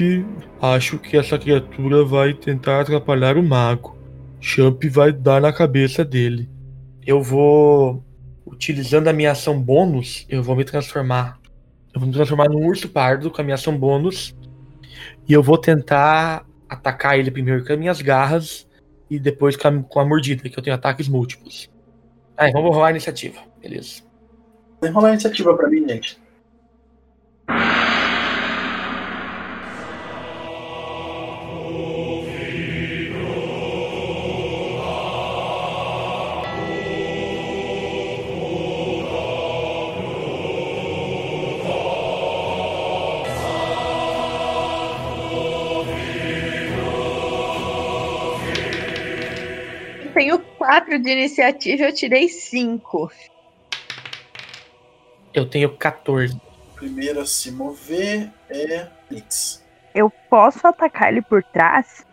[0.61, 3.98] acho que essa criatura vai tentar atrapalhar o mago.
[4.40, 6.49] Champ vai dar na cabeça dele.
[7.06, 8.07] Eu vou.
[8.48, 11.38] Utilizando a minha ação bônus, eu vou me transformar.
[11.94, 14.34] Eu vou me transformar num urso pardo com a minha ação bônus.
[15.28, 18.68] E eu vou tentar atacar ele primeiro com as minhas garras
[19.10, 21.69] e depois com a, com a mordida, que eu tenho ataques múltiplos.
[22.38, 23.40] Aí, vamos rolar a iniciativa.
[23.61, 24.02] Beleza.
[24.82, 26.19] Vem rolar a iniciativa pra mim, gente.
[50.98, 53.11] 4 de iniciativa, eu tirei 5.
[55.34, 56.40] Eu tenho 14.
[56.76, 59.64] Primeiro a se mover é Blitz.
[59.94, 62.06] Eu posso atacar ele por trás?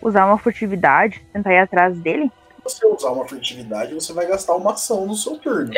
[0.00, 2.30] Usar uma furtividade, tentar ir atrás dele?
[2.66, 5.72] Se você usar uma furtividade, você vai gastar uma ação no seu turno.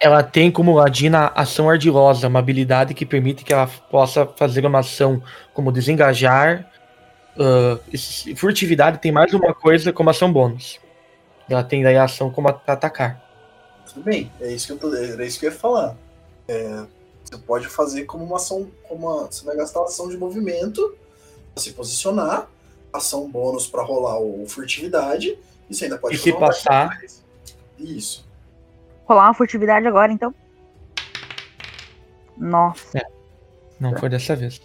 [0.00, 4.80] Ela tem como ladina ação ardilosa, uma habilidade que permite que ela possa fazer uma
[4.80, 5.22] ação
[5.52, 6.70] como desengajar.
[7.92, 10.78] esse- furtividade tem mais uma coisa como ação bônus.
[11.48, 13.22] Ela tem daí a ação como a- atacar.
[13.86, 15.94] Tudo bem, é isso que eu, tô, era isso que eu ia falar.
[16.48, 16.84] É,
[17.24, 18.70] você pode fazer como uma ação.
[18.88, 20.96] Como uma, você vai gastar ação de movimento
[21.54, 22.48] pra se posicionar,
[22.92, 25.38] ação bônus pra rolar o furtividade,
[25.68, 26.98] e você ainda pode E se um passar-.
[27.78, 28.26] Isso.
[29.06, 30.34] Rolar uma furtividade agora, então?
[32.36, 33.00] Nossa,
[33.78, 34.60] Não foi dessa vez.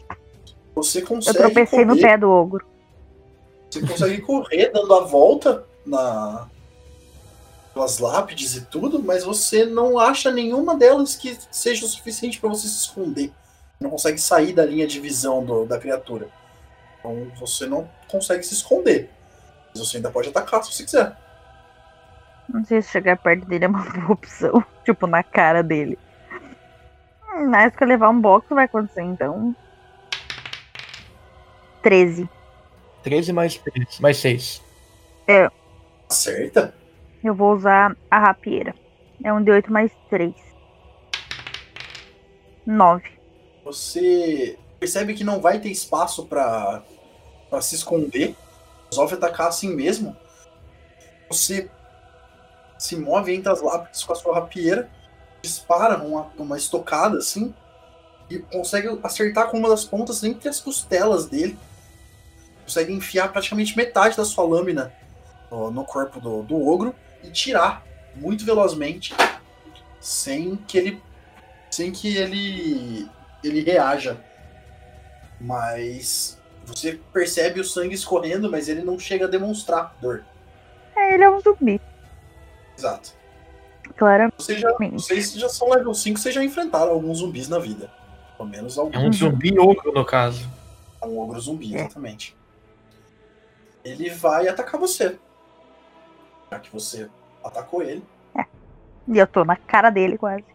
[0.75, 1.37] Você eu consegue.
[1.37, 2.65] tropecei no correr- pé do ogro.
[3.69, 6.47] Você consegue correr dando a volta na
[7.73, 12.49] pelas lápides e tudo, mas você não acha nenhuma delas que seja o suficiente para
[12.49, 13.31] você se esconder.
[13.79, 16.27] Não consegue sair da linha de visão do- da criatura.
[16.99, 19.09] Então você não consegue se esconder.
[19.69, 21.15] Mas você ainda pode atacar se você quiser.
[22.49, 24.63] Não sei se chegar perto dele é uma boa opção.
[24.83, 25.97] Tipo, na cara dele.
[27.35, 29.55] Hum, Mas que eu levar um box vai acontecer, então.
[31.83, 32.27] 13.
[33.03, 34.61] 13 mais 3, mais 6.
[36.09, 36.73] Acerta?
[37.23, 38.73] Eu vou usar a rapieira.
[39.23, 40.33] É um D8 mais 3.
[42.65, 43.03] 9.
[43.65, 46.81] Você percebe que não vai ter espaço pra
[47.61, 48.35] se esconder.
[48.89, 50.15] Resolve atacar assim mesmo.
[51.27, 51.69] Você
[52.77, 54.89] se move entre as lápides com a sua rapieira,
[55.41, 57.53] dispara uma, uma estocada assim
[58.29, 61.59] e consegue acertar com uma das pontas entre as costelas dele.
[62.63, 64.93] Consegue enfiar praticamente metade da sua lâmina
[65.51, 67.85] no, no corpo do, do ogro e tirar
[68.15, 69.13] muito velozmente
[69.99, 71.01] sem que ele
[71.71, 73.07] sem que ele
[73.43, 74.17] ele reaja.
[75.39, 80.23] Mas você percebe o sangue escorrendo, mas ele não chega a demonstrar dor.
[80.95, 81.79] É, ele é um zumbi.
[82.77, 83.13] Exato.
[83.97, 84.35] Claramente.
[84.37, 87.89] Vocês já, vocês já são level 5, vocês já enfrentaram alguns zumbis na vida.
[88.37, 89.03] Pelo menos É alguns.
[89.03, 90.47] um zumbi ogro, no caso.
[91.01, 91.81] É um ogro zumbi, É.
[91.81, 92.35] exatamente.
[93.83, 95.17] Ele vai atacar você.
[96.51, 97.09] Já que você
[97.43, 98.03] atacou ele.
[99.07, 100.45] E eu tô na cara dele quase.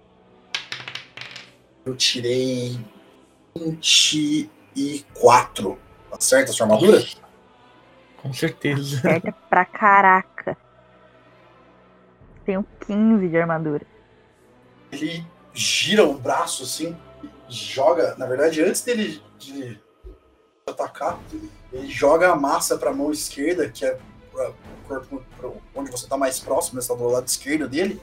[1.85, 2.79] Eu tirei
[3.57, 5.79] 24.
[6.13, 7.03] Acerta a sua armadura?
[8.23, 9.01] Com certeza.
[9.03, 10.57] Pega pra caraca.
[12.45, 13.85] Tenho 15 de armadura.
[14.93, 18.15] Ele gira o braço assim, e joga.
[18.17, 19.81] Na verdade, antes dele de
[20.69, 21.19] atacar,
[21.73, 23.99] ele joga a massa pra mão esquerda, que é
[24.35, 28.01] pra, pro- onde você tá mais próximo, você tá do lado esquerdo dele.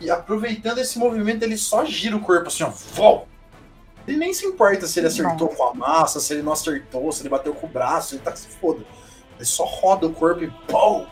[0.00, 2.70] E aproveitando esse movimento, ele só gira o corpo assim, ó.
[2.70, 3.28] Vol!
[4.06, 7.22] Ele nem se importa se ele acertou com a massa, se ele não acertou, se
[7.22, 8.84] ele bateu com o braço, ele tá que se foda.
[9.36, 11.06] Ele só roda o corpo e pum!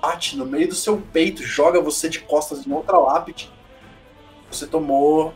[0.00, 3.50] Bate no meio do seu peito, joga você de costas em outra lápide.
[4.50, 5.34] Você tomou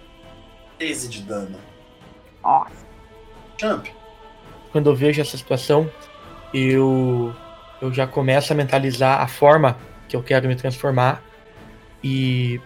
[0.78, 1.58] 13 de dano.
[2.42, 2.86] Nossa.
[3.60, 3.86] Champ,
[4.70, 5.90] Quando eu vejo essa situação,
[6.52, 7.34] eu,
[7.80, 9.76] eu já começo a mentalizar a forma
[10.08, 11.22] que eu quero me transformar.
[12.02, 12.60] E.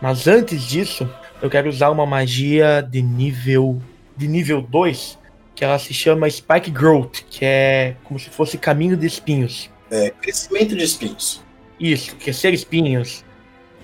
[0.00, 1.08] Mas antes disso,
[1.40, 3.80] eu quero usar uma magia de nível.
[4.16, 5.18] de nível 2,
[5.54, 9.70] que ela se chama Spike Growth, que é como se fosse caminho de espinhos.
[9.90, 11.42] é, crescimento de espinhos.
[11.78, 13.24] Isso, crescer espinhos.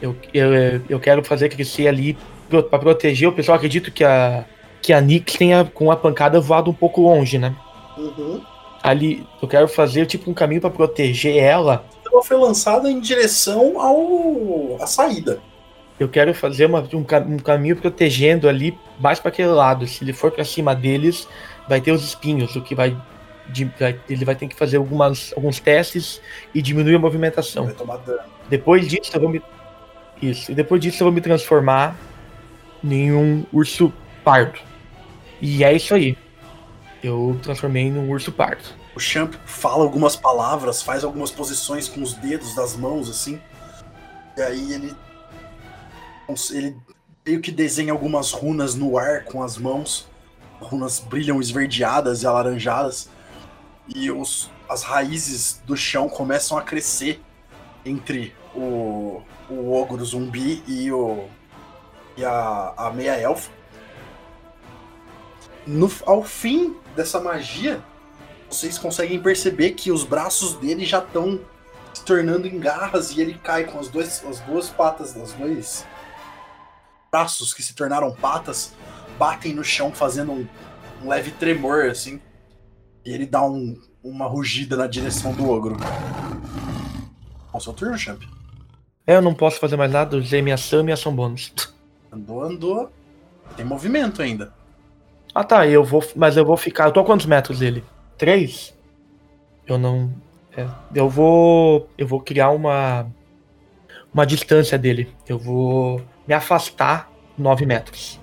[0.01, 2.17] Eu, eu, eu quero fazer crescer ali
[2.49, 3.29] pra proteger.
[3.29, 4.45] O pessoal acredito que a,
[4.81, 7.55] que a Nix tenha, com a pancada, voado um pouco longe, né?
[7.97, 8.41] Uhum.
[8.83, 11.85] Ali, eu quero fazer tipo um caminho pra proteger ela.
[12.11, 15.41] Ela foi lançada em direção ao à saída.
[15.99, 19.87] Eu quero fazer uma- um, um caminho protegendo ali mais pra aquele lado.
[19.87, 21.27] Se ele for pra cima deles,
[21.69, 22.97] vai ter os espinhos, o que vai,
[23.79, 26.21] vai- ele vai ter que fazer algumas, alguns testes
[26.55, 27.65] e diminuir a movimentação.
[27.65, 28.21] Vai tomar dano.
[28.49, 29.43] Depois disso, eu vou me.
[30.23, 30.53] Isso.
[30.53, 31.97] E depois disso, eu vou me transformar
[32.83, 33.93] em um urso
[34.25, 34.61] pardo.
[35.43, 36.17] E é isso aí.
[37.03, 38.65] Eu transformei num urso pardo.
[38.95, 43.41] O Champ fala algumas palavras, faz algumas posições com os dedos das mãos, assim.
[44.37, 44.95] E aí ele.
[46.51, 46.77] Ele
[47.25, 50.09] meio que desenha algumas runas no ar com as mãos.
[50.61, 53.09] Runas brilham esverdeadas e alaranjadas.
[53.95, 57.23] E os, as raízes do chão começam a crescer
[57.85, 61.27] entre o, o ogro zumbi e, o,
[62.17, 63.58] e a, a meia elfa.
[65.69, 67.83] No, ao fim dessa magia,
[68.51, 71.39] vocês conseguem perceber que os braços dele já estão
[71.93, 75.87] se tornando em garras e ele cai com as, dois, as duas patas, os dois
[77.13, 78.73] braços que se tornaram patas,
[79.19, 80.47] batem no chão fazendo um,
[81.03, 82.19] um leve tremor assim.
[83.05, 85.77] E ele dá um- uma rugida na direção do ogro.
[87.53, 88.23] Bom, seu turno, Champ.
[89.07, 91.53] É, eu não posso fazer mais nada, usei minha ação e minha ação bônus.
[92.11, 92.91] Andou, andou.
[93.57, 94.55] Tem movimento ainda.
[95.39, 96.03] Ah tá, eu vou.
[96.17, 96.87] Mas eu vou ficar.
[96.87, 97.85] Eu tô a quantos metros dele?
[98.17, 98.75] Três?
[99.65, 100.13] Eu não.
[100.57, 101.89] é, eu vou.
[101.97, 103.07] Eu vou criar uma.
[104.13, 105.09] Uma distância dele.
[105.29, 107.09] Eu vou me afastar
[107.39, 108.19] 9 metros.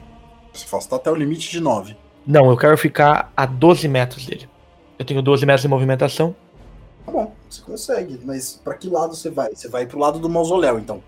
[0.52, 1.96] Se afastar até o limite de 9.
[2.28, 4.50] Não, eu quero ficar a 12 metros dele.
[5.00, 6.36] Eu tenho 12 metros de movimentação.
[7.06, 8.20] Tá bom, você consegue.
[8.26, 9.56] Mas pra que lado você vai?
[9.56, 11.02] Você vai pro lado do mausoléu, então.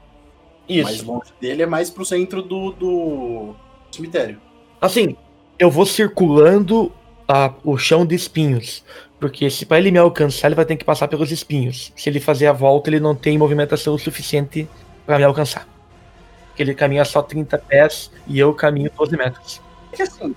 [0.69, 1.05] Mais Isso.
[1.05, 3.55] longe dele é mais pro centro do, do
[3.91, 4.39] cemitério.
[4.79, 5.17] Assim,
[5.59, 6.91] eu vou circulando
[7.27, 8.83] a- o chão de espinhos.
[9.19, 11.91] Porque se para ele me alcançar, ele vai ter que passar pelos espinhos.
[11.95, 14.69] Se ele fazer a volta, ele não tem movimentação suficiente
[15.05, 15.67] para me alcançar.
[16.49, 19.59] Porque ele caminha só 30 pés e eu caminho 12 metros.
[19.91, 20.35] É que assim,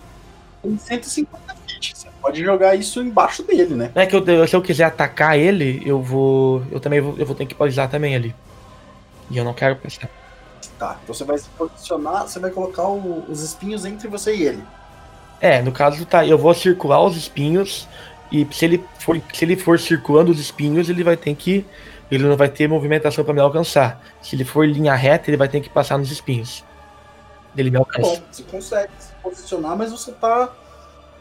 [0.62, 2.14] tem 150 feet, sabe?
[2.22, 3.90] pode jogar isso embaixo dele, né?
[3.94, 6.62] É que eu, se eu quiser atacar ele, eu vou.
[6.70, 8.34] Eu também vou, eu vou ter que polisar também ali.
[9.30, 10.08] E eu não quero prestar.
[10.78, 14.42] Tá, então você vai se posicionar, você vai colocar o- os espinhos entre você e
[14.42, 14.62] ele.
[15.40, 17.88] É, no caso tá, eu vou circular os espinhos
[18.30, 21.64] e se ele for, se ele for circulando os espinhos, ele vai ter que
[22.10, 24.02] ele não vai ter movimentação para me alcançar.
[24.20, 26.64] Se ele for linha reta, ele vai ter que passar nos espinhos.
[27.56, 28.20] Ele me Tá alcança.
[28.20, 30.52] bom, você consegue se posicionar, mas você tá.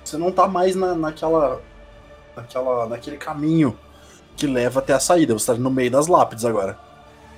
[0.04, 1.62] Você não tá mais na, naquela.
[2.36, 2.88] naquela.
[2.88, 3.78] naquele caminho
[4.36, 5.34] que leva até a saída.
[5.34, 6.78] Você tá no meio das lápides agora.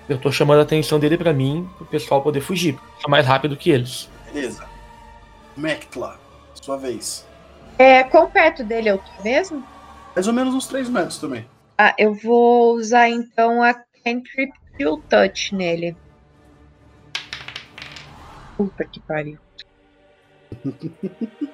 [0.08, 2.78] Eu tô chamando a atenção dele pra mim, pro pessoal poder fugir.
[3.02, 4.10] Sou mais rápido que eles.
[4.32, 4.66] Beleza.
[5.58, 6.18] Mectla,
[6.62, 7.26] sua vez.
[7.78, 9.66] É, quão perto dele eu tô mesmo?
[10.16, 11.46] Mais ou menos uns 3 metros também.
[11.78, 15.98] Ah, eu vou usar então a Cantrip Chill Touch nele.
[18.56, 19.40] Puta que pariu.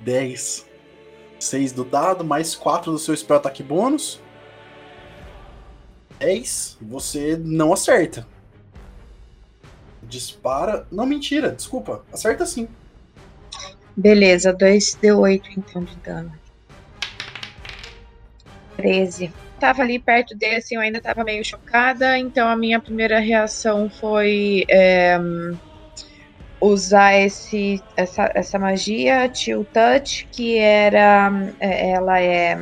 [0.00, 0.66] 10.
[1.38, 4.20] 6 do dado, mais 4 do seu spell ataque bônus.
[6.18, 6.78] 10.
[6.80, 8.26] Você não acerta.
[10.02, 10.86] Dispara.
[10.90, 12.04] Não, mentira, desculpa.
[12.12, 12.68] Acerta sim.
[13.96, 16.30] Beleza, 2d8 então de dano.
[18.76, 19.34] 13.
[19.58, 23.88] Tava ali perto dele, assim, eu ainda tava meio chocada, então a minha primeira reação
[23.88, 25.18] foi é,
[26.60, 31.30] usar esse, essa, essa magia, Chill Touch, que era.
[31.60, 32.56] é, Ela é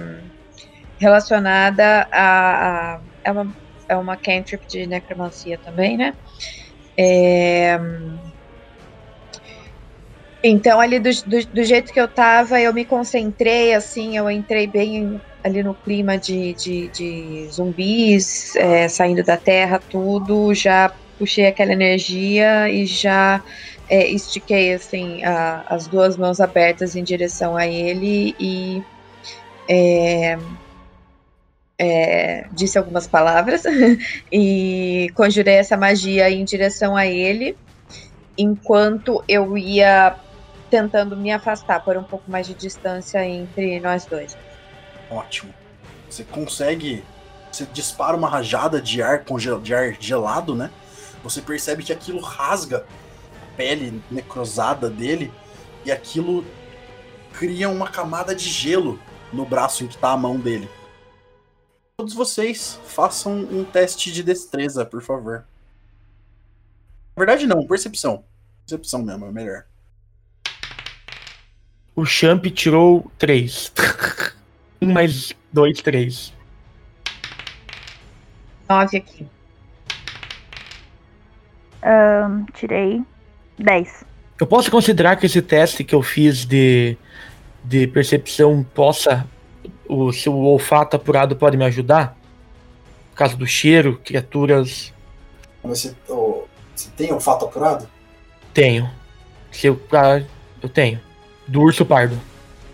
[0.98, 2.96] relacionada a.
[2.96, 3.56] a é, uma,
[3.88, 6.14] é uma cantrip de necromancia também, né?
[6.98, 7.78] É,
[10.44, 14.66] então, ali do, do, do jeito que eu tava, eu me concentrei, assim, eu entrei
[14.66, 21.46] bem ali no clima de, de, de zumbis, é, saindo da terra, tudo, já puxei
[21.46, 23.42] aquela energia e já
[23.88, 28.84] é, estiquei, assim, a- as duas mãos abertas em direção a ele e
[29.68, 30.36] é,
[31.78, 33.62] é, disse algumas palavras
[34.32, 37.58] e conjurei essa magia em direção a ele,
[38.38, 40.16] enquanto eu ia
[40.70, 44.36] tentando me afastar, por um pouco mais de distância entre nós dois.
[45.10, 45.52] Ótimo.
[46.08, 47.04] Você consegue.
[47.50, 49.24] Você dispara uma rajada de ar,
[49.62, 50.70] de ar gelado, né?
[51.22, 52.84] Você percebe que aquilo rasga
[53.42, 55.32] a pele necrosada dele
[55.84, 56.44] e aquilo
[57.32, 58.98] cria uma camada de gelo
[59.32, 60.68] no braço em que tá a mão dele.
[61.96, 65.46] Todos vocês façam um teste de destreza, por favor.
[67.16, 68.24] Na verdade, não, percepção.
[68.66, 69.66] Percepção mesmo, é melhor.
[71.96, 73.72] O Champ tirou 3.
[74.82, 76.32] 1 mais 2, 3.
[78.68, 79.26] Nove aqui.
[81.82, 83.02] Ahn, tirei
[83.58, 84.04] 10.
[84.40, 86.96] Eu posso considerar que esse teste que eu fiz de,
[87.62, 89.26] de percepção possa.
[89.86, 92.16] O seu olfato apurado pode me ajudar?
[93.10, 94.92] Por causa do cheiro, criaturas.
[95.62, 95.94] Você,
[96.74, 97.88] você tem o fato apurado?
[98.52, 98.90] Tenho.
[99.52, 100.22] Se eu, ah,
[100.62, 101.00] eu tenho.
[101.46, 102.20] Do urso pardo.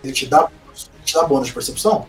[0.03, 0.49] Ele te dá,
[1.05, 2.07] te dá bônus de percepção?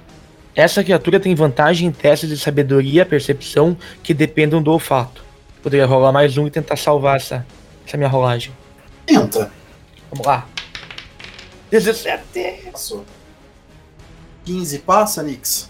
[0.56, 5.24] Essa criatura tem vantagem em testes de sabedoria e percepção que dependam do olfato.
[5.64, 7.46] Poderia rolar mais um e tentar salvar essa,
[7.86, 8.52] essa minha rolagem.
[9.06, 9.52] Tenta.
[10.10, 10.48] Vamos lá.
[11.70, 12.70] 17.
[12.72, 13.06] Passou.
[14.44, 15.70] 15 passa, Nix.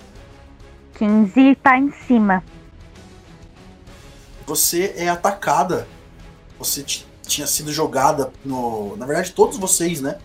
[0.98, 2.44] 15 tá em cima.
[4.48, 5.88] Você é atacada.
[6.58, 6.84] Você
[7.28, 8.96] tinha sido jogada no.
[8.98, 10.18] Na verdade, todos vocês, né?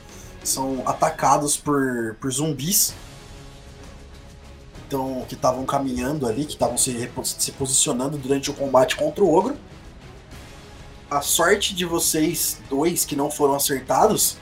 [0.47, 2.94] São atacados por, por zumbis.
[4.86, 9.35] Então, que estavam caminhando ali, que estavam se, se posicionando durante o combate contra o
[9.35, 9.56] ogro.
[11.10, 14.36] A sorte de vocês dois que não foram acertados,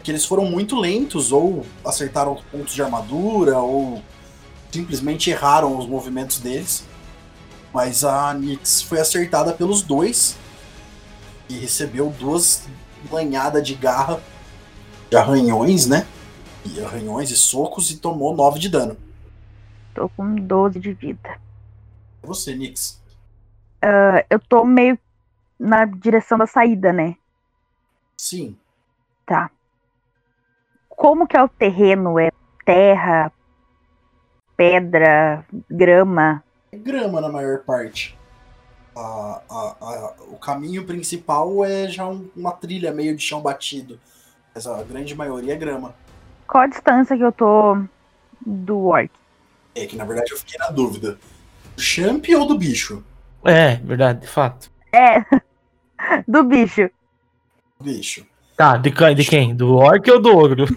[0.00, 4.00] é que eles foram muito lentos, ou acertaram pontos de armadura, ou
[4.70, 6.84] simplesmente erraram os movimentos deles.
[7.72, 10.36] Mas a Nix foi acertada pelos dois
[11.48, 12.62] e recebeu duas
[13.10, 14.20] lanhadas de garra
[15.10, 16.06] de arranhões, né?
[16.64, 18.96] E arranhões e socos e tomou 9 de dano.
[19.94, 21.40] Tô com 12 de vida.
[22.22, 23.00] Você, Nix.
[23.80, 24.98] Ah, eu tô meio
[25.58, 27.16] na direção da saída, né?
[28.16, 28.56] Sim.
[30.88, 32.18] Como que é o terreno?
[32.18, 32.30] É
[32.64, 33.30] terra,
[34.56, 36.42] pedra, grama?
[36.72, 38.18] É grama na maior parte.
[38.96, 44.00] A- a- a- o caminho principal é já um- uma trilha meio de chão batido.
[44.58, 45.94] Mas a grande maioria é grama.
[46.48, 47.78] Qual a distância que eu tô
[48.44, 49.08] do orc?
[49.72, 51.16] É que na verdade eu fiquei na dúvida.
[51.76, 53.04] Do champ ou do bicho?
[53.44, 54.68] É, verdade, de fato.
[54.92, 55.22] É,
[56.26, 56.90] do bicho.
[57.80, 58.26] Bicho.
[58.56, 59.54] Tá, de, quem- de quem?
[59.54, 60.64] Do orc ou do ogro?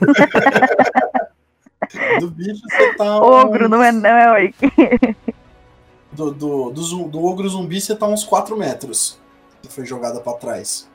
[2.20, 3.20] Do bicho você tá.
[3.20, 4.56] uns- Ogro, não é, não é orc.
[6.14, 9.18] Do, do, do, do ogro zumbi você tá uns 4 metros.
[9.64, 10.88] Você foi jogada pra trás.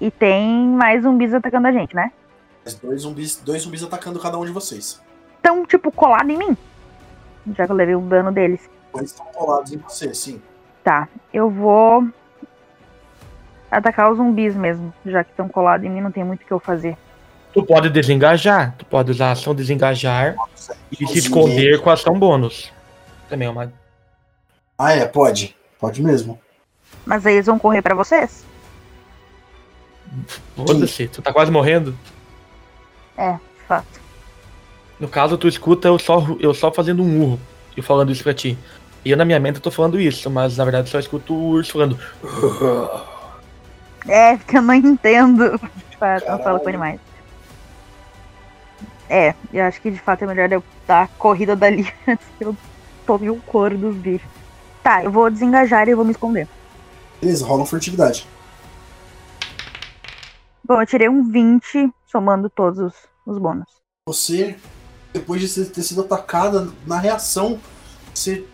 [0.00, 2.12] E tem mais zumbis atacando a gente, né?
[2.82, 5.00] Dois zumbis, dois zumbis atacando cada um de vocês.
[5.36, 6.56] Estão, tipo, colado em mim.
[7.56, 8.68] Já que eu levei o dano deles.
[8.92, 10.42] Dois estão colados em você, sim.
[10.82, 12.06] Tá, eu vou
[13.70, 14.92] atacar os zumbis mesmo.
[15.04, 16.96] Já que estão colados em mim, não tem muito o que eu fazer.
[17.52, 18.74] Tu pode desengajar.
[18.76, 20.36] Tu pode usar a ação desengajar
[20.92, 22.72] e se esconder com a ação bônus.
[23.28, 23.72] Também é uma.
[24.78, 25.56] Ah, é, pode.
[25.78, 26.38] Pode mesmo.
[27.04, 28.44] Mas aí eles vão correr pra vocês?
[30.56, 31.96] Foda-se, tu tá quase morrendo.
[33.66, 34.00] Fato.
[35.00, 37.40] No caso, tu escuta eu só, eu só fazendo um urro
[37.76, 38.56] e falando isso pra ti.
[39.04, 41.48] E eu, na minha mente, eu tô falando isso, mas na verdade só escuto o
[41.50, 41.98] urso falando.
[44.06, 45.60] É, porque eu não entendo.
[45.98, 47.00] Pra- Eu falo com animais.
[49.08, 52.44] É, eu acho que de fato é melhor eu dar a corrida dali antes que
[52.44, 52.56] eu
[53.06, 54.28] tome o couro dos bichos.
[54.82, 56.48] Tá, eu vou desengajar e eu vou me esconder.
[57.20, 58.26] Beleza, rola uma furtividade.
[60.66, 62.94] Bom, eu tirei um 20, somando todos os,
[63.24, 63.70] os bônus.
[64.08, 64.56] Você,
[65.12, 67.60] depois de ter sido atacada, na reação,
[68.12, 68.44] você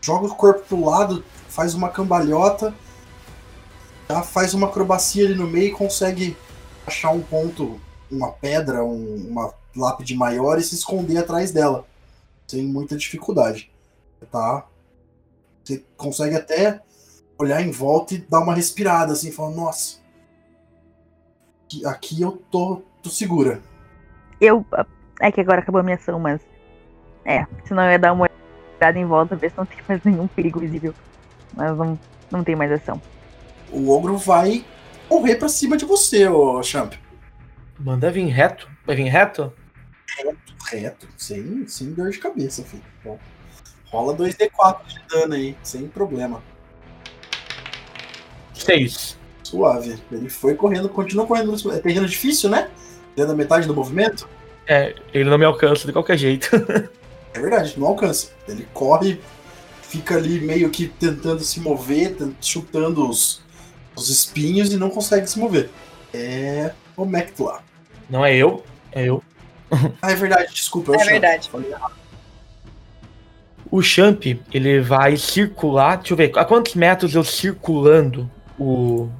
[0.00, 2.72] joga o corpo pro lado, faz uma cambalhota,
[4.08, 6.36] já faz uma acrobacia ali no meio e consegue
[6.86, 11.84] achar um ponto, uma pedra, um- uma lápide maior e se esconder atrás dela.
[12.46, 13.70] Sem muita dificuldade.
[14.30, 14.64] Tá?
[15.64, 16.80] Você consegue até
[17.36, 19.98] olhar em volta e dar uma respirada assim, falando, nossa.
[21.68, 23.60] Aqui, aqui eu tô, tô segura.
[24.40, 24.64] Eu.
[25.20, 26.40] É que agora acabou a minha ação, mas.
[27.26, 28.26] É, senão eu ia dar uma
[28.80, 30.94] olhada em volta, ver se não tem mais nenhum perigo visível.
[31.54, 31.98] Mas não,
[32.30, 33.02] não tem mais ação.
[33.70, 34.64] o ogro vai
[35.10, 36.94] correr pra cima de você, ô Champ.
[37.78, 38.66] Manda vir reto.
[38.86, 39.52] Vai vir reto?
[40.70, 42.82] Reto, sem, sem dor de cabeça, filho.
[43.04, 43.18] Bom,
[43.86, 46.42] rola 2d4 de dano aí, sem problema.
[48.54, 49.17] Seis.
[49.48, 49.98] Suave.
[50.12, 51.54] Ele foi correndo, continua correndo.
[51.72, 52.68] É terreno difícil, né?
[53.16, 54.28] Dentro da metade do movimento.
[54.66, 56.50] É, ele não me alcança de qualquer jeito.
[57.34, 58.30] É verdade, não alcança.
[58.48, 59.20] Ele corre,
[59.82, 63.42] fica ali meio que tentando se mover, chutando os,
[63.94, 65.68] os espinhos e não consegue se mover.
[66.12, 67.60] É o Mectla.
[68.08, 69.22] Não é eu, é eu.
[70.00, 70.94] Ah, é verdade, desculpa.
[70.94, 71.10] É o Champ.
[71.10, 71.50] verdade.
[73.70, 75.98] O Champ, ele vai circular.
[75.98, 79.10] Deixa eu ver, a quantos metros eu circulando o,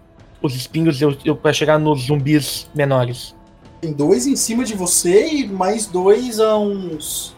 [0.42, 3.34] os espinhos eu, eu, pra chegar nos zumbis menores?
[3.80, 7.36] Tem dois em cima de você e mais dois a uns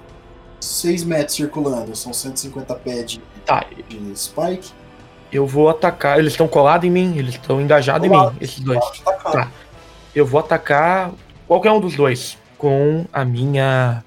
[0.60, 1.94] 6 metros circulando.
[1.94, 4.70] São 150 pés de, Tá, de spike.
[5.32, 6.18] eu vou atacar.
[6.18, 8.80] Eles estão colados em mim, eles estão engajados em mim, esses dois.
[9.22, 9.50] Tá.
[10.14, 11.12] Eu vou atacar
[11.46, 14.02] qualquer um dos dois com a minha.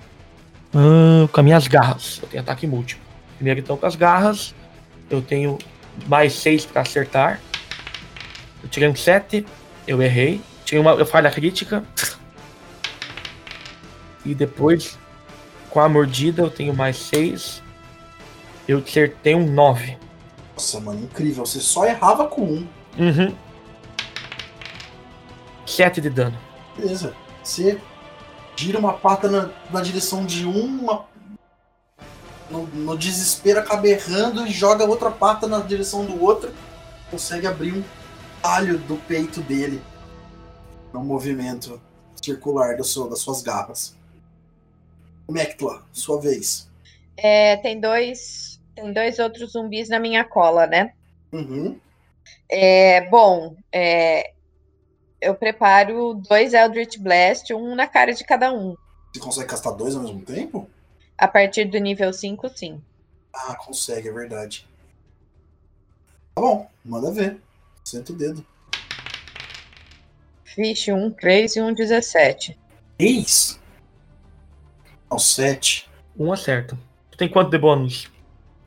[0.73, 2.19] ah, com as minhas garras.
[2.21, 3.03] Eu tenho ataque múltiplo.
[3.37, 4.53] Primeiro então com as garras.
[5.09, 5.57] Eu tenho
[6.07, 7.39] mais 6 pra acertar.
[8.63, 9.45] Eu tirei um 7.
[9.87, 10.41] Eu errei.
[10.65, 11.83] Tirei uma eu falha crítica.
[14.25, 14.97] E depois,
[15.69, 17.61] com a mordida, eu tenho mais 6.
[18.67, 19.97] Eu acertei um 9.
[20.53, 21.45] Nossa, mano, incrível.
[21.45, 22.67] Você só errava com um.
[22.97, 23.35] Uhum.
[25.65, 26.37] 7 de dano.
[26.77, 27.13] Beleza.
[27.43, 27.79] Você
[28.55, 31.05] gira uma pata na, na direção de um, uma-
[32.49, 36.51] no, no desespero acaba errando e joga outra pata na direção do outro.
[37.09, 37.83] Consegue abrir um
[38.43, 39.81] talho do peito dele.
[40.93, 41.81] No movimento
[42.21, 43.95] circular do seu, das suas garras.
[45.27, 46.69] Mectla, sua vez.
[47.15, 48.61] É, tem dois.
[48.75, 50.93] Tem dois outros zumbis na minha cola, né?
[51.31, 51.79] Uhum.
[52.49, 54.33] É, bom, é,
[55.21, 58.75] eu preparo dois Eldritch Blast, um na cara de cada um.
[59.13, 60.69] Você consegue castar dois ao mesmo tempo?
[61.17, 62.81] A partir do nível 5, sim.
[63.31, 64.67] Ah, consegue, é verdade.
[66.35, 67.39] Tá bom, manda ver.
[67.83, 68.45] Senta o dedo.
[70.55, 72.57] Vixe, um 3 e um 17.
[72.99, 73.59] Eis!
[75.09, 75.89] Não, sete.
[76.17, 76.77] Um acerta.
[77.11, 78.11] Tu tem quanto de bônus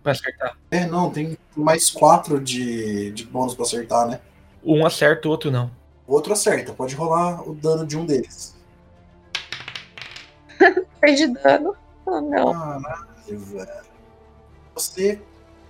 [0.03, 0.57] pra acertar?
[0.71, 4.21] É, não, tem mais quatro de, de bônus pra acertar, né?
[4.65, 5.71] Um acerta, o outro não.
[6.07, 8.55] O outro acerta, pode rolar o dano de um deles.
[11.01, 11.75] Perdi dano.
[12.05, 12.53] Oh, não.
[12.53, 13.87] Caralho, velho.
[14.75, 15.21] Você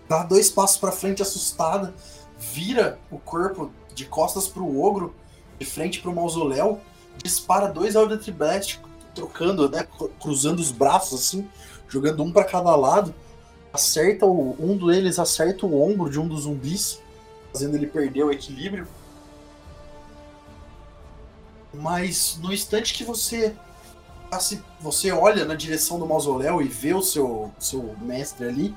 [0.08, 1.94] dá dois passos pra frente assustada,
[2.38, 5.14] vira o corpo de costas pro ogro,
[5.58, 6.80] de frente pro mausoléu,
[7.22, 8.80] dispara dois Eldritch Blast,
[9.14, 11.48] trocando, né, cru- cruzando os braços assim,
[11.88, 13.14] jogando um pra cada lado.
[13.72, 17.00] Acerta o, um deles acerta o ombro de um dos zumbis,
[17.52, 18.86] fazendo ele perder o equilíbrio.
[21.72, 23.54] Mas no instante que você
[24.30, 28.74] assim, você olha na direção do mausoléu e vê o seu, seu mestre ali,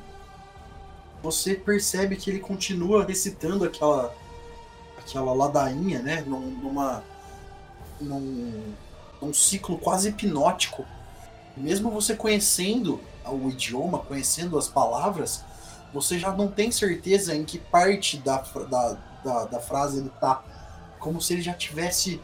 [1.22, 4.14] você percebe que ele continua recitando aquela
[4.98, 7.04] aquela ladainha, né, num, numa
[8.00, 8.74] num,
[9.22, 10.86] num ciclo quase hipnótico.
[11.58, 15.44] Mesmo você conhecendo o idioma, conhecendo as palavras,
[15.94, 18.38] você já não tem certeza em que parte da,
[18.70, 20.44] da, da, da frase ele tá.
[21.00, 22.22] Como se ele já tivesse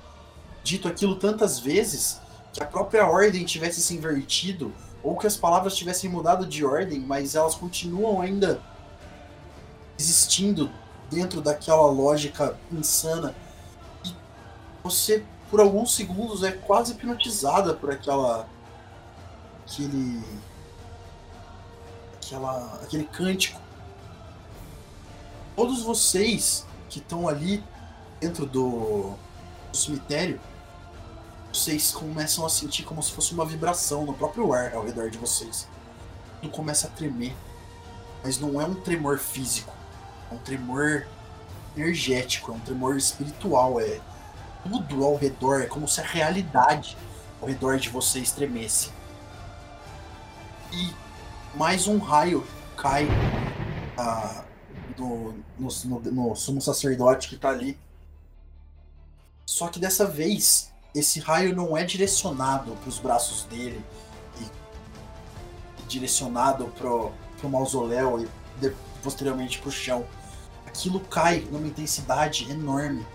[0.64, 2.20] dito aquilo tantas vezes
[2.54, 4.74] que a própria ordem tivesse se invertido,
[5.04, 8.62] ou que as palavras tivessem mudado de ordem, mas elas continuam ainda
[9.98, 10.72] existindo
[11.10, 13.36] dentro daquela lógica insana.
[14.06, 14.14] E
[14.84, 18.48] você, por alguns segundos, é quase hipnotizada por aquela.
[19.66, 20.24] aquele.
[22.16, 22.80] aquela.
[22.84, 23.60] aquele cântico.
[25.56, 27.64] Todos vocês que estão ali
[28.20, 29.14] dentro do,
[29.72, 30.40] do cemitério
[31.56, 35.18] vocês começam a sentir como se fosse uma vibração no próprio ar ao redor de
[35.18, 35.68] vocês.
[36.42, 37.34] Tudo começa a tremer.
[38.22, 39.75] Mas não é um tremor físico.
[40.32, 41.08] É um tremor
[41.76, 43.80] energético, é um tremor espiritual.
[43.80, 44.00] É
[44.64, 45.62] tudo ao redor.
[45.62, 46.98] É como se a realidade
[47.42, 48.92] ao redor de vocês tremesse.
[50.72, 50.94] E
[51.56, 52.46] mais um raio
[52.76, 53.08] cai
[53.98, 54.44] ah,
[54.98, 57.78] no, no, no, no sumo sacerdote que tá ali.
[59.46, 63.84] Só que dessa vez esse raio não é direcionado para os braços dele
[64.42, 68.28] e, direcionado pro, pro mausoléu e
[68.60, 68.74] de,
[69.06, 70.04] posteriormente pro chão.
[70.66, 73.06] Aquilo cai numa intensidade enorme.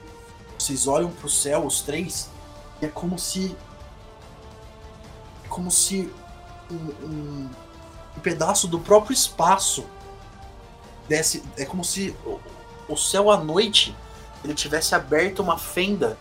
[0.56, 2.30] Vocês olham pro céu, os três,
[2.80, 3.56] e é como se.
[5.44, 6.10] É como se
[6.70, 7.50] um, um,
[8.16, 9.84] um pedaço do próprio espaço
[11.08, 11.42] desse.
[11.56, 12.38] É como se o,
[12.88, 13.94] o céu à noite
[14.44, 16.16] ele tivesse aberto uma fenda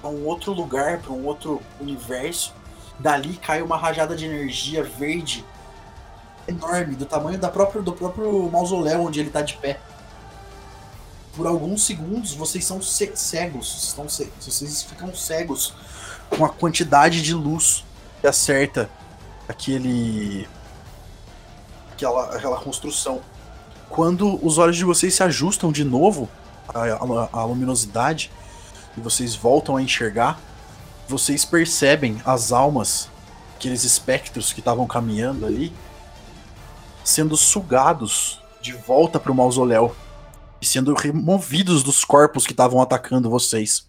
[0.00, 2.54] para um outro lugar, para um outro universo.
[2.98, 5.42] Dali cai uma rajada de energia verde
[6.50, 9.80] enorme, do tamanho da própria, do próprio mausoléu onde ele está de pé.
[11.34, 15.72] Por alguns segundos vocês são cegos, estão vocês ficam cegos
[16.28, 17.84] com a quantidade de luz
[18.20, 18.90] que acerta
[19.48, 20.46] aquele
[21.92, 23.20] aquela, aquela construção.
[23.88, 26.28] Quando os olhos de vocês se ajustam de novo
[27.32, 28.30] à luminosidade,
[28.96, 30.40] e vocês voltam a enxergar,
[31.08, 33.08] vocês percebem as almas,
[33.56, 35.72] aqueles espectros que estavam caminhando ali,
[37.10, 39.94] sendo sugados de volta para o mausoléu
[40.60, 43.88] e sendo removidos dos corpos que estavam atacando vocês.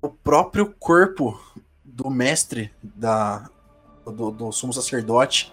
[0.00, 1.40] O próprio corpo
[1.84, 3.48] do mestre da
[4.04, 5.52] do, do sumo sacerdote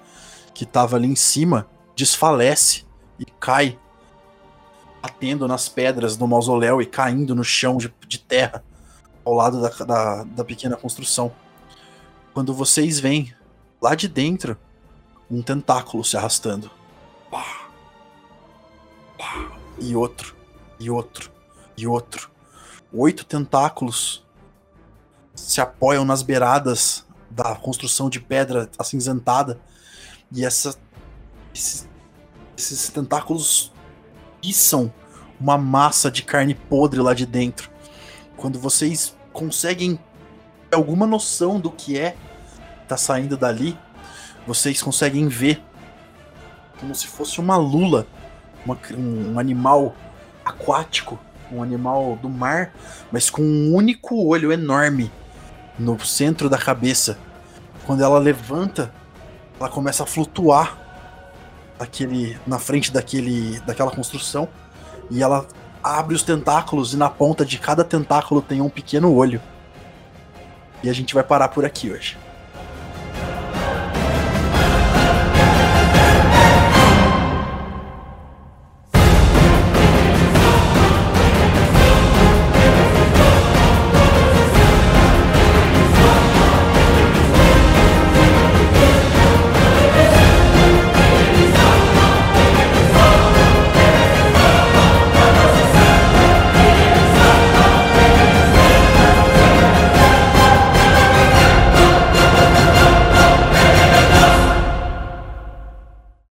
[0.53, 2.83] que estava ali em cima desfalece
[3.19, 3.77] e cai
[5.03, 8.63] batendo nas pedras do mausoléu e caindo no chão de, de terra
[9.23, 11.31] ao lado da, da, da pequena construção.
[12.33, 13.33] Quando vocês veem
[13.79, 14.57] lá de dentro
[15.29, 16.71] um tentáculo se arrastando.
[17.29, 17.69] Pá,
[19.17, 20.35] pá, e outro,
[20.79, 21.31] e outro,
[21.77, 22.29] e outro.
[22.91, 24.25] Oito tentáculos
[25.35, 29.59] se apoiam nas beiradas da construção de pedra acinzentada.
[30.31, 30.75] E essa,
[31.53, 31.87] esses,
[32.57, 33.71] esses tentáculos
[34.53, 34.91] são
[35.39, 37.69] uma massa de carne podre lá de dentro.
[38.35, 39.99] Quando vocês conseguem
[40.71, 42.15] alguma noção do que é
[42.87, 43.77] tá saindo dali,
[44.49, 45.61] vocês conseguem ver
[46.79, 48.07] como se fosse uma lula,
[48.65, 49.95] uma, um, um animal
[50.43, 51.19] aquático,
[51.51, 52.73] um animal do mar,
[53.11, 55.11] mas com um único olho enorme
[55.77, 57.19] no centro da cabeça.
[57.85, 58.91] Quando ela levanta,
[59.59, 60.75] ela começa a flutuar
[61.77, 64.49] daquele, na frente daquele, daquela construção
[65.11, 65.47] e ela
[65.83, 69.39] abre os tentáculos e na ponta de cada tentáculo tem um pequeno olho.
[70.81, 72.17] E a gente vai parar por aqui hoje.